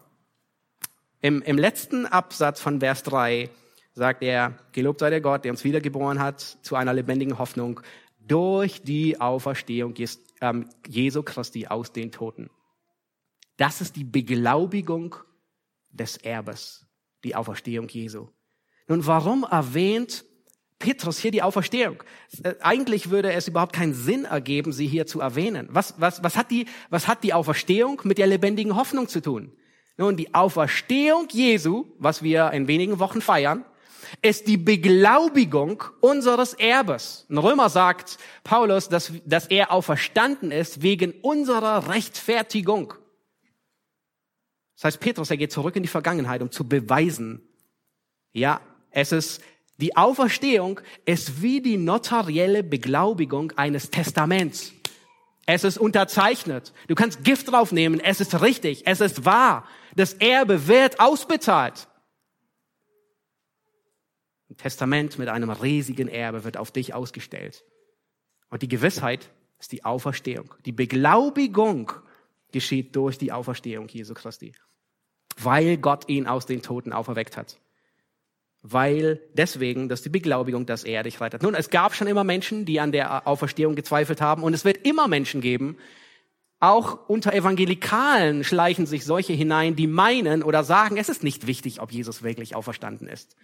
Im, 1.24 1.42
Im 1.42 1.58
letzten 1.58 2.06
Absatz 2.06 2.60
von 2.60 2.82
Vers 2.82 3.02
3 3.04 3.50
sagt 3.94 4.24
er, 4.24 4.60
gelobt 4.74 5.00
sei 5.00 5.10
der 5.10 5.22
Gott, 5.22 5.46
der 5.46 5.54
uns 5.54 5.64
wiedergeboren 5.64 6.20
hat 6.20 6.42
zu 6.42 6.76
einer 6.76 6.94
lebendigen 6.94 7.40
Hoffnung 7.40 7.80
durch 8.20 8.82
die 8.82 9.22
Auferstehung 9.22 9.94
ähm, 10.42 10.68
Jesu 10.86 11.24
Christi 11.24 11.68
aus 11.68 11.94
den 11.94 12.12
Toten. 12.12 12.50
Das 13.56 13.80
ist 13.80 13.96
die 13.96 14.04
Beglaubigung 14.04 15.16
des 15.92 16.18
Erbes, 16.18 16.86
die 17.24 17.36
Auferstehung 17.36 17.88
Jesu. 17.88 18.28
Nun, 18.90 19.08
warum 19.08 19.46
erwähnt 19.50 20.26
Petrus 20.78 21.20
hier 21.20 21.32
die 21.32 21.42
Auferstehung? 21.42 22.04
Äh, 22.44 22.56
eigentlich 22.60 23.12
würde 23.12 23.32
es 23.32 23.48
überhaupt 23.48 23.74
keinen 23.74 23.94
Sinn 23.94 24.26
ergeben, 24.26 24.74
sie 24.74 24.88
hier 24.88 25.08
zu 25.08 25.22
erwähnen. 25.22 25.70
Was, 25.72 25.94
was, 26.00 26.22
was, 26.22 26.36
hat 26.36 26.52
die, 26.52 26.66
was 26.90 27.08
hat 27.08 27.24
die 27.24 27.34
Auferstehung 27.34 28.02
mit 28.04 28.18
der 28.18 28.28
lebendigen 28.28 28.76
Hoffnung 28.76 29.08
zu 29.08 29.22
tun? 29.22 29.54
Nun, 29.98 30.18
die 30.18 30.34
Auferstehung 30.34 31.28
Jesu, 31.32 31.86
was 32.00 32.24
wir 32.24 32.52
in 32.52 32.68
wenigen 32.68 33.00
Wochen 33.00 33.22
feiern, 33.22 33.64
ist 34.22 34.48
die 34.48 34.58
Beglaubigung 34.58 35.84
unseres 36.00 36.54
Erbes. 36.54 37.26
In 37.30 37.38
Römer 37.38 37.70
sagt 37.70 38.18
Paulus, 38.44 38.90
dass, 38.90 39.12
dass 39.26 39.48
er 39.48 39.72
auferstanden 39.72 40.52
ist 40.52 40.82
wegen 40.82 41.14
unserer 41.22 41.90
Rechtfertigung. 41.90 42.94
Das 44.76 44.86
heißt, 44.86 45.00
Petrus, 45.00 45.30
er 45.30 45.38
geht 45.38 45.52
zurück 45.52 45.76
in 45.76 45.84
die 45.84 45.90
Vergangenheit, 45.90 46.42
um 46.42 46.52
zu 46.52 46.68
beweisen, 46.68 47.42
ja, 48.34 48.62
es 48.92 49.12
ist, 49.12 49.42
die 49.78 49.96
Auferstehung 49.96 50.80
ist 51.06 51.42
wie 51.42 51.62
die 51.62 51.78
notarielle 51.78 52.64
Beglaubigung 52.64 53.52
eines 53.56 53.92
Testaments. 53.92 54.74
Es 55.46 55.64
ist 55.64 55.78
unterzeichnet. 55.78 56.74
Du 56.88 56.96
kannst 56.96 57.24
Gift 57.24 57.52
draufnehmen. 57.52 58.00
Es 58.00 58.22
ist 58.22 58.42
richtig. 58.42 58.84
Es 58.86 59.02
ist 59.02 59.26
wahr. 59.26 59.68
Das 59.96 60.14
Erbe 60.14 60.68
wird 60.68 61.00
ausbezahlt. 61.00 61.88
Ein 64.50 64.58
Testament 64.58 65.18
mit 65.18 65.30
einem 65.30 65.50
riesigen 65.50 66.08
Erbe 66.08 66.44
wird 66.44 66.58
auf 66.58 66.72
dich 66.72 66.94
ausgestellt. 66.94 67.64
Und 68.50 68.62
die 68.62 68.68
Gewissheit 68.68 69.30
ist 69.60 69.72
die 69.72 69.84
Auferstehung. 69.86 70.54
Die 70.66 70.72
Beglaubigung 70.72 71.92
geschieht 72.52 72.96
durch 72.96 73.18
die 73.18 73.32
Auferstehung 73.32 73.88
Jesu 73.88 74.14
Christi. 74.14 74.54
Weil 75.38 75.78
Gott 75.78 76.08
ihn 76.10 76.28
aus 76.28 76.46
den 76.46 76.62
Toten 76.62 76.94
auferweckt 76.94 77.38
hat 77.38 77.58
weil 78.64 79.20
deswegen, 79.34 79.90
dass 79.90 80.02
die 80.02 80.10
Beglaubigung, 80.10 80.66
dass 80.66 80.86
er 80.86 81.04
dich 81.04 81.20
rettet. 81.20 81.44
Nun, 81.44 81.54
es 81.54 81.70
gab 81.70 81.94
schon 81.94 82.08
immer 82.08 82.24
Menschen, 82.24 82.66
die 82.66 82.80
an 82.80 82.94
der 82.94 83.28
Auferstehung 83.28 83.76
gezweifelt 83.76 84.22
haben 84.22 84.42
und 84.42 84.54
es 84.54 84.64
wird 84.64 84.88
immer 84.88 85.10
Menschen 85.10 85.42
geben, 85.42 85.78
auch 86.64 87.10
unter 87.10 87.34
Evangelikalen 87.34 88.46
schleichen 88.46 88.86
sich 88.86 89.04
solche 89.04 89.34
hinein, 89.34 89.76
die 89.76 89.86
meinen 89.86 90.44
oder 90.44 90.64
sagen, 90.64 90.96
es 90.96 91.10
ist 91.10 91.22
nicht 91.22 91.46
wichtig, 91.46 91.82
ob 91.82 91.92
Jesus 91.92 92.24
wirklich 92.24 92.56
auferstanden 92.56 93.08
ist. 93.08 93.36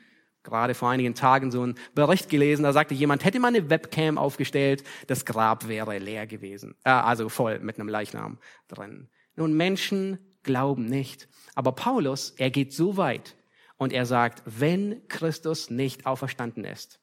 Gerade 0.44 0.74
vor 0.74 0.90
einigen 0.90 1.16
Tagen 1.16 1.52
so 1.52 1.66
ein 1.66 1.76
Bericht 1.94 2.30
gelesen, 2.30 2.64
da 2.64 2.72
sagte 2.72 2.94
jemand, 2.94 3.26
hätte 3.26 3.42
man 3.42 3.54
eine 3.54 3.70
Webcam 3.70 4.18
aufgestellt, 4.18 4.86
das 5.08 5.26
Grab 5.26 5.68
wäre 5.68 5.98
leer 5.98 6.28
gewesen. 6.28 6.76
Äh, 6.86 6.92
also 6.92 7.28
voll 7.28 7.60
mit 7.60 7.78
einem 7.78 7.90
Leichnam 7.90 8.38
drin. 8.70 9.10
Nun, 9.36 9.54
Menschen 9.54 10.18
glauben 10.44 10.86
nicht. 10.86 11.28
Aber 11.56 11.74
Paulus, 11.74 12.32
er 12.38 12.52
geht 12.52 12.72
so 12.72 12.96
weit, 12.96 13.36
und 13.76 13.92
er 13.92 14.06
sagt, 14.06 14.44
wenn 14.46 15.08
Christus 15.08 15.70
nicht 15.70 16.06
auferstanden 16.06 16.64
ist, 16.64 17.00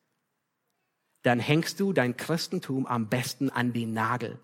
dann 1.22 1.40
hängst 1.40 1.80
du 1.80 1.92
dein 1.92 2.16
Christentum 2.16 2.86
am 2.86 3.08
besten 3.08 3.50
an 3.50 3.72
den 3.72 3.92
Nagel, 3.92 4.38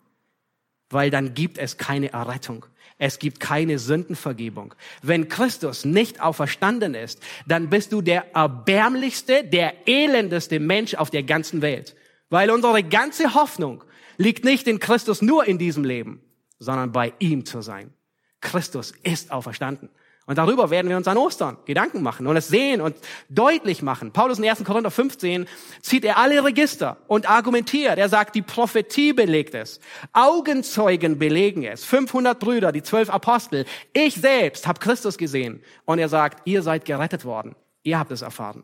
weil 0.92 1.10
dann 1.10 1.34
gibt 1.34 1.58
es 1.58 1.76
keine 1.76 2.12
Errettung. 2.12 2.66
Es 2.98 3.18
gibt 3.18 3.40
keine 3.40 3.78
Sündenvergebung. 3.78 4.74
Wenn 5.02 5.28
Christus 5.28 5.84
nicht 5.84 6.20
auferstanden 6.20 6.94
ist, 6.94 7.20
dann 7.46 7.68
bist 7.68 7.92
du 7.92 8.00
der 8.00 8.34
erbärmlichste, 8.34 9.44
der 9.44 9.88
elendeste 9.88 10.60
Mensch 10.60 10.94
auf 10.94 11.10
der 11.10 11.24
ganzen 11.24 11.62
Welt. 11.62 11.96
Weil 12.30 12.50
unsere 12.50 12.82
ganze 12.82 13.34
Hoffnung 13.34 13.82
liegt 14.18 14.44
nicht 14.44 14.68
in 14.68 14.78
Christus 14.78 15.20
nur 15.20 15.46
in 15.46 15.58
diesem 15.58 15.84
Leben, 15.84 16.20
sondern 16.58 16.92
bei 16.92 17.12
ihm 17.18 17.44
zu 17.44 17.60
sein. 17.60 17.92
Christus 18.40 18.92
ist 19.02 19.32
auferstanden. 19.32 19.88
Und 20.26 20.38
darüber 20.38 20.70
werden 20.70 20.88
wir 20.88 20.96
uns 20.96 21.08
an 21.08 21.16
Ostern 21.16 21.56
Gedanken 21.64 22.02
machen 22.02 22.28
und 22.28 22.36
es 22.36 22.46
sehen 22.46 22.80
und 22.80 22.94
deutlich 23.28 23.82
machen. 23.82 24.12
Paulus 24.12 24.38
in 24.38 24.48
1. 24.48 24.62
Korinther 24.62 24.92
15 24.92 25.48
zieht 25.80 26.04
er 26.04 26.16
alle 26.16 26.44
Register 26.44 26.98
und 27.08 27.28
argumentiert. 27.28 27.98
Er 27.98 28.08
sagt, 28.08 28.36
die 28.36 28.42
Prophetie 28.42 29.12
belegt 29.12 29.54
es. 29.54 29.80
Augenzeugen 30.12 31.18
belegen 31.18 31.64
es. 31.64 31.84
500 31.84 32.38
Brüder, 32.38 32.70
die 32.70 32.82
zwölf 32.82 33.10
Apostel. 33.10 33.64
Ich 33.92 34.14
selbst 34.14 34.68
habe 34.68 34.78
Christus 34.78 35.18
gesehen. 35.18 35.62
Und 35.86 35.98
er 35.98 36.08
sagt, 36.08 36.46
ihr 36.46 36.62
seid 36.62 36.84
gerettet 36.84 37.24
worden. 37.24 37.56
Ihr 37.82 37.98
habt 37.98 38.12
es 38.12 38.22
erfahren. 38.22 38.62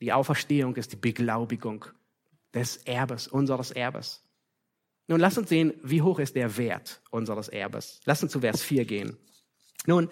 Die 0.00 0.12
Auferstehung 0.12 0.76
ist 0.76 0.92
die 0.92 0.96
Beglaubigung 0.96 1.86
des 2.54 2.76
Erbes, 2.78 3.26
unseres 3.26 3.72
Erbes. 3.72 4.22
Nun 5.08 5.18
lass 5.18 5.36
uns 5.36 5.48
sehen, 5.48 5.74
wie 5.82 6.02
hoch 6.02 6.20
ist 6.20 6.36
der 6.36 6.56
Wert 6.56 7.02
unseres 7.10 7.48
Erbes. 7.48 8.00
Lass 8.04 8.22
uns 8.22 8.30
zu 8.30 8.40
Vers 8.40 8.62
4 8.62 8.84
gehen. 8.84 9.16
Nun, 9.86 10.08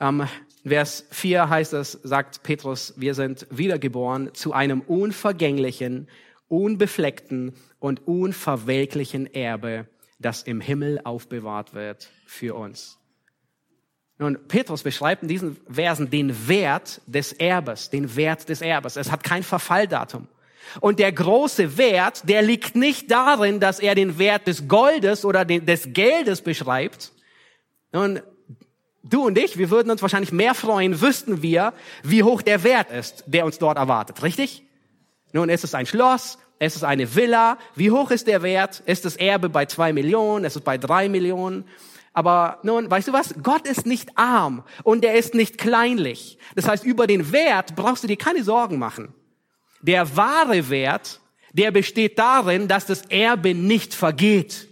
ähm, 0.00 0.26
Vers 0.64 1.06
4 1.10 1.48
heißt 1.48 1.72
es, 1.72 1.92
sagt 2.02 2.42
Petrus, 2.42 2.94
wir 2.96 3.14
sind 3.14 3.46
wiedergeboren 3.50 4.32
zu 4.34 4.52
einem 4.52 4.80
unvergänglichen, 4.80 6.08
unbefleckten 6.48 7.54
und 7.80 8.06
unverwelklichen 8.06 9.32
Erbe, 9.32 9.86
das 10.20 10.42
im 10.42 10.60
Himmel 10.60 11.00
aufbewahrt 11.02 11.74
wird 11.74 12.10
für 12.26 12.54
uns. 12.54 12.98
Nun, 14.18 14.38
Petrus 14.46 14.84
beschreibt 14.84 15.22
in 15.22 15.28
diesen 15.28 15.56
Versen 15.68 16.10
den 16.10 16.46
Wert 16.46 17.00
des 17.06 17.32
Erbes, 17.32 17.90
den 17.90 18.14
Wert 18.14 18.48
des 18.48 18.60
Erbes. 18.60 18.96
Es 18.96 19.10
hat 19.10 19.24
kein 19.24 19.42
Verfalldatum. 19.42 20.28
Und 20.80 21.00
der 21.00 21.10
große 21.10 21.76
Wert, 21.76 22.28
der 22.28 22.42
liegt 22.42 22.76
nicht 22.76 23.10
darin, 23.10 23.58
dass 23.58 23.80
er 23.80 23.96
den 23.96 24.18
Wert 24.18 24.46
des 24.46 24.68
Goldes 24.68 25.24
oder 25.24 25.44
des 25.44 25.92
Geldes 25.92 26.40
beschreibt. 26.40 27.12
Nun, 27.90 28.20
Du 29.02 29.26
und 29.26 29.36
ich, 29.36 29.58
wir 29.58 29.70
würden 29.70 29.90
uns 29.90 30.02
wahrscheinlich 30.02 30.32
mehr 30.32 30.54
freuen, 30.54 31.00
wüssten 31.00 31.42
wir, 31.42 31.72
wie 32.02 32.22
hoch 32.22 32.42
der 32.42 32.62
Wert 32.62 32.90
ist, 32.90 33.24
der 33.26 33.44
uns 33.44 33.58
dort 33.58 33.76
erwartet, 33.76 34.22
richtig? 34.22 34.64
Nun, 35.32 35.48
ist 35.48 35.64
es 35.64 35.74
ein 35.74 35.86
Schloss, 35.86 36.38
ist 36.60 36.76
es 36.76 36.84
eine 36.84 37.16
Villa, 37.16 37.58
wie 37.74 37.90
hoch 37.90 38.12
ist 38.12 38.28
der 38.28 38.42
Wert? 38.42 38.80
Ist 38.86 39.04
das 39.04 39.16
Erbe 39.16 39.48
bei 39.48 39.66
zwei 39.66 39.92
Millionen, 39.92 40.44
ist 40.44 40.54
es 40.54 40.62
bei 40.62 40.78
drei 40.78 41.08
Millionen? 41.08 41.64
Aber 42.12 42.58
nun, 42.62 42.90
weißt 42.90 43.08
du 43.08 43.12
was? 43.12 43.34
Gott 43.42 43.66
ist 43.66 43.86
nicht 43.86 44.16
arm 44.16 44.62
und 44.84 45.04
er 45.04 45.14
ist 45.14 45.34
nicht 45.34 45.58
kleinlich. 45.58 46.38
Das 46.54 46.68
heißt, 46.68 46.84
über 46.84 47.06
den 47.06 47.32
Wert 47.32 47.74
brauchst 47.74 48.04
du 48.04 48.08
dir 48.08 48.18
keine 48.18 48.44
Sorgen 48.44 48.78
machen. 48.78 49.14
Der 49.80 50.16
wahre 50.16 50.70
Wert, 50.70 51.20
der 51.52 51.70
besteht 51.70 52.18
darin, 52.18 52.68
dass 52.68 52.86
das 52.86 53.06
Erbe 53.06 53.54
nicht 53.54 53.94
vergeht. 53.94 54.68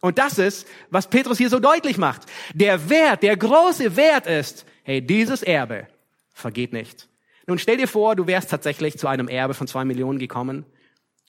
Und 0.00 0.18
das 0.18 0.38
ist, 0.38 0.66
was 0.90 1.08
Petrus 1.08 1.38
hier 1.38 1.50
so 1.50 1.58
deutlich 1.58 1.98
macht. 1.98 2.22
Der 2.54 2.88
Wert, 2.88 3.22
der 3.22 3.36
große 3.36 3.96
Wert 3.96 4.26
ist, 4.26 4.64
hey, 4.84 5.04
dieses 5.04 5.42
Erbe 5.42 5.88
vergeht 6.32 6.72
nicht. 6.72 7.08
Nun 7.46 7.58
stell 7.58 7.78
dir 7.78 7.88
vor, 7.88 8.14
du 8.14 8.26
wärst 8.26 8.50
tatsächlich 8.50 8.98
zu 8.98 9.08
einem 9.08 9.28
Erbe 9.28 9.54
von 9.54 9.66
zwei 9.66 9.84
Millionen 9.84 10.18
gekommen 10.18 10.66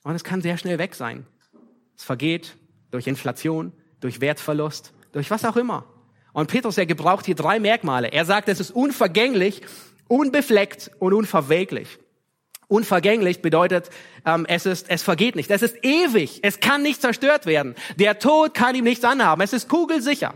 und 0.02 0.14
es 0.14 0.24
kann 0.24 0.42
sehr 0.42 0.58
schnell 0.58 0.78
weg 0.78 0.94
sein. 0.94 1.26
Es 1.96 2.04
vergeht 2.04 2.56
durch 2.90 3.06
Inflation, 3.06 3.72
durch 4.00 4.20
Wertverlust, 4.20 4.92
durch 5.12 5.30
was 5.30 5.44
auch 5.44 5.56
immer. 5.56 5.84
Und 6.32 6.48
Petrus, 6.48 6.78
er 6.78 6.86
gebraucht 6.86 7.26
hier 7.26 7.34
drei 7.34 7.58
Merkmale. 7.58 8.08
Er 8.08 8.24
sagt, 8.24 8.48
es 8.48 8.60
ist 8.60 8.70
unvergänglich, 8.70 9.62
unbefleckt 10.08 10.90
und 10.98 11.12
unverweglich. 11.12 11.98
Unvergänglich 12.70 13.42
bedeutet, 13.42 13.90
ähm, 14.24 14.46
es 14.48 14.64
ist, 14.64 14.88
es 14.88 15.02
vergeht 15.02 15.34
nicht. 15.34 15.50
Es 15.50 15.60
ist 15.60 15.84
ewig. 15.84 16.38
Es 16.44 16.60
kann 16.60 16.82
nicht 16.82 17.00
zerstört 17.00 17.44
werden. 17.44 17.74
Der 17.96 18.20
Tod 18.20 18.54
kann 18.54 18.76
ihm 18.76 18.84
nichts 18.84 19.04
anhaben. 19.04 19.42
Es 19.42 19.52
ist 19.52 19.68
kugelsicher. 19.68 20.34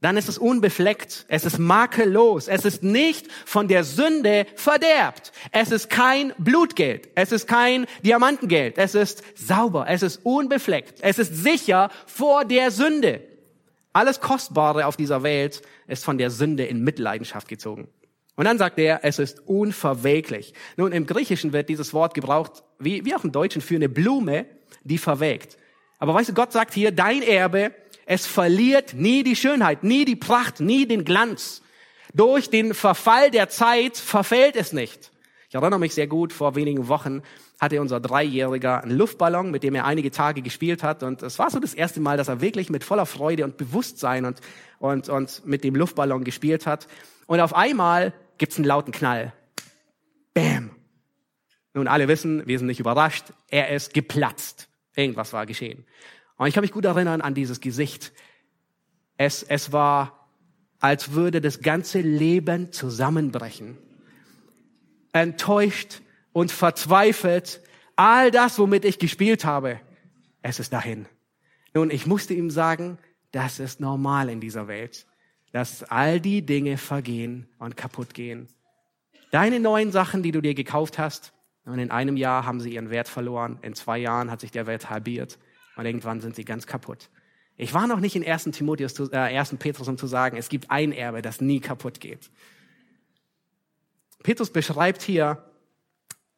Dann 0.00 0.16
ist 0.16 0.30
es 0.30 0.38
unbefleckt. 0.38 1.26
Es 1.28 1.44
ist 1.44 1.58
makellos. 1.58 2.48
Es 2.48 2.64
ist 2.64 2.82
nicht 2.82 3.30
von 3.44 3.68
der 3.68 3.84
Sünde 3.84 4.46
verderbt. 4.56 5.32
Es 5.52 5.72
ist 5.72 5.90
kein 5.90 6.32
Blutgeld. 6.38 7.10
Es 7.14 7.32
ist 7.32 7.46
kein 7.46 7.84
Diamantengeld. 8.02 8.78
Es 8.78 8.94
ist 8.94 9.22
sauber. 9.34 9.84
Es 9.86 10.02
ist 10.02 10.24
unbefleckt. 10.24 11.00
Es 11.02 11.18
ist 11.18 11.36
sicher 11.36 11.90
vor 12.06 12.46
der 12.46 12.70
Sünde. 12.70 13.20
Alles 13.92 14.20
Kostbare 14.20 14.86
auf 14.86 14.96
dieser 14.96 15.22
Welt 15.22 15.60
ist 15.86 16.02
von 16.02 16.16
der 16.16 16.30
Sünde 16.30 16.64
in 16.64 16.82
Mitleidenschaft 16.82 17.46
gezogen. 17.46 17.88
Und 18.36 18.46
dann 18.46 18.58
sagt 18.58 18.78
er, 18.78 19.00
es 19.04 19.18
ist 19.18 19.46
unverwelklich. 19.46 20.54
Nun, 20.76 20.92
im 20.92 21.06
Griechischen 21.06 21.52
wird 21.52 21.68
dieses 21.68 21.92
Wort 21.94 22.14
gebraucht, 22.14 22.64
wie, 22.78 23.04
wie 23.04 23.14
auch 23.14 23.24
im 23.24 23.32
Deutschen, 23.32 23.62
für 23.62 23.76
eine 23.76 23.88
Blume, 23.88 24.46
die 24.82 24.98
verwelkt. 24.98 25.56
Aber 25.98 26.14
weißt 26.14 26.30
du, 26.30 26.34
Gott 26.34 26.52
sagt 26.52 26.74
hier, 26.74 26.90
dein 26.90 27.22
Erbe, 27.22 27.72
es 28.06 28.26
verliert 28.26 28.94
nie 28.94 29.22
die 29.22 29.36
Schönheit, 29.36 29.84
nie 29.84 30.04
die 30.04 30.16
Pracht, 30.16 30.60
nie 30.60 30.86
den 30.86 31.04
Glanz. 31.04 31.62
Durch 32.12 32.50
den 32.50 32.74
Verfall 32.74 33.30
der 33.30 33.48
Zeit 33.48 33.96
verfällt 33.96 34.56
es 34.56 34.72
nicht. 34.72 35.10
Ich 35.48 35.54
erinnere 35.54 35.80
mich 35.80 35.94
sehr 35.94 36.08
gut, 36.08 36.32
vor 36.32 36.56
wenigen 36.56 36.88
Wochen 36.88 37.22
hatte 37.60 37.80
unser 37.80 38.00
Dreijähriger 38.00 38.82
einen 38.82 38.96
Luftballon, 38.98 39.50
mit 39.50 39.62
dem 39.62 39.74
er 39.74 39.84
einige 39.84 40.10
Tage 40.10 40.42
gespielt 40.42 40.82
hat. 40.82 41.02
Und 41.02 41.22
es 41.22 41.38
war 41.38 41.50
so 41.50 41.60
das 41.60 41.74
erste 41.74 42.00
Mal, 42.00 42.16
dass 42.16 42.28
er 42.28 42.40
wirklich 42.40 42.70
mit 42.70 42.84
voller 42.84 43.06
Freude 43.06 43.44
und 43.44 43.56
Bewusstsein 43.56 44.24
und, 44.24 44.40
und, 44.80 45.08
und 45.08 45.46
mit 45.46 45.64
dem 45.64 45.76
Luftballon 45.76 46.24
gespielt 46.24 46.66
hat. 46.66 46.88
Und 47.26 47.40
auf 47.40 47.54
einmal 47.54 48.12
gibt's 48.38 48.56
einen 48.56 48.66
lauten 48.66 48.92
Knall. 48.92 49.32
Bam. 50.32 50.70
Nun, 51.74 51.88
alle 51.88 52.08
wissen, 52.08 52.46
wir 52.46 52.58
sind 52.58 52.68
nicht 52.68 52.80
überrascht. 52.80 53.26
Er 53.48 53.70
ist 53.70 53.94
geplatzt. 53.94 54.68
Irgendwas 54.94 55.32
war 55.32 55.46
geschehen. 55.46 55.84
Und 56.36 56.46
ich 56.46 56.54
kann 56.54 56.62
mich 56.62 56.72
gut 56.72 56.84
erinnern 56.84 57.20
an 57.20 57.34
dieses 57.34 57.60
Gesicht. 57.60 58.12
Es, 59.16 59.42
es 59.42 59.72
war, 59.72 60.28
als 60.80 61.12
würde 61.12 61.40
das 61.40 61.60
ganze 61.60 62.00
Leben 62.00 62.72
zusammenbrechen. 62.72 63.78
Enttäuscht 65.12 66.00
und 66.32 66.52
verzweifelt. 66.52 67.60
All 67.96 68.30
das, 68.30 68.58
womit 68.58 68.84
ich 68.84 68.98
gespielt 68.98 69.44
habe, 69.44 69.80
es 70.42 70.58
ist 70.58 70.72
dahin. 70.72 71.06
Nun, 71.72 71.90
ich 71.90 72.06
musste 72.06 72.34
ihm 72.34 72.50
sagen, 72.50 72.98
das 73.32 73.58
ist 73.58 73.80
normal 73.80 74.28
in 74.28 74.40
dieser 74.40 74.68
Welt 74.68 75.06
dass 75.54 75.84
all 75.84 76.18
die 76.18 76.42
Dinge 76.42 76.76
vergehen 76.78 77.46
und 77.60 77.76
kaputt 77.76 78.12
gehen. 78.12 78.48
Deine 79.30 79.60
neuen 79.60 79.92
Sachen, 79.92 80.24
die 80.24 80.32
du 80.32 80.40
dir 80.40 80.52
gekauft 80.52 80.98
hast, 80.98 81.32
und 81.64 81.78
in 81.78 81.92
einem 81.92 82.16
Jahr 82.16 82.44
haben 82.44 82.58
sie 82.58 82.74
ihren 82.74 82.90
Wert 82.90 83.06
verloren, 83.06 83.60
in 83.62 83.72
zwei 83.74 83.98
Jahren 83.98 84.32
hat 84.32 84.40
sich 84.40 84.50
der 84.50 84.66
Wert 84.66 84.90
halbiert 84.90 85.38
und 85.76 85.86
irgendwann 85.86 86.20
sind 86.20 86.34
sie 86.34 86.44
ganz 86.44 86.66
kaputt. 86.66 87.08
Ich 87.56 87.72
war 87.72 87.86
noch 87.86 88.00
nicht 88.00 88.16
in 88.16 88.26
1. 88.26 88.50
Timotheus, 88.50 88.98
äh, 89.12 89.16
1. 89.16 89.54
Petrus, 89.60 89.86
um 89.86 89.96
zu 89.96 90.08
sagen, 90.08 90.36
es 90.36 90.48
gibt 90.48 90.72
ein 90.72 90.90
Erbe, 90.90 91.22
das 91.22 91.40
nie 91.40 91.60
kaputt 91.60 92.00
geht. 92.00 92.32
Petrus 94.24 94.50
beschreibt 94.50 95.02
hier 95.02 95.44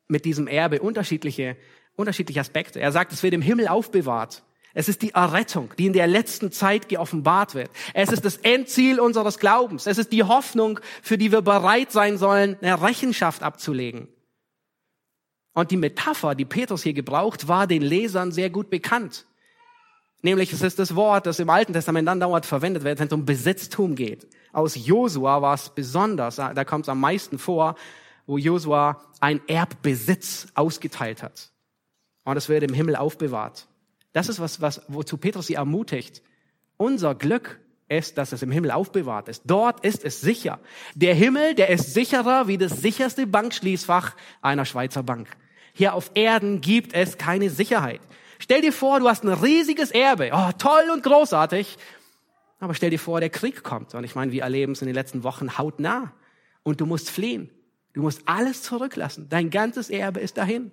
mit 0.08 0.26
diesem 0.26 0.46
Erbe 0.46 0.82
unterschiedliche, 0.82 1.56
unterschiedliche 1.94 2.40
Aspekte. 2.40 2.80
Er 2.80 2.92
sagt, 2.92 3.14
es 3.14 3.22
wird 3.22 3.32
im 3.32 3.40
Himmel 3.40 3.66
aufbewahrt. 3.66 4.42
Es 4.78 4.90
ist 4.90 5.00
die 5.00 5.14
Errettung, 5.14 5.70
die 5.78 5.86
in 5.86 5.94
der 5.94 6.06
letzten 6.06 6.52
Zeit 6.52 6.90
geoffenbart 6.90 7.54
wird. 7.54 7.70
Es 7.94 8.12
ist 8.12 8.26
das 8.26 8.36
Endziel 8.36 9.00
unseres 9.00 9.38
Glaubens. 9.38 9.86
Es 9.86 9.96
ist 9.96 10.12
die 10.12 10.22
Hoffnung, 10.22 10.80
für 11.00 11.16
die 11.16 11.32
wir 11.32 11.40
bereit 11.40 11.92
sein 11.92 12.18
sollen, 12.18 12.58
eine 12.60 12.82
Rechenschaft 12.82 13.42
abzulegen. 13.42 14.06
Und 15.54 15.70
die 15.70 15.78
Metapher, 15.78 16.34
die 16.34 16.44
Petrus 16.44 16.82
hier 16.82 16.92
gebraucht, 16.92 17.48
war 17.48 17.66
den 17.66 17.80
Lesern 17.80 18.32
sehr 18.32 18.50
gut 18.50 18.68
bekannt. 18.68 19.24
Nämlich 20.20 20.52
es 20.52 20.60
ist 20.60 20.78
das 20.78 20.94
Wort, 20.94 21.24
das 21.24 21.38
im 21.38 21.48
Alten 21.48 21.72
Testament 21.72 22.06
dann 22.06 22.20
dauernd 22.20 22.44
verwendet 22.44 22.84
wird, 22.84 22.98
wenn 22.98 23.06
es 23.06 23.12
um 23.14 23.24
Besitztum 23.24 23.94
geht. 23.94 24.28
Aus 24.52 24.74
Josua 24.76 25.40
war 25.40 25.54
es 25.54 25.70
besonders, 25.70 26.36
da 26.36 26.64
kommt 26.66 26.84
es 26.84 26.90
am 26.90 27.00
meisten 27.00 27.38
vor, 27.38 27.76
wo 28.26 28.36
Josua 28.36 29.00
ein 29.20 29.40
Erbbesitz 29.48 30.48
ausgeteilt 30.54 31.22
hat. 31.22 31.50
Und 32.24 32.36
es 32.36 32.50
wird 32.50 32.62
im 32.62 32.74
Himmel 32.74 32.96
aufbewahrt. 32.96 33.68
Das 34.16 34.30
ist 34.30 34.40
was, 34.40 34.62
was, 34.62 34.80
wozu 34.88 35.18
Petrus 35.18 35.46
sie 35.46 35.56
ermutigt. 35.56 36.22
Unser 36.78 37.14
Glück 37.14 37.60
ist, 37.86 38.16
dass 38.16 38.32
es 38.32 38.40
im 38.40 38.50
Himmel 38.50 38.70
aufbewahrt 38.70 39.28
ist. 39.28 39.42
Dort 39.44 39.84
ist 39.84 40.06
es 40.06 40.22
sicher. 40.22 40.58
Der 40.94 41.14
Himmel, 41.14 41.54
der 41.54 41.68
ist 41.68 41.92
sicherer 41.92 42.48
wie 42.48 42.56
das 42.56 42.80
sicherste 42.80 43.26
Bankschließfach 43.26 44.16
einer 44.40 44.64
Schweizer 44.64 45.02
Bank. 45.02 45.28
Hier 45.74 45.92
auf 45.92 46.12
Erden 46.14 46.62
gibt 46.62 46.94
es 46.94 47.18
keine 47.18 47.50
Sicherheit. 47.50 48.00
Stell 48.38 48.62
dir 48.62 48.72
vor, 48.72 49.00
du 49.00 49.06
hast 49.10 49.22
ein 49.22 49.28
riesiges 49.28 49.90
Erbe. 49.90 50.30
Oh, 50.32 50.50
toll 50.56 50.88
und 50.94 51.02
großartig. 51.02 51.76
Aber 52.58 52.72
stell 52.72 52.88
dir 52.88 52.98
vor, 52.98 53.20
der 53.20 53.28
Krieg 53.28 53.62
kommt. 53.64 53.94
Und 53.94 54.04
ich 54.04 54.14
meine, 54.14 54.32
wir 54.32 54.44
erleben 54.44 54.72
es 54.72 54.80
in 54.80 54.86
den 54.86 54.94
letzten 54.94 55.24
Wochen 55.24 55.58
hautnah. 55.58 56.14
Und 56.62 56.80
du 56.80 56.86
musst 56.86 57.10
fliehen. 57.10 57.50
Du 57.92 58.00
musst 58.00 58.22
alles 58.24 58.62
zurücklassen. 58.62 59.28
Dein 59.28 59.50
ganzes 59.50 59.90
Erbe 59.90 60.20
ist 60.20 60.38
dahin. 60.38 60.72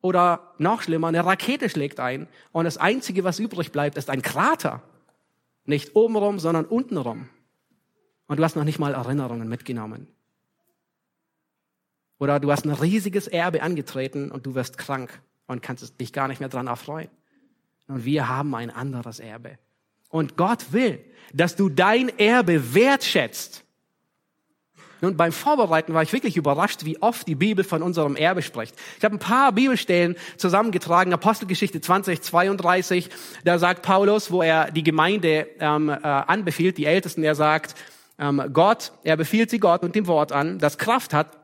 Oder 0.00 0.54
noch 0.58 0.82
schlimmer, 0.82 1.08
eine 1.08 1.24
Rakete 1.24 1.68
schlägt 1.68 1.98
ein 1.98 2.28
und 2.52 2.64
das 2.64 2.78
Einzige, 2.78 3.24
was 3.24 3.38
übrig 3.38 3.72
bleibt, 3.72 3.98
ist 3.98 4.10
ein 4.10 4.22
Krater. 4.22 4.82
Nicht 5.64 5.96
obenrum, 5.96 6.38
sondern 6.38 6.64
untenrum. 6.64 7.28
Und 8.26 8.38
du 8.38 8.44
hast 8.44 8.56
noch 8.56 8.64
nicht 8.64 8.78
mal 8.78 8.94
Erinnerungen 8.94 9.48
mitgenommen. 9.48 10.06
Oder 12.18 12.40
du 12.40 12.50
hast 12.50 12.64
ein 12.64 12.72
riesiges 12.72 13.26
Erbe 13.26 13.62
angetreten 13.62 14.30
und 14.30 14.46
du 14.46 14.54
wirst 14.54 14.78
krank 14.78 15.20
und 15.46 15.62
kannst 15.62 16.00
dich 16.00 16.12
gar 16.12 16.28
nicht 16.28 16.40
mehr 16.40 16.48
dran 16.48 16.66
erfreuen. 16.66 17.08
Und 17.86 18.04
wir 18.04 18.28
haben 18.28 18.54
ein 18.54 18.70
anderes 18.70 19.18
Erbe. 19.18 19.58
Und 20.10 20.36
Gott 20.36 20.72
will, 20.72 21.04
dass 21.32 21.56
du 21.56 21.68
dein 21.68 22.08
Erbe 22.18 22.74
wertschätzt 22.74 23.64
nun, 25.00 25.16
beim 25.16 25.32
Vorbereiten 25.32 25.94
war 25.94 26.02
ich 26.02 26.12
wirklich 26.12 26.36
überrascht, 26.36 26.84
wie 26.84 27.00
oft 27.00 27.26
die 27.26 27.34
Bibel 27.34 27.64
von 27.64 27.82
unserem 27.82 28.16
Erbe 28.16 28.42
spricht. 28.42 28.74
Ich 28.98 29.04
habe 29.04 29.16
ein 29.16 29.20
paar 29.20 29.52
Bibelstellen 29.52 30.16
zusammengetragen, 30.36 31.12
Apostelgeschichte 31.12 31.80
20, 31.80 32.22
32, 32.22 33.10
da 33.44 33.58
sagt 33.58 33.82
Paulus, 33.82 34.30
wo 34.30 34.42
er 34.42 34.70
die 34.70 34.82
Gemeinde 34.82 35.46
ähm, 35.60 35.88
äh, 35.88 35.94
anbefiehlt, 36.02 36.78
die 36.78 36.86
Ältesten, 36.86 37.22
er 37.22 37.34
sagt, 37.34 37.74
ähm, 38.18 38.42
Gott, 38.52 38.92
er 39.04 39.16
befiehlt 39.16 39.50
sie 39.50 39.60
Gott 39.60 39.82
und 39.82 39.94
dem 39.94 40.06
Wort 40.06 40.32
an, 40.32 40.58
das 40.58 40.78
Kraft 40.78 41.14
hat, 41.14 41.38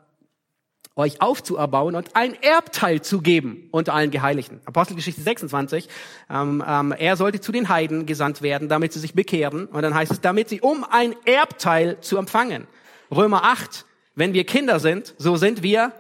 euch 0.96 1.20
aufzuerbauen 1.20 1.96
und 1.96 2.14
ein 2.14 2.40
Erbteil 2.40 3.02
zu 3.02 3.20
geben 3.20 3.68
unter 3.72 3.94
allen 3.94 4.10
Geheiligten. 4.10 4.60
Apostelgeschichte 4.64 5.22
26, 5.22 5.88
ähm, 6.30 6.62
ähm, 6.66 6.94
er 6.96 7.16
sollte 7.16 7.40
zu 7.40 7.50
den 7.50 7.68
Heiden 7.68 8.06
gesandt 8.06 8.42
werden, 8.42 8.68
damit 8.68 8.92
sie 8.92 9.00
sich 9.00 9.14
bekehren. 9.14 9.66
Und 9.66 9.82
dann 9.82 9.94
heißt 9.94 10.12
es, 10.12 10.20
damit 10.20 10.48
sie, 10.48 10.60
um 10.60 10.84
ein 10.88 11.14
Erbteil 11.24 12.00
zu 12.00 12.16
empfangen. 12.16 12.68
Römer 13.10 13.44
8, 13.44 13.84
wenn 14.14 14.34
wir 14.34 14.44
Kinder 14.44 14.80
sind, 14.80 15.14
so 15.18 15.36
sind 15.36 15.62
wir 15.62 15.92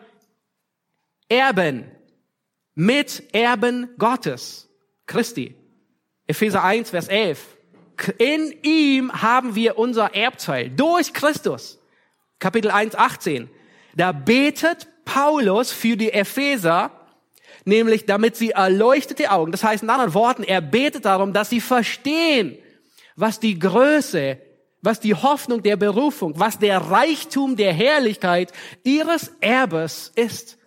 Erben, 1.28 1.90
Miterben 2.74 3.88
Gottes, 3.98 4.68
Christi. 5.06 5.54
Epheser 6.26 6.64
1, 6.64 6.90
Vers 6.90 7.08
11. 7.08 7.56
In 8.18 8.54
ihm 8.62 9.12
haben 9.22 9.54
wir 9.54 9.78
unser 9.78 10.14
Erbteil 10.14 10.70
durch 10.70 11.12
Christus. 11.12 11.78
Kapitel 12.38 12.70
1, 12.70 12.94
18. 12.94 13.48
Da 13.94 14.12
betet 14.12 14.88
Paulus 15.04 15.70
für 15.70 15.96
die 15.96 16.12
Epheser, 16.12 16.90
nämlich 17.64 18.06
damit 18.06 18.36
sie 18.36 18.50
erleuchtete 18.50 19.30
Augen, 19.30 19.52
das 19.52 19.62
heißt 19.62 19.82
in 19.82 19.90
anderen 19.90 20.14
Worten, 20.14 20.42
er 20.42 20.60
betet 20.60 21.04
darum, 21.04 21.32
dass 21.32 21.50
sie 21.50 21.60
verstehen, 21.60 22.58
was 23.16 23.38
die 23.38 23.58
Größe 23.58 24.38
was 24.84 25.00
die 25.00 25.14
Hoffnung 25.14 25.62
der 25.62 25.76
Berufung, 25.76 26.38
was 26.38 26.58
der 26.58 26.78
Reichtum 26.78 27.56
der 27.56 27.72
Herrlichkeit 27.72 28.52
ihres 28.82 29.32
Erbes 29.40 30.12
ist. 30.14 30.58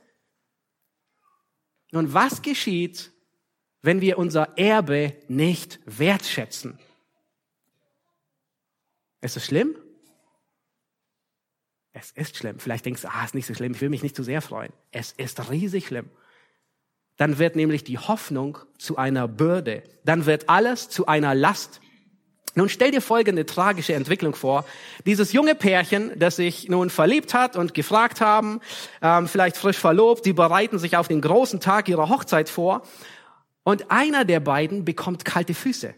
Nun, 1.92 2.14
was 2.14 2.42
geschieht, 2.42 3.12
wenn 3.82 4.02
wir 4.02 4.18
unser 4.18 4.58
Erbe 4.58 5.16
nicht 5.28 5.80
wertschätzen? 5.86 6.80
Ist 9.22 9.38
es 9.38 9.46
schlimm? 9.46 9.76
Es 11.94 12.12
ist 12.12 12.38
schlimm. 12.38 12.60
Vielleicht 12.60 12.86
denkst 12.86 13.04
du, 13.04 13.10
ah, 13.10 13.24
ist 13.24 13.36
nicht 13.36 13.48
so 13.48 13.54
schlimm, 13.54 13.74
ich 13.74 13.82
will 13.82 13.90
mich 13.90 14.04
nicht 14.04 14.16
zu 14.16 14.24
sehr 14.24 14.42
freuen. 14.42 14.74
Es 14.92 15.12
ist 15.12 15.50
riesig 15.50 15.88
schlimm. 15.88 16.10
Dann 17.18 17.38
wird 17.38 17.56
nämlich 17.56 17.84
die 17.84 17.98
Hoffnung 17.98 18.60
zu 18.78 18.98
einer 18.98 19.28
Bürde. 19.28 19.84
Dann 20.06 20.26
wird 20.26 20.50
alles 20.50 20.90
zu 20.90 21.06
einer 21.08 21.34
Last. 21.34 21.82
Nun 22.58 22.70
stell 22.70 22.90
dir 22.90 23.04
folgende 23.04 23.46
tragische 23.46 23.94
Entwicklung 23.94 24.34
vor. 24.34 24.66
Dieses 25.06 25.32
junge 25.32 25.54
Pärchen, 25.54 26.18
das 26.18 26.38
sich 26.38 26.68
nun 26.70 26.90
verliebt 26.90 27.36
hat 27.36 27.56
und 27.56 27.76
gefragt 27.76 28.20
haben, 28.20 28.62
ähm, 29.04 29.28
vielleicht 29.28 29.58
frisch 29.58 29.78
verlobt, 29.78 30.26
die 30.26 30.34
bereiten 30.34 30.80
sich 30.80 30.98
auf 30.98 31.08
den 31.08 31.22
großen 31.22 31.60
Tag 31.60 31.88
ihrer 31.88 32.10
Hochzeit 32.10 32.50
vor. 32.50 32.82
Und 33.62 33.92
einer 33.92 34.26
der 34.26 34.40
beiden 34.40 34.86
bekommt 34.86 35.24
kalte 35.24 35.54
Füße 35.54 35.94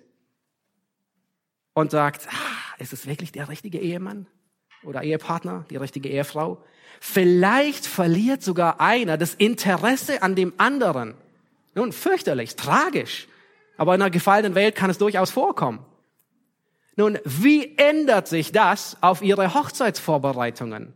und 1.76 1.91
sagt, 1.91 2.28
ah, 2.28 2.76
ist 2.78 2.91
es 2.91 3.07
wirklich 3.07 3.32
der 3.32 3.47
richtige 3.47 3.80
Ehemann 3.80 4.28
oder 4.84 5.01
Ehepartner, 5.01 5.64
die 5.70 5.78
richtige 5.78 6.10
Ehefrau? 6.10 6.62
Vielleicht 6.99 7.86
verliert 7.86 8.43
sogar 8.43 8.82
einer 8.82 9.18
das 9.18 9.34
Interesse 9.34 10.22
an 10.24 10.36
dem 10.36 10.51
anderen. 10.57 11.14
Nun, 11.74 11.93
fürchterlich, 11.93 12.57
tragisch. 12.57 13.30
Aber 13.78 13.95
in 13.95 14.01
einer 14.01 14.12
gefallenen 14.12 14.55
Welt 14.55 14.76
kann 14.76 14.89
es 14.89 14.97
durchaus 14.97 15.32
vorkommen. 15.32 15.86
Nun, 17.00 17.18
wie 17.24 17.78
ändert 17.78 18.28
sich 18.28 18.52
das 18.52 18.97
auf 19.00 19.22
ihre 19.22 19.54
Hochzeitsvorbereitungen? 19.54 20.93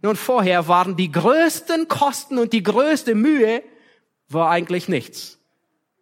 Nun, 0.00 0.16
vorher 0.16 0.68
waren 0.68 0.96
die 0.96 1.12
größten 1.12 1.86
Kosten 1.86 2.38
und 2.38 2.54
die 2.54 2.62
größte 2.62 3.14
Mühe 3.14 3.62
war 4.30 4.48
eigentlich 4.48 4.88
nichts. 4.88 5.38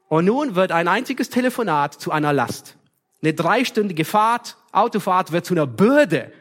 Und 0.06 0.26
nun 0.26 0.54
wird 0.54 0.70
ein 0.70 0.86
einziges 0.86 1.28
Telefonat 1.28 1.94
zu 1.94 2.12
einer 2.12 2.32
Last. 2.32 2.76
Eine 3.20 3.34
dreistündige 3.34 4.04
Fahrt, 4.04 4.56
Autofahrt 4.70 5.32
wird 5.32 5.44
zu 5.44 5.54
einer 5.54 5.66
Bürde. 5.66 6.32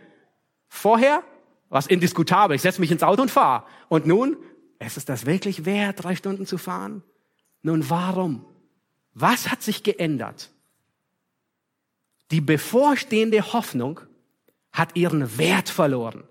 Vorher 0.67 1.23
was 1.69 1.87
indiskutabel. 1.87 2.55
Ich 2.55 2.61
setze 2.61 2.81
mich 2.81 2.91
ins 2.91 3.01
Auto 3.01 3.23
und 3.23 3.31
fahre. 3.31 3.63
Und 3.89 4.05
nun, 4.05 4.37
ist 4.77 4.95
es 4.95 5.05
das 5.05 5.25
wirklich 5.25 5.65
wert, 5.65 6.03
drei 6.03 6.15
Stunden 6.15 6.45
zu 6.45 6.59
fahren? 6.59 7.01
Nun, 7.63 7.89
warum? 7.89 8.45
Was 9.15 9.49
hat 9.49 9.63
sich 9.63 9.81
geändert? 9.81 10.50
Die 12.31 12.41
bevorstehende 12.41 13.53
Hoffnung 13.53 13.99
hat 14.71 14.95
ihren 14.95 15.37
Wert 15.37 15.69
verloren. 15.69 16.23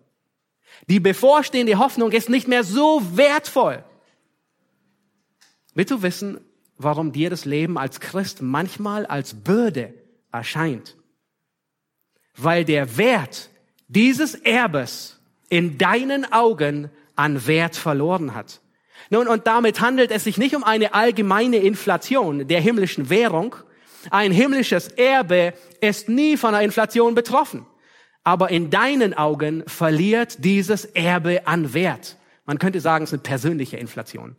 Die 0.88 1.00
bevorstehende 1.00 1.78
Hoffnung 1.78 2.10
ist 2.12 2.30
nicht 2.30 2.48
mehr 2.48 2.64
so 2.64 3.02
wertvoll. 3.16 3.84
Willst 5.74 5.90
du 5.90 6.02
wissen, 6.02 6.40
warum 6.78 7.12
dir 7.12 7.30
das 7.30 7.44
Leben 7.44 7.78
als 7.78 8.00
Christ 8.00 8.40
manchmal 8.40 9.06
als 9.06 9.34
Bürde 9.34 9.94
erscheint? 10.32 10.96
Weil 12.36 12.64
der 12.64 12.96
Wert 12.96 13.50
dieses 13.88 14.34
Erbes 14.34 15.20
in 15.48 15.76
deinen 15.78 16.32
Augen 16.32 16.90
an 17.14 17.46
Wert 17.46 17.76
verloren 17.76 18.34
hat. 18.34 18.60
Nun, 19.10 19.28
und 19.28 19.46
damit 19.46 19.80
handelt 19.80 20.10
es 20.10 20.24
sich 20.24 20.38
nicht 20.38 20.54
um 20.54 20.64
eine 20.64 20.94
allgemeine 20.94 21.58
Inflation 21.58 22.46
der 22.46 22.60
himmlischen 22.60 23.10
Währung, 23.10 23.56
ein 24.10 24.32
himmlisches 24.32 24.88
Erbe 24.88 25.52
ist 25.80 26.08
nie 26.08 26.36
von 26.36 26.54
einer 26.54 26.64
Inflation 26.64 27.14
betroffen. 27.14 27.66
Aber 28.22 28.50
in 28.50 28.70
deinen 28.70 29.14
Augen 29.14 29.64
verliert 29.66 30.44
dieses 30.44 30.84
Erbe 30.84 31.46
an 31.46 31.72
Wert. 31.72 32.16
Man 32.44 32.58
könnte 32.58 32.80
sagen, 32.80 33.04
es 33.04 33.10
ist 33.10 33.14
eine 33.14 33.22
persönliche 33.22 33.76
Inflation. 33.76 34.36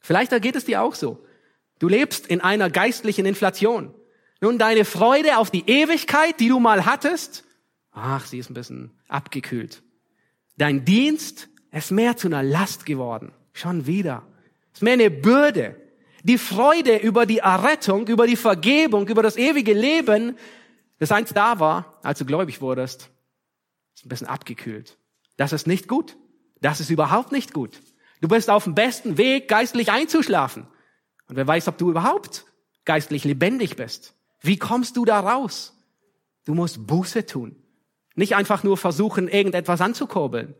Vielleicht 0.00 0.30
geht 0.42 0.56
es 0.56 0.64
dir 0.64 0.82
auch 0.82 0.94
so. 0.94 1.24
Du 1.78 1.88
lebst 1.88 2.26
in 2.26 2.40
einer 2.40 2.68
geistlichen 2.68 3.26
Inflation. 3.26 3.94
Nun, 4.40 4.58
deine 4.58 4.84
Freude 4.84 5.38
auf 5.38 5.50
die 5.50 5.68
Ewigkeit, 5.68 6.40
die 6.40 6.48
du 6.48 6.60
mal 6.60 6.86
hattest, 6.86 7.44
ach, 7.92 8.26
sie 8.26 8.38
ist 8.38 8.50
ein 8.50 8.54
bisschen 8.54 8.98
abgekühlt. 9.08 9.82
Dein 10.56 10.84
Dienst 10.84 11.48
ist 11.72 11.90
mehr 11.90 12.16
zu 12.16 12.28
einer 12.28 12.42
Last 12.42 12.86
geworden. 12.86 13.32
Schon 13.52 13.86
wieder. 13.86 14.26
Ist 14.72 14.82
mehr 14.82 14.94
eine 14.94 15.10
Bürde. 15.10 15.79
Die 16.24 16.38
Freude 16.38 16.96
über 16.96 17.26
die 17.26 17.38
Errettung, 17.38 18.06
über 18.06 18.26
die 18.26 18.36
Vergebung, 18.36 19.08
über 19.08 19.22
das 19.22 19.36
ewige 19.36 19.72
Leben, 19.72 20.36
das 20.98 21.12
einst 21.12 21.36
da 21.36 21.58
war, 21.60 21.98
als 22.02 22.18
du 22.18 22.24
gläubig 22.24 22.60
wurdest, 22.60 23.10
ist 23.94 24.04
ein 24.04 24.08
bisschen 24.10 24.26
abgekühlt. 24.26 24.98
Das 25.36 25.52
ist 25.52 25.66
nicht 25.66 25.88
gut. 25.88 26.16
Das 26.60 26.80
ist 26.80 26.90
überhaupt 26.90 27.32
nicht 27.32 27.54
gut. 27.54 27.80
Du 28.20 28.28
bist 28.28 28.50
auf 28.50 28.64
dem 28.64 28.74
besten 28.74 29.16
Weg, 29.16 29.48
geistlich 29.48 29.90
einzuschlafen. 29.90 30.66
Und 31.28 31.36
wer 31.36 31.46
weiß, 31.46 31.68
ob 31.68 31.78
du 31.78 31.90
überhaupt 31.90 32.44
geistlich 32.84 33.24
lebendig 33.24 33.76
bist. 33.76 34.14
Wie 34.40 34.58
kommst 34.58 34.96
du 34.96 35.04
da 35.04 35.20
raus? 35.20 35.74
Du 36.44 36.54
musst 36.54 36.86
Buße 36.86 37.24
tun. 37.26 37.56
Nicht 38.14 38.34
einfach 38.34 38.62
nur 38.62 38.76
versuchen, 38.76 39.28
irgendetwas 39.28 39.80
anzukurbeln. 39.80 40.54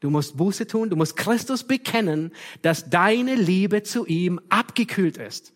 Du 0.00 0.10
musst 0.10 0.36
Buße 0.36 0.66
tun, 0.66 0.90
du 0.90 0.96
musst 0.96 1.16
Christus 1.16 1.64
bekennen, 1.64 2.32
dass 2.62 2.90
deine 2.90 3.34
Liebe 3.34 3.82
zu 3.82 4.06
ihm 4.06 4.40
abgekühlt 4.48 5.16
ist. 5.16 5.54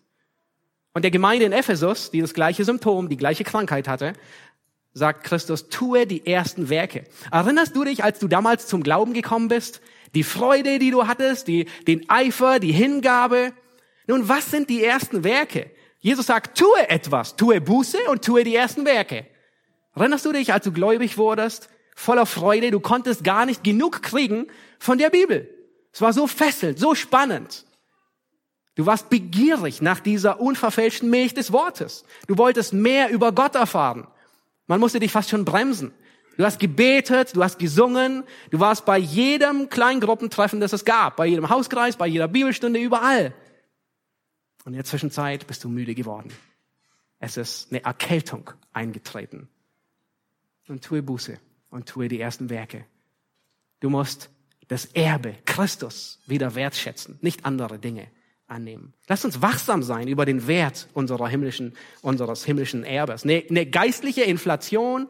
Und 0.93 1.03
der 1.03 1.11
Gemeinde 1.11 1.45
in 1.45 1.51
Ephesus, 1.51 2.11
die 2.11 2.21
das 2.21 2.33
gleiche 2.33 2.65
Symptom, 2.65 3.09
die 3.09 3.17
gleiche 3.17 3.43
Krankheit 3.43 3.87
hatte, 3.87 4.13
sagt 4.93 5.23
Christus, 5.23 5.69
tue 5.69 6.07
die 6.07 6.25
ersten 6.25 6.69
Werke. 6.69 7.03
Erinnerst 7.31 7.75
du 7.75 7.83
dich, 7.83 8.03
als 8.03 8.19
du 8.19 8.27
damals 8.27 8.67
zum 8.67 8.83
Glauben 8.83 9.13
gekommen 9.13 9.47
bist? 9.47 9.81
Die 10.15 10.23
Freude, 10.23 10.79
die 10.79 10.91
du 10.91 11.07
hattest, 11.07 11.47
die, 11.47 11.67
den 11.87 12.09
Eifer, 12.09 12.59
die 12.59 12.71
Hingabe. 12.71 13.53
Nun, 14.07 14.27
was 14.27 14.49
sind 14.49 14.69
die 14.69 14.83
ersten 14.83 15.23
Werke? 15.23 15.69
Jesus 15.99 16.25
sagt, 16.25 16.57
tue 16.57 16.89
etwas, 16.89 17.35
tue 17.35 17.61
Buße 17.61 17.97
und 18.09 18.23
tue 18.23 18.43
die 18.43 18.55
ersten 18.55 18.85
Werke. 18.85 19.27
Erinnerst 19.95 20.25
du 20.25 20.31
dich, 20.31 20.53
als 20.53 20.65
du 20.65 20.71
gläubig 20.71 21.17
wurdest? 21.17 21.69
Voller 21.99 22.25
Freude. 22.25 22.71
Du 22.71 22.79
konntest 22.79 23.23
gar 23.23 23.45
nicht 23.45 23.63
genug 23.63 24.01
kriegen 24.01 24.47
von 24.79 24.97
der 24.97 25.09
Bibel. 25.09 25.49
Es 25.91 26.01
war 26.01 26.13
so 26.13 26.27
fesselnd, 26.27 26.79
so 26.79 26.95
spannend. 26.95 27.65
Du 28.75 28.85
warst 28.85 29.09
begierig 29.09 29.81
nach 29.81 29.99
dieser 29.99 30.39
unverfälschten 30.39 31.09
Milch 31.09 31.33
des 31.33 31.51
Wortes. 31.51 32.05
Du 32.27 32.37
wolltest 32.37 32.71
mehr 32.71 33.09
über 33.09 33.33
Gott 33.33 33.55
erfahren. 33.55 34.07
Man 34.67 34.79
musste 34.79 34.99
dich 34.99 35.11
fast 35.11 35.29
schon 35.29 35.43
bremsen. 35.43 35.91
Du 36.37 36.45
hast 36.45 36.59
gebetet, 36.59 37.35
du 37.35 37.43
hast 37.43 37.59
gesungen, 37.59 38.23
du 38.49 38.61
warst 38.61 38.85
bei 38.85 38.97
jedem 38.97 39.67
Kleingruppentreffen, 39.67 40.61
das 40.61 40.71
es 40.71 40.85
gab, 40.85 41.17
bei 41.17 41.25
jedem 41.25 41.49
Hauskreis, 41.49 41.97
bei 41.97 42.07
jeder 42.07 42.29
Bibelstunde, 42.29 42.79
überall. 42.79 43.33
Und 44.63 44.71
in 44.71 44.77
der 44.77 44.85
Zwischenzeit 44.85 45.47
bist 45.47 45.65
du 45.65 45.67
müde 45.67 45.95
geworden. 45.95 46.31
Es 47.19 47.35
ist 47.35 47.71
eine 47.71 47.83
Erkältung 47.83 48.51
eingetreten. 48.71 49.49
Und 50.69 50.81
tue 50.81 51.01
Buße 51.01 51.39
und 51.69 51.87
tue 51.87 52.07
die 52.07 52.19
ersten 52.19 52.49
Werke. 52.49 52.85
Du 53.79 53.89
musst 53.89 54.29
das 54.67 54.85
Erbe, 54.85 55.35
Christus, 55.45 56.19
wieder 56.27 56.55
wertschätzen, 56.55 57.17
nicht 57.21 57.45
andere 57.45 57.79
Dinge 57.79 58.07
annehmen. 58.47 58.93
Lass 59.07 59.25
uns 59.25 59.41
wachsam 59.41 59.83
sein 59.83 60.07
über 60.07 60.25
den 60.25 60.47
Wert 60.47 60.87
unserer 60.93 61.27
himmlischen, 61.27 61.73
unseres 62.01 62.45
himmlischen 62.45 62.83
Erbes. 62.83 63.23
Eine, 63.23 63.43
eine 63.49 63.65
geistliche 63.65 64.23
Inflation 64.23 65.09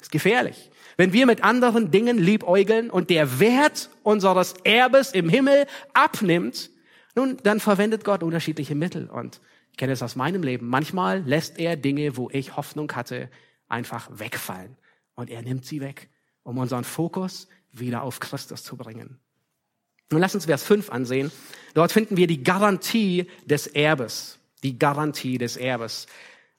ist 0.00 0.12
gefährlich. 0.12 0.70
Wenn 0.96 1.12
wir 1.12 1.26
mit 1.26 1.42
anderen 1.42 1.90
Dingen 1.90 2.18
liebäugeln 2.18 2.90
und 2.90 3.10
der 3.10 3.40
Wert 3.40 3.90
unseres 4.02 4.54
Erbes 4.64 5.12
im 5.12 5.28
Himmel 5.28 5.66
abnimmt, 5.94 6.70
nun, 7.16 7.36
dann 7.42 7.58
verwendet 7.58 8.04
Gott 8.04 8.22
unterschiedliche 8.22 8.74
Mittel. 8.74 9.08
Und 9.08 9.40
ich 9.72 9.76
kenne 9.76 9.92
es 9.92 10.02
aus 10.02 10.14
meinem 10.14 10.42
Leben. 10.42 10.68
Manchmal 10.68 11.22
lässt 11.22 11.58
er 11.58 11.76
Dinge, 11.76 12.16
wo 12.16 12.30
ich 12.30 12.56
Hoffnung 12.56 12.92
hatte, 12.92 13.28
einfach 13.68 14.08
wegfallen 14.12 14.76
und 15.14 15.30
er 15.30 15.42
nimmt 15.42 15.64
sie 15.64 15.80
weg, 15.80 16.08
um 16.42 16.58
unseren 16.58 16.84
Fokus 16.84 17.48
wieder 17.72 18.02
auf 18.02 18.20
Christus 18.20 18.62
zu 18.62 18.76
bringen. 18.76 19.18
Nun 20.10 20.20
lass 20.20 20.34
uns 20.34 20.46
Vers 20.46 20.64
5 20.64 20.90
ansehen. 20.90 21.30
Dort 21.74 21.92
finden 21.92 22.16
wir 22.16 22.26
die 22.26 22.42
Garantie 22.42 23.28
des 23.46 23.68
Erbes. 23.68 24.38
Die 24.62 24.78
Garantie 24.78 25.38
des 25.38 25.56
Erbes. 25.56 26.06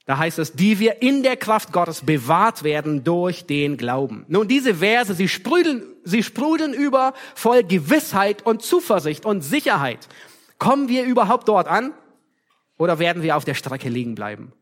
Da 0.06 0.18
heißt 0.18 0.38
es, 0.38 0.52
die 0.52 0.78
wir 0.78 1.02
in 1.02 1.22
der 1.22 1.36
Kraft 1.36 1.72
Gottes 1.72 2.00
bewahrt 2.00 2.64
werden 2.64 3.04
durch 3.04 3.46
den 3.46 3.76
Glauben. 3.76 4.24
Nun, 4.28 4.48
diese 4.48 4.76
Verse, 4.76 5.14
sie 5.14 5.28
sprudeln, 5.28 5.84
sie 6.02 6.22
sprudeln 6.22 6.72
über 6.74 7.14
voll 7.34 7.62
Gewissheit 7.62 8.44
und 8.44 8.62
Zuversicht 8.62 9.24
und 9.24 9.42
Sicherheit. 9.42 10.08
Kommen 10.58 10.88
wir 10.88 11.04
überhaupt 11.04 11.48
dort 11.48 11.68
an? 11.68 11.92
Oder 12.78 12.98
werden 12.98 13.22
wir 13.22 13.36
auf 13.36 13.44
der 13.44 13.54
Strecke 13.54 13.88
liegen 13.88 14.14
bleiben? 14.14 14.52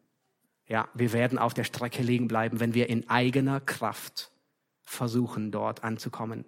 Ja, 0.70 0.88
wir 0.94 1.12
werden 1.12 1.36
auf 1.36 1.52
der 1.52 1.64
Strecke 1.64 2.00
liegen 2.00 2.28
bleiben, 2.28 2.60
wenn 2.60 2.74
wir 2.74 2.88
in 2.88 3.10
eigener 3.10 3.60
Kraft 3.60 4.30
versuchen, 4.84 5.50
dort 5.50 5.82
anzukommen. 5.82 6.44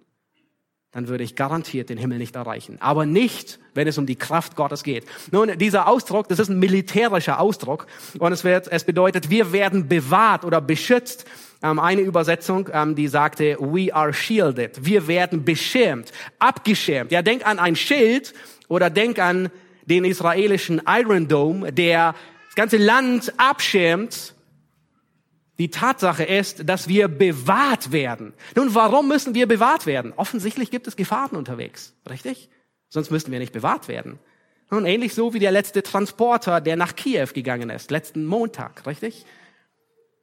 Dann 0.91 1.09
würde 1.09 1.25
ich 1.25 1.35
garantiert 1.35 1.89
den 1.89 1.97
Himmel 1.97 2.19
nicht 2.19 2.37
erreichen. 2.37 2.77
Aber 2.79 3.05
nicht, 3.05 3.59
wenn 3.73 3.85
es 3.85 3.97
um 3.97 4.05
die 4.05 4.15
Kraft 4.15 4.55
Gottes 4.55 4.83
geht. 4.83 5.05
Nun, 5.31 5.57
dieser 5.57 5.87
Ausdruck, 5.89 6.29
das 6.29 6.39
ist 6.39 6.47
ein 6.47 6.59
militärischer 6.59 7.37
Ausdruck. 7.41 7.85
Und 8.17 8.31
es, 8.31 8.45
wird, 8.45 8.69
es 8.69 8.85
bedeutet, 8.85 9.29
wir 9.29 9.51
werden 9.51 9.89
bewahrt 9.89 10.45
oder 10.45 10.61
beschützt. 10.61 11.25
Ähm, 11.61 11.77
eine 11.79 12.01
Übersetzung, 12.01 12.69
ähm, 12.71 12.95
die 12.95 13.09
sagte, 13.09 13.57
we 13.59 13.93
are 13.93 14.13
shielded. 14.13 14.85
Wir 14.85 15.05
werden 15.07 15.43
beschirmt, 15.43 16.13
abgeschirmt. 16.39 17.11
Ja, 17.11 17.21
denk 17.21 17.45
an 17.45 17.59
ein 17.59 17.75
Schild 17.75 18.33
oder 18.69 18.89
denk 18.89 19.19
an 19.19 19.49
den 19.85 20.05
israelischen 20.05 20.81
Iron 20.87 21.27
Dome, 21.27 21.73
der 21.73 22.15
das 22.53 22.55
ganze 22.55 22.77
Land 22.77 23.33
abschirmt 23.37 24.35
Die 25.57 25.71
Tatsache 25.71 26.23
ist, 26.23 26.69
dass 26.69 26.87
wir 26.87 27.07
bewahrt 27.07 27.91
werden. 27.91 28.33
Nun, 28.55 28.75
warum 28.75 29.07
müssen 29.07 29.33
wir 29.33 29.47
bewahrt 29.47 29.87
werden? 29.87 30.13
Offensichtlich 30.15 30.69
gibt 30.69 30.87
es 30.87 30.95
Gefahren 30.95 31.35
unterwegs, 31.35 31.95
richtig? 32.07 32.49
Sonst 32.89 33.09
müssten 33.09 33.31
wir 33.31 33.39
nicht 33.39 33.53
bewahrt 33.53 33.87
werden. 33.87 34.19
Nun, 34.69 34.85
ähnlich 34.85 35.15
so 35.15 35.33
wie 35.33 35.39
der 35.39 35.51
letzte 35.51 35.81
Transporter, 35.81 36.61
der 36.61 36.75
nach 36.75 36.95
Kiew 36.95 37.29
gegangen 37.33 37.71
ist, 37.71 37.89
letzten 37.89 38.23
Montag, 38.23 38.85
richtig? 38.85 39.25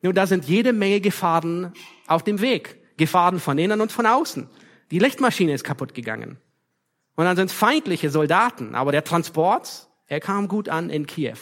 Nun, 0.03 0.15
da 0.15 0.29
sind 0.29 0.45
jede 0.45 0.73
Menge 0.73 1.01
Gefahren 1.01 1.73
auf 2.07 2.23
dem 2.23 2.41
Weg. 2.41 2.97
Gefahren 2.97 3.41
von 3.41 3.59
innen 3.59 3.81
und 3.81 3.91
von 3.91 4.07
außen. 4.07 4.49
Die 4.93 5.01
Lichtmaschine 5.01 5.53
ist 5.53 5.65
kaputt 5.65 5.95
gegangen. 5.95 6.39
Und 7.17 7.25
dann 7.25 7.37
sind 7.37 7.51
feindliche 7.51 8.11
Soldaten. 8.11 8.77
Aber 8.77 8.93
der 8.93 9.03
Transport, 9.03 9.89
er 10.07 10.21
kam 10.21 10.47
gut 10.47 10.69
an 10.69 10.91
in 10.91 11.07
Kiew. 11.07 11.39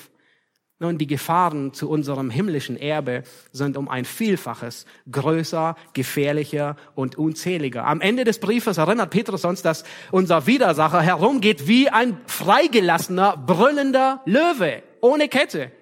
Nun, 0.80 0.96
die 0.96 1.08
Gefahren 1.08 1.72
zu 1.72 1.90
unserem 1.90 2.30
himmlischen 2.30 2.76
Erbe 2.76 3.24
sind 3.50 3.76
um 3.76 3.88
ein 3.88 4.04
Vielfaches 4.04 4.86
größer, 5.10 5.74
gefährlicher 5.92 6.76
und 6.94 7.18
unzähliger. 7.18 7.84
Am 7.84 8.00
Ende 8.00 8.22
des 8.22 8.38
Briefes 8.38 8.78
erinnert 8.78 9.10
Petrus 9.10 9.44
uns, 9.44 9.62
dass 9.62 9.82
unser 10.12 10.46
Widersacher 10.46 11.00
herumgeht 11.00 11.66
wie 11.66 11.88
ein 11.88 12.20
freigelassener, 12.26 13.36
brüllender 13.36 14.22
Löwe, 14.24 14.84
ohne 15.00 15.28
Kette 15.28 15.72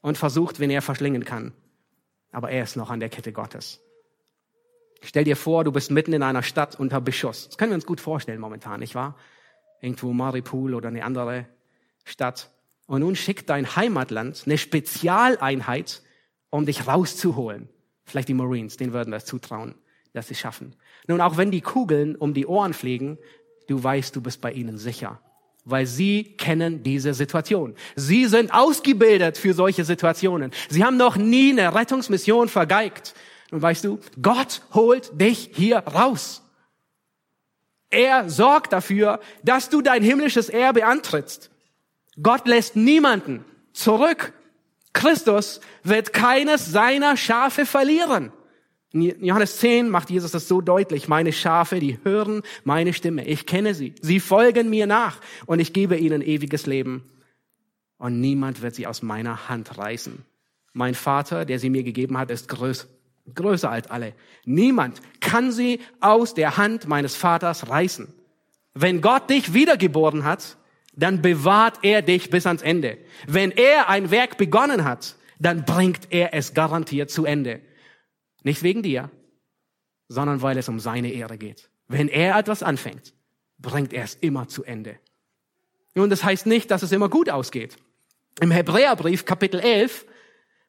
und 0.00 0.16
versucht, 0.16 0.60
wen 0.60 0.70
er 0.70 0.80
verschlingen 0.80 1.26
kann. 1.26 1.52
Aber 2.32 2.50
er 2.50 2.62
ist 2.62 2.76
noch 2.76 2.88
an 2.88 3.00
der 3.00 3.10
Kette 3.10 3.32
Gottes. 3.32 3.80
Stell 5.02 5.24
dir 5.24 5.36
vor, 5.36 5.62
du 5.64 5.72
bist 5.72 5.90
mitten 5.90 6.14
in 6.14 6.22
einer 6.22 6.42
Stadt 6.42 6.78
unter 6.80 7.02
Beschuss. 7.02 7.48
Das 7.48 7.58
können 7.58 7.72
wir 7.72 7.76
uns 7.76 7.86
gut 7.86 8.00
vorstellen 8.00 8.40
momentan, 8.40 8.80
nicht 8.80 8.94
wahr? 8.94 9.14
Irgendwo 9.82 10.12
Maripol 10.14 10.74
oder 10.74 10.88
eine 10.88 11.04
andere 11.04 11.46
Stadt. 12.04 12.50
Und 12.88 13.00
nun 13.00 13.16
schickt 13.16 13.50
dein 13.50 13.76
Heimatland 13.76 14.42
eine 14.46 14.56
Spezialeinheit, 14.56 16.02
um 16.48 16.64
dich 16.64 16.86
rauszuholen. 16.86 17.68
Vielleicht 18.06 18.28
die 18.28 18.34
Marines, 18.34 18.78
denen 18.78 18.94
würden 18.94 19.10
wir 19.10 19.18
es 19.18 19.26
zutrauen, 19.26 19.74
dass 20.14 20.28
sie 20.28 20.34
schaffen. 20.34 20.74
Nun, 21.06 21.20
auch 21.20 21.36
wenn 21.36 21.50
die 21.50 21.60
Kugeln 21.60 22.16
um 22.16 22.32
die 22.32 22.46
Ohren 22.46 22.72
fliegen, 22.72 23.18
du 23.66 23.84
weißt, 23.84 24.16
du 24.16 24.22
bist 24.22 24.40
bei 24.40 24.52
ihnen 24.52 24.78
sicher. 24.78 25.20
Weil 25.66 25.86
sie 25.86 26.24
kennen 26.38 26.82
diese 26.82 27.12
Situation. 27.12 27.74
Sie 27.94 28.24
sind 28.24 28.54
ausgebildet 28.54 29.36
für 29.36 29.52
solche 29.52 29.84
Situationen. 29.84 30.50
Sie 30.70 30.82
haben 30.82 30.96
noch 30.96 31.16
nie 31.16 31.52
eine 31.52 31.74
Rettungsmission 31.74 32.48
vergeigt. 32.48 33.14
Und 33.50 33.60
weißt 33.60 33.84
du, 33.84 33.98
Gott 34.22 34.62
holt 34.72 35.20
dich 35.20 35.50
hier 35.52 35.80
raus. 35.80 36.42
Er 37.90 38.30
sorgt 38.30 38.72
dafür, 38.72 39.20
dass 39.42 39.68
du 39.68 39.82
dein 39.82 40.02
himmlisches 40.02 40.48
Erbe 40.48 40.86
antrittst. 40.86 41.50
Gott 42.22 42.46
lässt 42.46 42.76
niemanden 42.76 43.44
zurück. 43.72 44.32
Christus 44.92 45.60
wird 45.84 46.12
keines 46.12 46.66
seiner 46.66 47.16
Schafe 47.16 47.66
verlieren. 47.66 48.32
In 48.92 49.02
Johannes 49.24 49.58
10 49.58 49.90
macht 49.90 50.10
Jesus 50.10 50.32
das 50.32 50.48
so 50.48 50.60
deutlich. 50.60 51.08
Meine 51.08 51.32
Schafe, 51.32 51.78
die 51.78 51.98
hören 52.04 52.42
meine 52.64 52.92
Stimme. 52.92 53.26
Ich 53.26 53.46
kenne 53.46 53.74
sie. 53.74 53.94
Sie 54.00 54.18
folgen 54.18 54.70
mir 54.70 54.86
nach 54.86 55.20
und 55.46 55.60
ich 55.60 55.72
gebe 55.72 55.96
ihnen 55.96 56.22
ewiges 56.22 56.66
Leben. 56.66 57.04
Und 57.98 58.20
niemand 58.20 58.62
wird 58.62 58.74
sie 58.74 58.86
aus 58.86 59.02
meiner 59.02 59.48
Hand 59.48 59.76
reißen. 59.76 60.24
Mein 60.72 60.94
Vater, 60.94 61.44
der 61.44 61.58
sie 61.58 61.70
mir 61.70 61.82
gegeben 61.82 62.16
hat, 62.16 62.30
ist 62.30 62.48
größ, 62.48 62.88
größer 63.34 63.70
als 63.70 63.90
alle. 63.90 64.14
Niemand 64.44 65.00
kann 65.20 65.52
sie 65.52 65.80
aus 66.00 66.34
der 66.34 66.56
Hand 66.56 66.88
meines 66.88 67.14
Vaters 67.14 67.68
reißen. 67.68 68.08
Wenn 68.74 69.00
Gott 69.00 69.28
dich 69.28 69.54
wiedergeboren 69.54 70.24
hat, 70.24 70.57
dann 70.98 71.22
bewahrt 71.22 71.78
er 71.82 72.02
dich 72.02 72.28
bis 72.28 72.44
ans 72.44 72.60
Ende. 72.60 72.98
Wenn 73.26 73.52
er 73.52 73.88
ein 73.88 74.10
Werk 74.10 74.36
begonnen 74.36 74.84
hat, 74.84 75.16
dann 75.38 75.64
bringt 75.64 76.08
er 76.10 76.34
es 76.34 76.54
garantiert 76.54 77.10
zu 77.10 77.24
Ende. 77.24 77.60
Nicht 78.42 78.64
wegen 78.64 78.82
dir, 78.82 79.08
sondern 80.08 80.42
weil 80.42 80.58
es 80.58 80.68
um 80.68 80.80
seine 80.80 81.12
Ehre 81.12 81.38
geht. 81.38 81.70
Wenn 81.86 82.08
er 82.08 82.36
etwas 82.36 82.64
anfängt, 82.64 83.14
bringt 83.58 83.92
er 83.92 84.04
es 84.04 84.16
immer 84.16 84.48
zu 84.48 84.64
Ende. 84.64 84.98
Nun, 85.94 86.10
das 86.10 86.24
heißt 86.24 86.46
nicht, 86.46 86.70
dass 86.72 86.82
es 86.82 86.90
immer 86.90 87.08
gut 87.08 87.30
ausgeht. 87.30 87.76
Im 88.40 88.50
Hebräerbrief 88.50 89.24
Kapitel 89.24 89.60
11 89.60 90.04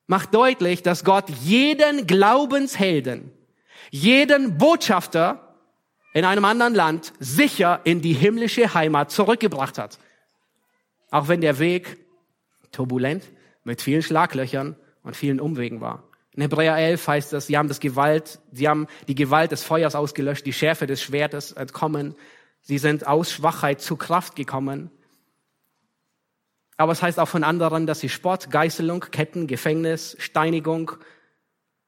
macht 0.06 0.34
deutlich, 0.34 0.84
dass 0.84 1.04
Gott 1.04 1.30
jeden 1.30 2.06
Glaubenshelden, 2.06 3.32
jeden 3.90 4.60
Botschafter 4.60 5.56
in 6.14 6.26
einem 6.26 6.46
anderen 6.46 6.76
Land 6.76 7.14
sicher 7.20 7.82
in 7.84 8.02
die 8.02 8.14
himmlische 8.14 8.76
Heimat 8.76 9.12
zurückgebracht 9.12 9.80
hat. 9.80 9.98
Auch 11.12 11.28
wenn 11.28 11.42
der 11.42 11.60
Weg 11.60 11.98
turbulent 12.72 13.24
mit 13.64 13.82
vielen 13.82 14.02
Schlaglöchern 14.02 14.76
und 15.04 15.16
vielen 15.16 15.40
Umwegen 15.40 15.82
war. 15.82 16.04
In 16.34 16.42
Hebräer 16.42 16.78
11 16.78 17.08
heißt 17.08 17.34
es, 17.34 17.48
sie 17.48 17.58
haben 17.58 17.68
das 17.68 17.80
Gewalt, 17.80 18.40
sie 18.52 18.68
haben 18.68 18.88
die 19.08 19.16
Gewalt 19.16 19.52
des 19.52 19.64
Feuers 19.64 19.96
ausgelöscht, 19.96 20.46
die 20.46 20.54
Schärfe 20.54 20.88
des 20.88 21.02
Schwertes 21.02 21.52
entkommen. 21.52 22.16
Sie 22.62 22.78
sind 22.78 23.08
aus 23.08 23.32
Schwachheit 23.32 23.82
zu 23.82 23.96
Kraft 23.98 24.36
gekommen. 24.36 24.92
Aber 26.78 26.94
es 26.94 27.02
heißt 27.02 27.20
auch 27.20 27.28
von 27.28 27.44
anderen, 27.44 27.88
dass 27.88 28.00
sie 28.00 28.10
Spott, 28.10 28.52
Geißelung, 28.52 29.02
Ketten, 29.12 29.48
Gefängnis, 29.48 30.16
Steinigung 30.20 30.92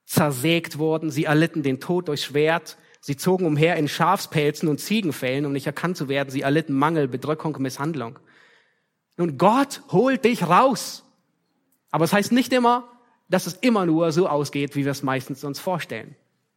zersägt 0.05 0.77
wurden. 0.77 1.11
Sie 1.11 1.25
erlitten 1.25 1.63
den 1.63 1.79
Tod 1.79 2.09
durch 2.09 2.23
Schwert. 2.23 2.77
Sie 2.99 3.15
zogen 3.15 3.45
umher 3.45 3.77
in 3.77 3.87
Schafspelzen 3.87 4.67
und 4.67 4.79
Ziegenfällen, 4.79 5.45
um 5.45 5.53
nicht 5.53 5.65
erkannt 5.65 5.95
zu 5.95 6.09
werden. 6.09 6.29
Sie 6.29 6.41
erlitten 6.41 6.73
Mangel, 6.73 7.07
Bedrückung, 7.07 7.55
Misshandlung. 7.59 8.19
Nun, 9.17 9.37
Gott 9.37 9.81
holt 9.91 10.25
dich 10.25 10.43
raus. 10.43 11.03
Aber 11.91 12.05
es 12.05 12.11
das 12.11 12.17
heißt 12.17 12.31
nicht 12.31 12.53
immer, 12.53 12.87
dass 13.29 13.47
es 13.47 13.53
immer 13.55 13.85
nur 13.85 14.11
so 14.11 14.27
ausgeht, 14.27 14.75
wie 14.75 14.85
wir 14.85 14.91
es 14.91 15.03
meistens 15.03 15.43
uns 15.43 15.59
vorstellen. 15.59 16.15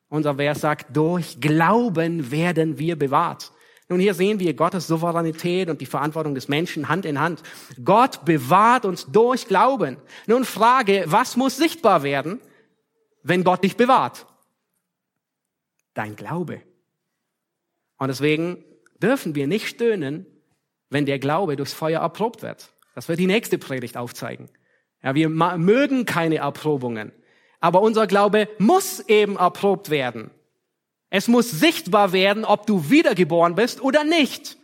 Unser 0.08 0.36
Vers 0.36 0.60
sagt, 0.60 0.96
durch 0.96 1.40
Glauben 1.40 2.30
werden 2.30 2.78
wir 2.78 2.96
bewahrt. 2.96 3.52
Nun, 3.88 4.00
hier 4.00 4.14
sehen 4.14 4.40
wir 4.40 4.54
Gottes 4.54 4.86
Souveränität 4.86 5.68
und 5.68 5.80
die 5.80 5.86
Verantwortung 5.86 6.34
des 6.34 6.48
Menschen 6.48 6.88
Hand 6.88 7.04
in 7.04 7.20
Hand. 7.20 7.42
Gott 7.84 8.24
bewahrt 8.24 8.86
uns 8.86 9.06
durch 9.06 9.46
Glauben. 9.46 9.98
Nun 10.26 10.44
Frage, 10.44 11.04
was 11.06 11.36
muss 11.36 11.56
sichtbar 11.56 12.02
werden, 12.02 12.40
wenn 13.22 13.44
Gott 13.44 13.62
dich 13.62 13.76
bewahrt? 13.76 14.26
Dein 15.92 16.16
Glaube. 16.16 16.62
Und 17.98 18.08
deswegen 18.08 18.64
dürfen 19.02 19.34
wir 19.34 19.46
nicht 19.46 19.68
stöhnen, 19.68 20.26
wenn 20.94 21.06
der 21.06 21.18
Glaube 21.18 21.56
durchs 21.56 21.72
Feuer 21.72 22.00
erprobt 22.00 22.42
wird. 22.42 22.68
Das 22.94 23.08
wird 23.08 23.18
die 23.18 23.26
nächste 23.26 23.58
Predigt 23.58 23.96
aufzeigen. 23.96 24.48
Ja, 25.02 25.16
wir 25.16 25.28
mögen 25.28 26.06
keine 26.06 26.36
Erprobungen. 26.36 27.10
Aber 27.58 27.82
unser 27.82 28.06
Glaube 28.06 28.48
muss 28.58 29.00
eben 29.00 29.34
erprobt 29.34 29.90
werden. 29.90 30.30
Es 31.10 31.26
muss 31.26 31.50
sichtbar 31.50 32.12
werden, 32.12 32.44
ob 32.44 32.68
du 32.68 32.90
wiedergeboren 32.90 33.56
bist 33.56 33.82
oder 33.82 34.04
nicht. 34.04 34.56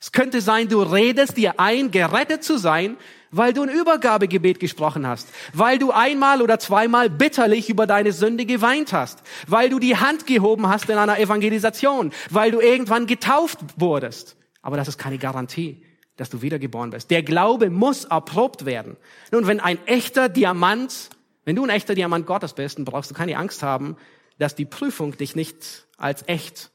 Es 0.00 0.10
könnte 0.10 0.40
sein, 0.40 0.68
du 0.68 0.82
redest 0.82 1.36
dir 1.36 1.60
ein, 1.60 1.92
gerettet 1.92 2.42
zu 2.42 2.58
sein, 2.58 2.96
weil 3.30 3.52
du 3.52 3.62
ein 3.62 3.68
Übergabegebet 3.68 4.58
gesprochen 4.58 5.06
hast, 5.06 5.28
weil 5.52 5.78
du 5.78 5.92
einmal 5.92 6.42
oder 6.42 6.58
zweimal 6.58 7.10
bitterlich 7.10 7.70
über 7.70 7.86
deine 7.86 8.10
Sünde 8.10 8.44
geweint 8.44 8.92
hast, 8.92 9.22
weil 9.46 9.70
du 9.70 9.78
die 9.78 9.96
Hand 9.96 10.26
gehoben 10.26 10.68
hast 10.68 10.90
in 10.90 10.98
einer 10.98 11.20
Evangelisation, 11.20 12.12
weil 12.30 12.50
du 12.50 12.60
irgendwann 12.60 13.06
getauft 13.06 13.60
wurdest. 13.76 14.36
Aber 14.66 14.76
das 14.76 14.88
ist 14.88 14.98
keine 14.98 15.16
Garantie, 15.16 15.80
dass 16.16 16.28
du 16.28 16.42
wiedergeboren 16.42 16.90
bist. 16.90 17.12
Der 17.12 17.22
Glaube 17.22 17.70
muss 17.70 18.04
erprobt 18.04 18.66
werden. 18.66 18.96
Nun, 19.30 19.46
wenn 19.46 19.60
ein 19.60 19.78
echter 19.86 20.28
Diamant, 20.28 21.10
wenn 21.44 21.54
du 21.54 21.62
ein 21.62 21.70
echter 21.70 21.94
Diamant 21.94 22.26
Gottes 22.26 22.52
bist, 22.52 22.76
dann 22.76 22.84
brauchst 22.84 23.08
du 23.08 23.14
keine 23.14 23.36
Angst 23.36 23.62
haben, 23.62 23.96
dass 24.38 24.56
die 24.56 24.64
Prüfung 24.64 25.16
dich 25.16 25.36
nicht 25.36 25.86
als 25.98 26.24
echt 26.26 26.72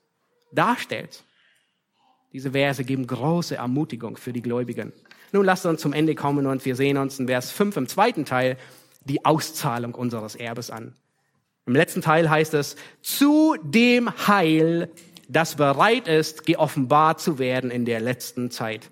darstellt. 0.54 1.26
Diese 2.32 2.52
Verse 2.52 2.86
geben 2.86 3.08
große 3.08 3.58
Ermutigung 3.58 4.16
für 4.16 4.32
die 4.32 4.42
Gläubigen. 4.42 4.94
Nun 5.34 5.44
lasst 5.44 5.66
uns 5.66 5.82
zum 5.82 5.92
Ende 5.92 6.16
kommen 6.16 6.48
und 6.48 6.64
wir 6.64 6.78
sehen 6.78 6.96
uns 6.96 7.20
in 7.20 7.28
Vers 7.28 7.52
5 7.52 7.76
im 7.76 7.88
zweiten 7.90 8.24
Teil 8.24 8.56
die 9.04 9.26
Auszahlung 9.26 9.96
unseres 9.96 10.36
Erbes 10.36 10.72
an. 10.72 10.96
Im 11.66 11.76
letzten 11.76 12.02
Teil 12.02 12.30
heißt 12.30 12.54
es, 12.54 12.78
zu 13.02 13.58
dem 13.62 14.10
Heil, 14.28 14.90
das 15.32 15.56
bereit 15.56 16.08
ist, 16.08 16.46
geoffenbart 16.46 17.22
zu 17.22 17.40
werden 17.40 17.72
in 17.72 17.86
der 17.86 18.00
letzten 18.00 18.52
Zeit. 18.52 18.90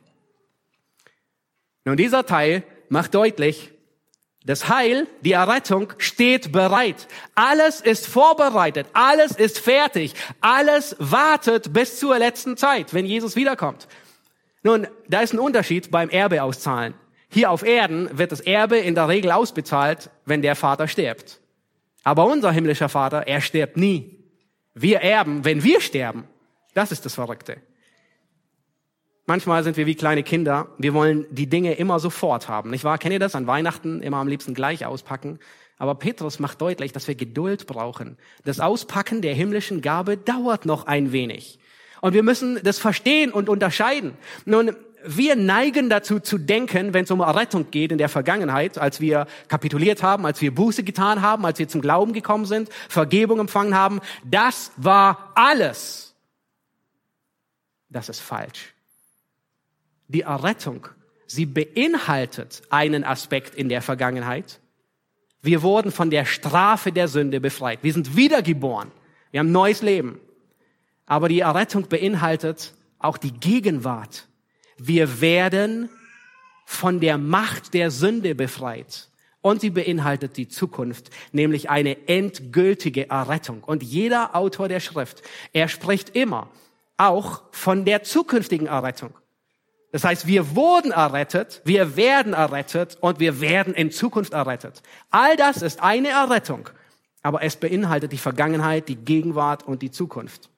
Nun, 1.86 1.98
dieser 1.98 2.26
Teil 2.26 2.64
macht 2.88 3.14
deutlich, 3.14 3.72
das 4.46 4.70
Heil, 4.70 5.08
die 5.22 5.34
Errettung 5.34 5.94
steht 5.98 6.54
bereit. 6.54 7.08
Alles 7.36 7.82
ist 7.82 8.08
vorbereitet, 8.08 8.88
alles 8.94 9.32
ist 9.32 9.60
fertig, 9.60 10.14
alles 10.40 10.96
wartet 10.98 11.74
bis 11.74 12.00
zur 12.00 12.18
letzten 12.18 12.56
Zeit, 12.56 12.94
wenn 12.94 13.06
Jesus 13.06 13.36
wiederkommt. 13.36 13.88
Nun, 14.64 14.88
da 15.08 15.22
ist 15.22 15.34
ein 15.34 15.40
Unterschied 15.40 15.92
beim 15.92 16.10
Erbe 16.10 16.42
auszahlen. 16.42 16.94
Hier 17.30 17.52
auf 17.52 17.64
Erden 17.64 18.18
wird 18.18 18.32
das 18.32 18.40
Erbe 18.40 18.78
in 18.78 18.96
der 18.96 19.08
Regel 19.10 19.32
ausbezahlt, 19.32 20.10
wenn 20.26 20.42
der 20.42 20.56
Vater 20.56 20.88
stirbt. 20.88 21.40
Aber 22.04 22.26
unser 22.26 22.52
himmlischer 22.52 22.90
Vater, 22.90 23.28
er 23.28 23.42
stirbt 23.42 23.78
nie. 23.78 24.19
Wir 24.82 25.02
erben, 25.02 25.44
wenn 25.44 25.64
wir 25.64 25.82
sterben. 25.82 26.24
Das 26.74 26.94
ist 26.94 27.06
das 27.06 27.14
Verrückte. 27.16 27.58
Manchmal 29.26 29.64
sind 29.64 29.76
wir 29.76 29.86
wie 29.86 29.96
kleine 29.96 30.24
Kinder. 30.24 30.70
Wir 30.78 30.94
wollen 30.94 31.26
die 31.32 31.48
Dinge 31.48 31.74
immer 31.74 32.00
sofort 32.00 32.48
haben. 32.48 32.70
Nicht 32.70 32.86
wahr? 32.86 32.98
Kennt 32.98 33.14
ihr 33.14 33.20
das? 33.20 33.36
An 33.36 33.46
Weihnachten 33.46 34.02
immer 34.02 34.18
am 34.18 34.30
liebsten 34.30 34.54
gleich 34.54 34.86
auspacken. 34.86 35.40
Aber 35.78 35.96
Petrus 35.96 36.40
macht 36.40 36.62
deutlich, 36.62 36.94
dass 36.94 37.10
wir 37.10 37.16
Geduld 37.16 37.68
brauchen. 37.68 38.18
Das 38.46 38.62
Auspacken 38.62 39.22
der 39.22 39.34
himmlischen 39.34 39.82
Gabe 39.82 40.16
dauert 40.18 40.66
noch 40.66 40.88
ein 40.88 41.12
wenig. 41.12 41.60
Und 42.00 42.14
wir 42.14 42.24
müssen 42.24 42.60
das 42.64 42.80
verstehen 42.80 43.32
und 43.32 43.50
unterscheiden. 43.50 44.14
Nun, 44.46 44.76
wir 45.06 45.36
neigen 45.36 45.89
dazu 45.89 46.20
zu 46.20 46.38
denken, 46.38 46.93
wenn 46.93 47.04
es 47.04 47.12
um 47.12 47.22
Errettung 47.22 47.72
geht 47.72 47.91
in 47.91 47.97
der 47.97 48.10
Vergangenheit, 48.10 48.78
als 48.78 49.00
wir 49.00 49.28
kapituliert 49.47 50.04
haben, 50.04 50.26
als 50.26 50.41
wir 50.41 50.54
Buße 50.54 50.84
getan 50.84 51.22
haben, 51.22 51.45
als 51.45 51.60
wir 51.60 51.68
zum 51.68 51.82
Glauben 51.82 52.14
gekommen 52.14 52.45
sind, 52.45 52.70
Vergebung 52.89 53.39
empfangen 53.39 53.76
haben, 53.76 54.02
das 54.24 54.72
war 54.78 55.32
alles. 55.36 56.16
Das 57.89 58.10
ist 58.10 58.20
falsch. 58.20 58.74
Die 60.08 60.22
Errettung, 60.22 60.88
sie 61.28 61.45
beinhaltet 61.45 62.62
einen 62.70 63.04
Aspekt 63.04 63.56
in 63.56 63.70
der 63.70 63.82
Vergangenheit. 63.82 64.60
Wir 65.41 65.62
wurden 65.62 65.91
von 65.91 66.10
der 66.10 66.26
Strafe 66.26 66.91
der 66.91 67.08
Sünde 67.08 67.39
befreit. 67.39 67.80
Wir 67.82 67.93
sind 67.93 68.16
wiedergeboren. 68.16 68.91
Wir 69.32 69.39
haben 69.39 69.52
neues 69.52 69.82
Leben. 69.82 70.20
Aber 71.06 71.30
die 71.30 71.39
Errettung 71.39 71.88
beinhaltet 71.88 72.74
auch 73.00 73.18
die 73.18 73.32
Gegenwart 73.32 74.29
wir 74.88 75.22
werden 75.22 75.90
von 76.66 77.00
der 77.00 77.18
Macht 77.18 77.74
der 77.74 77.92
Sünde 77.92 78.36
befreit. 78.36 79.10
Und 79.42 79.62
sie 79.62 79.70
beinhaltet 79.70 80.36
die 80.36 80.50
Zukunft, 80.50 81.10
nämlich 81.32 81.70
eine 81.70 82.08
endgültige 82.08 83.10
Errettung. 83.10 83.64
Und 83.64 83.84
jeder 83.84 84.36
Autor 84.36 84.68
der 84.68 84.82
Schrift, 84.82 85.22
er 85.54 85.70
spricht 85.70 86.16
immer 86.16 86.50
auch 86.98 87.44
von 87.52 87.86
der 87.86 88.04
zukünftigen 88.04 88.68
Errettung. 88.68 89.14
Das 89.92 90.04
heißt, 90.04 90.28
wir 90.28 90.56
wurden 90.56 90.92
errettet, 90.92 91.62
wir 91.64 91.96
werden 91.96 92.34
errettet 92.34 92.98
und 93.02 93.20
wir 93.20 93.42
werden 93.42 93.74
in 93.74 93.92
Zukunft 93.92 94.34
errettet. 94.34 94.84
All 95.10 95.36
das 95.36 95.62
ist 95.62 95.82
eine 95.82 96.10
Errettung, 96.10 96.70
aber 97.24 97.42
es 97.42 97.56
beinhaltet 97.56 98.12
die 98.12 98.18
Vergangenheit, 98.18 98.88
die 98.90 98.98
Gegenwart 98.98 99.64
und 99.64 99.82
die 99.82 99.90
Zukunft. 99.90 100.50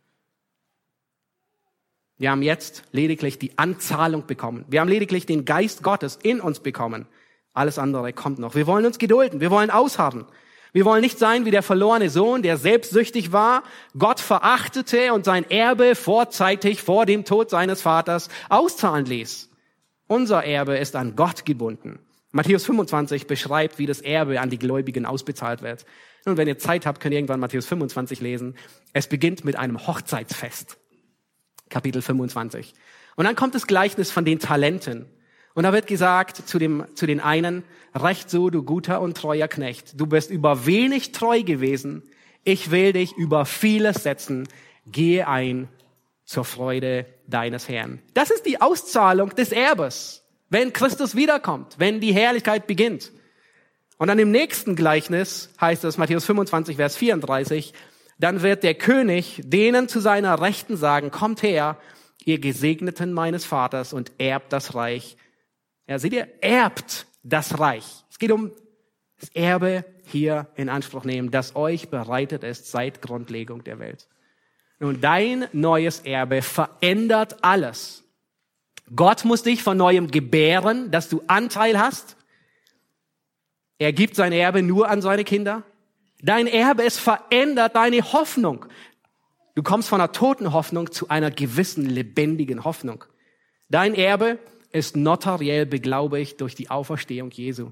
Wir 2.22 2.30
haben 2.30 2.44
jetzt 2.44 2.84
lediglich 2.92 3.40
die 3.40 3.58
Anzahlung 3.58 4.28
bekommen. 4.28 4.64
Wir 4.68 4.82
haben 4.82 4.90
lediglich 4.90 5.26
den 5.26 5.44
Geist 5.44 5.82
Gottes 5.82 6.20
in 6.22 6.40
uns 6.40 6.60
bekommen. 6.60 7.08
Alles 7.52 7.80
andere 7.80 8.14
kommt 8.14 8.38
noch. 8.38 8.54
Wir 8.54 8.68
wollen 8.68 8.86
uns 8.86 9.00
gedulden. 9.00 9.42
Wir 9.42 9.50
wollen 9.50 9.72
ausharren. 9.72 10.26
Wir 10.72 10.86
wollen 10.86 11.02
nicht 11.02 11.18
sein 11.18 11.46
wie 11.46 11.52
der 11.52 11.64
verlorene 11.64 12.12
Sohn, 12.12 12.44
der 12.44 12.58
selbstsüchtig 12.58 13.32
war, 13.32 13.64
Gott 13.98 14.20
verachtete 14.20 15.14
und 15.14 15.26
sein 15.26 15.50
Erbe 15.50 15.96
vorzeitig 15.96 16.84
vor 16.84 17.08
dem 17.08 17.26
Tod 17.26 17.50
seines 17.50 17.82
Vaters 17.82 18.30
auszahlen 18.50 19.08
ließ. 19.08 19.50
Unser 20.06 20.44
Erbe 20.46 20.78
ist 20.78 20.96
an 20.96 21.16
Gott 21.16 21.44
gebunden. 21.44 21.98
Matthäus 22.30 22.66
25 22.66 23.26
beschreibt, 23.26 23.80
wie 23.80 23.88
das 23.88 24.00
Erbe 24.00 24.40
an 24.42 24.52
die 24.52 24.60
Gläubigen 24.60 25.08
ausbezahlt 25.08 25.64
wird. 25.64 25.88
Und 26.26 26.38
wenn 26.38 26.48
ihr 26.48 26.60
Zeit 26.60 26.86
habt, 26.86 27.02
könnt 27.02 27.14
ihr 27.14 27.18
irgendwann 27.18 27.40
Matthäus 27.40 27.66
25 27.66 28.22
lesen. 28.22 28.56
Es 28.94 29.08
beginnt 29.08 29.44
mit 29.44 29.56
einem 29.56 29.88
Hochzeitsfest. 29.88 30.78
Kapitel 31.72 32.04
25. 32.04 32.76
Und 33.16 33.26
dann 33.26 33.36
kommt 33.36 33.56
das 33.56 33.66
Gleichnis 33.66 34.12
von 34.12 34.26
den 34.26 34.38
Talenten. 34.38 35.08
Und 35.54 35.64
da 35.64 35.74
wird 35.74 35.88
gesagt 35.88 36.48
zu, 36.48 36.60
dem, 36.60 36.86
zu 36.96 37.08
den 37.08 37.20
einen, 37.20 37.64
recht 37.96 38.30
so, 38.30 38.50
du 38.50 38.64
guter 38.64 39.02
und 39.02 39.18
treuer 39.18 39.48
Knecht. 39.48 40.00
Du 40.00 40.06
bist 40.06 40.30
über 40.30 40.66
wenig 40.66 41.12
treu 41.12 41.42
gewesen. 41.44 42.04
Ich 42.44 42.72
will 42.72 42.94
dich 42.94 43.14
über 43.14 43.46
vieles 43.46 44.04
setzen. 44.04 44.48
Gehe 44.86 45.28
ein 45.28 45.68
zur 46.26 46.46
Freude 46.46 47.06
deines 47.28 47.68
Herrn. 47.68 48.00
Das 48.14 48.32
ist 48.32 48.46
die 48.46 48.62
Auszahlung 48.62 49.36
des 49.36 49.52
Erbes, 49.52 50.24
wenn 50.50 50.72
Christus 50.72 51.16
wiederkommt, 51.16 51.76
wenn 51.78 52.00
die 52.00 52.14
Herrlichkeit 52.14 52.68
beginnt. 52.68 53.12
Und 53.98 54.08
dann 54.08 54.18
im 54.18 54.32
nächsten 54.32 54.76
Gleichnis 54.76 55.50
heißt 55.60 55.84
es, 55.84 55.98
Matthäus 55.98 56.26
25, 56.26 56.78
Vers 56.78 56.96
34, 56.96 57.74
dann 58.24 58.42
wird 58.42 58.64
der 58.64 58.76
König 58.76 59.42
denen 59.44 59.88
zu 59.88 60.00
seiner 60.00 60.40
Rechten 60.42 60.78
sagen, 60.78 61.12
kommt 61.12 61.44
her, 61.44 61.78
ihr 62.24 62.40
Gesegneten 62.40 63.14
meines 63.14 63.46
Vaters 63.46 63.94
und 63.94 64.12
erbt 64.20 64.54
das 64.54 64.76
Reich. 64.76 65.18
Ja, 65.88 66.00
seht 66.00 66.14
ihr, 66.14 66.28
erbt 66.42 67.08
das 67.24 67.60
Reich. 67.60 67.86
Es 68.10 68.20
geht 68.20 68.32
um 68.32 68.52
das 69.20 69.30
Erbe 69.30 69.86
hier 70.06 70.48
in 70.56 70.70
Anspruch 70.70 71.04
nehmen, 71.04 71.32
das 71.32 71.56
euch 71.56 71.90
bereitet 71.90 72.44
ist 72.44 72.70
seit 72.72 73.02
Grundlegung 73.02 73.64
der 73.64 73.80
Welt. 73.80 74.08
Nun, 74.80 75.00
dein 75.00 75.48
neues 75.52 76.00
Erbe 76.00 76.42
verändert 76.42 77.44
alles. 77.44 78.04
Gott 78.96 79.26
muss 79.26 79.44
dich 79.44 79.64
von 79.64 79.78
neuem 79.78 80.10
gebären, 80.10 80.92
dass 80.92 81.08
du 81.08 81.22
Anteil 81.28 81.80
hast. 81.80 82.18
Er 83.78 83.94
gibt 83.94 84.16
sein 84.16 84.34
Erbe 84.34 84.62
nur 84.62 84.90
an 84.90 85.02
seine 85.02 85.24
Kinder. 85.24 85.64
Dein 86.22 86.48
Erbe, 86.48 86.84
es 86.84 87.00
verändert 87.00 87.76
deine 87.76 88.14
Hoffnung. 88.14 88.66
Du 89.56 89.64
kommst 89.64 89.90
von 89.90 90.00
einer 90.00 90.12
toten 90.12 90.54
Hoffnung 90.54 90.92
zu 90.92 91.10
einer 91.10 91.32
gewissen 91.32 91.86
lebendigen 91.86 92.64
Hoffnung. 92.64 93.04
Dein 93.70 93.96
Erbe 93.96 94.40
ist 94.72 94.96
notariell 94.96 95.66
beglaubigt 95.66 96.40
durch 96.42 96.56
die 96.56 96.70
Auferstehung 96.70 97.32
Jesu. 97.32 97.72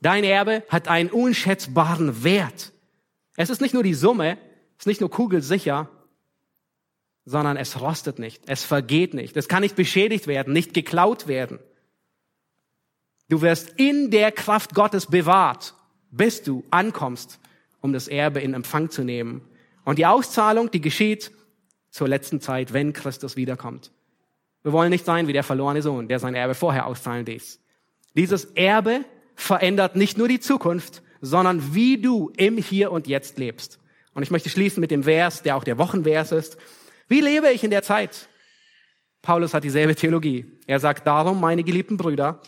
Dein 0.00 0.24
Erbe 0.24 0.62
hat 0.68 0.88
einen 0.88 1.10
unschätzbaren 1.10 2.22
Wert. 2.22 2.72
Es 3.36 3.50
ist 3.50 3.60
nicht 3.60 3.74
nur 3.74 3.82
die 3.82 3.94
Summe, 3.94 4.38
es 4.78 4.82
ist 4.82 4.86
nicht 4.86 5.00
nur 5.00 5.10
kugelsicher, 5.10 5.90
sondern 7.24 7.56
es 7.56 7.80
rostet 7.80 8.18
nicht, 8.18 8.42
es 8.46 8.64
vergeht 8.64 9.12
nicht, 9.12 9.36
es 9.36 9.48
kann 9.48 9.62
nicht 9.62 9.74
beschädigt 9.74 10.26
werden, 10.26 10.52
nicht 10.52 10.74
geklaut 10.74 11.26
werden. 11.26 11.58
Du 13.28 13.42
wirst 13.42 13.70
in 13.76 14.10
der 14.10 14.30
Kraft 14.30 14.74
Gottes 14.74 15.06
bewahrt, 15.06 15.74
bis 16.10 16.42
du 16.42 16.62
ankommst 16.70 17.40
um 17.86 17.92
das 17.92 18.08
Erbe 18.08 18.40
in 18.40 18.52
Empfang 18.52 18.90
zu 18.90 19.04
nehmen. 19.04 19.42
Und 19.84 19.98
die 19.98 20.06
Auszahlung, 20.06 20.70
die 20.70 20.80
geschieht 20.80 21.30
zur 21.90 22.08
letzten 22.08 22.40
Zeit, 22.40 22.72
wenn 22.72 22.92
Christus 22.92 23.36
wiederkommt. 23.36 23.92
Wir 24.64 24.72
wollen 24.72 24.90
nicht 24.90 25.04
sein 25.04 25.28
wie 25.28 25.32
der 25.32 25.44
verlorene 25.44 25.80
Sohn, 25.80 26.08
der 26.08 26.18
sein 26.18 26.34
Erbe 26.34 26.54
vorher 26.54 26.86
auszahlen 26.86 27.24
ließ. 27.24 27.60
Dieses 28.14 28.46
Erbe 28.56 29.04
verändert 29.36 29.94
nicht 29.94 30.18
nur 30.18 30.26
die 30.26 30.40
Zukunft, 30.40 31.02
sondern 31.20 31.74
wie 31.74 31.98
du 31.98 32.32
im 32.36 32.58
Hier 32.58 32.90
und 32.90 33.06
Jetzt 33.06 33.38
lebst. 33.38 33.78
Und 34.12 34.24
ich 34.24 34.32
möchte 34.32 34.50
schließen 34.50 34.80
mit 34.80 34.90
dem 34.90 35.04
Vers, 35.04 35.42
der 35.42 35.56
auch 35.56 35.64
der 35.64 35.78
Wochenvers 35.78 36.32
ist. 36.32 36.56
Wie 37.06 37.20
lebe 37.20 37.50
ich 37.50 37.62
in 37.62 37.70
der 37.70 37.82
Zeit? 37.82 38.28
Paulus 39.22 39.54
hat 39.54 39.62
dieselbe 39.62 39.94
Theologie. 39.94 40.46
Er 40.66 40.80
sagt 40.80 41.06
darum, 41.06 41.40
meine 41.40 41.62
geliebten 41.62 41.96
Brüder, 41.96 42.40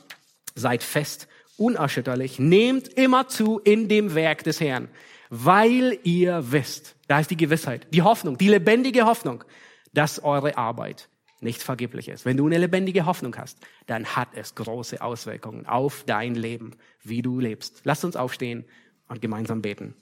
seid 0.57 0.82
fest, 0.82 1.28
unerschütterlich, 1.57 2.39
nehmt 2.39 2.89
immer 2.89 3.28
zu 3.28 3.61
in 3.61 3.89
dem 3.89 4.14
Werk 4.14 4.45
des 4.45 4.61
Herrn, 4.61 4.89
weil 5.31 5.99
ihr 6.05 6.53
wisst, 6.53 6.97
da 7.07 7.20
ist 7.20 7.31
die 7.31 7.37
Gewissheit, 7.37 7.87
die 7.93 8.03
Hoffnung, 8.03 8.39
die 8.39 8.49
lebendige 8.49 9.05
Hoffnung, 9.07 9.45
dass 9.93 10.22
eure 10.22 10.57
Arbeit 10.57 11.09
nicht 11.41 11.62
vergeblich 11.62 12.09
ist. 12.09 12.24
Wenn 12.24 12.37
du 12.37 12.47
eine 12.47 12.59
lebendige 12.59 13.07
Hoffnung 13.07 13.37
hast, 13.37 13.59
dann 13.87 14.05
hat 14.16 14.29
es 14.35 14.55
große 14.55 15.01
Auswirkungen 15.01 15.66
auf 15.66 16.05
dein 16.05 16.35
Leben, 16.35 16.72
wie 17.03 17.22
du 17.22 17.39
lebst. 17.39 17.83
Lasst 17.85 18.05
uns 18.05 18.16
aufstehen 18.16 18.64
und 19.09 19.22
gemeinsam 19.22 19.62
beten. 19.62 19.95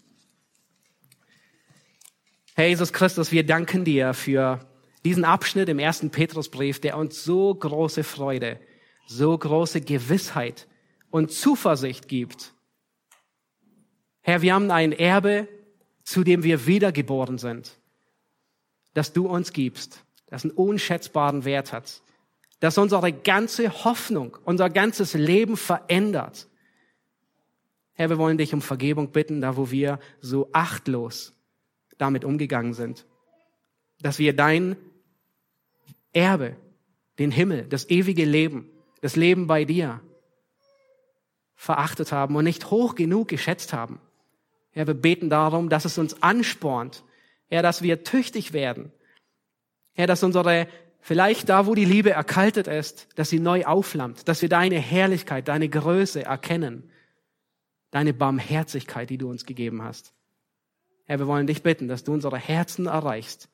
Herr 2.54 2.68
Jesus 2.68 2.92
Christus, 2.92 3.32
wir 3.32 3.44
danken 3.44 3.84
dir 3.84 4.14
für 4.14 4.66
diesen 5.04 5.24
Abschnitt 5.24 5.68
im 5.68 5.78
ersten 5.78 6.10
Petrusbrief, 6.10 6.80
der 6.80 6.96
uns 6.96 7.22
so 7.22 7.54
große 7.54 8.02
Freude, 8.02 8.58
so 9.06 9.36
große 9.36 9.82
Gewissheit 9.82 10.66
und 11.10 11.30
Zuversicht 11.30 12.08
gibt 12.08 12.55
Herr, 14.26 14.42
wir 14.42 14.54
haben 14.54 14.72
ein 14.72 14.90
Erbe, 14.90 15.46
zu 16.02 16.24
dem 16.24 16.42
wir 16.42 16.66
wiedergeboren 16.66 17.38
sind, 17.38 17.78
das 18.92 19.12
du 19.12 19.28
uns 19.28 19.52
gibst, 19.52 20.04
das 20.26 20.42
einen 20.42 20.50
unschätzbaren 20.50 21.44
Wert 21.44 21.72
hat, 21.72 22.02
das 22.58 22.76
unsere 22.76 23.12
ganze 23.12 23.84
Hoffnung, 23.84 24.36
unser 24.44 24.68
ganzes 24.68 25.14
Leben 25.14 25.56
verändert. 25.56 26.48
Herr, 27.92 28.10
wir 28.10 28.18
wollen 28.18 28.36
dich 28.36 28.52
um 28.52 28.62
Vergebung 28.62 29.12
bitten, 29.12 29.40
da 29.40 29.56
wo 29.56 29.70
wir 29.70 30.00
so 30.20 30.48
achtlos 30.52 31.32
damit 31.96 32.24
umgegangen 32.24 32.74
sind, 32.74 33.06
dass 34.00 34.18
wir 34.18 34.34
dein 34.34 34.74
Erbe, 36.12 36.56
den 37.20 37.30
Himmel, 37.30 37.68
das 37.68 37.88
ewige 37.90 38.24
Leben, 38.24 38.68
das 39.02 39.14
Leben 39.14 39.46
bei 39.46 39.64
dir 39.64 40.00
verachtet 41.54 42.10
haben 42.10 42.34
und 42.34 42.42
nicht 42.42 42.72
hoch 42.72 42.96
genug 42.96 43.28
geschätzt 43.28 43.72
haben. 43.72 44.00
Herr, 44.76 44.86
wir 44.86 44.94
beten 44.94 45.30
darum, 45.30 45.70
dass 45.70 45.86
es 45.86 45.96
uns 45.96 46.22
anspornt. 46.22 47.02
Herr, 47.48 47.62
dass 47.62 47.80
wir 47.80 48.04
tüchtig 48.04 48.52
werden. 48.52 48.92
Herr, 49.94 50.06
dass 50.06 50.22
unsere, 50.22 50.68
vielleicht 51.00 51.48
da, 51.48 51.66
wo 51.66 51.74
die 51.74 51.86
Liebe 51.86 52.10
erkaltet 52.10 52.68
ist, 52.68 53.08
dass 53.14 53.30
sie 53.30 53.40
neu 53.40 53.64
aufflammt, 53.64 54.28
dass 54.28 54.42
wir 54.42 54.50
deine 54.50 54.78
Herrlichkeit, 54.78 55.48
deine 55.48 55.70
Größe 55.70 56.26
erkennen. 56.26 56.90
Deine 57.90 58.12
Barmherzigkeit, 58.12 59.08
die 59.08 59.16
du 59.16 59.30
uns 59.30 59.46
gegeben 59.46 59.82
hast. 59.82 60.12
Herr, 61.06 61.20
wir 61.20 61.26
wollen 61.26 61.46
dich 61.46 61.62
bitten, 61.62 61.88
dass 61.88 62.04
du 62.04 62.12
unsere 62.12 62.36
Herzen 62.36 62.84
erreichst, 62.84 63.48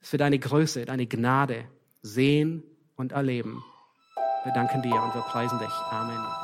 dass 0.00 0.10
wir 0.10 0.18
deine 0.18 0.40
Größe, 0.40 0.84
deine 0.84 1.06
Gnade 1.06 1.66
sehen 2.02 2.64
und 2.96 3.12
erleben. 3.12 3.62
Wir 4.42 4.52
danken 4.52 4.82
dir 4.82 5.00
und 5.00 5.14
wir 5.14 5.22
preisen 5.22 5.60
dich. 5.60 5.72
Amen. 5.92 6.43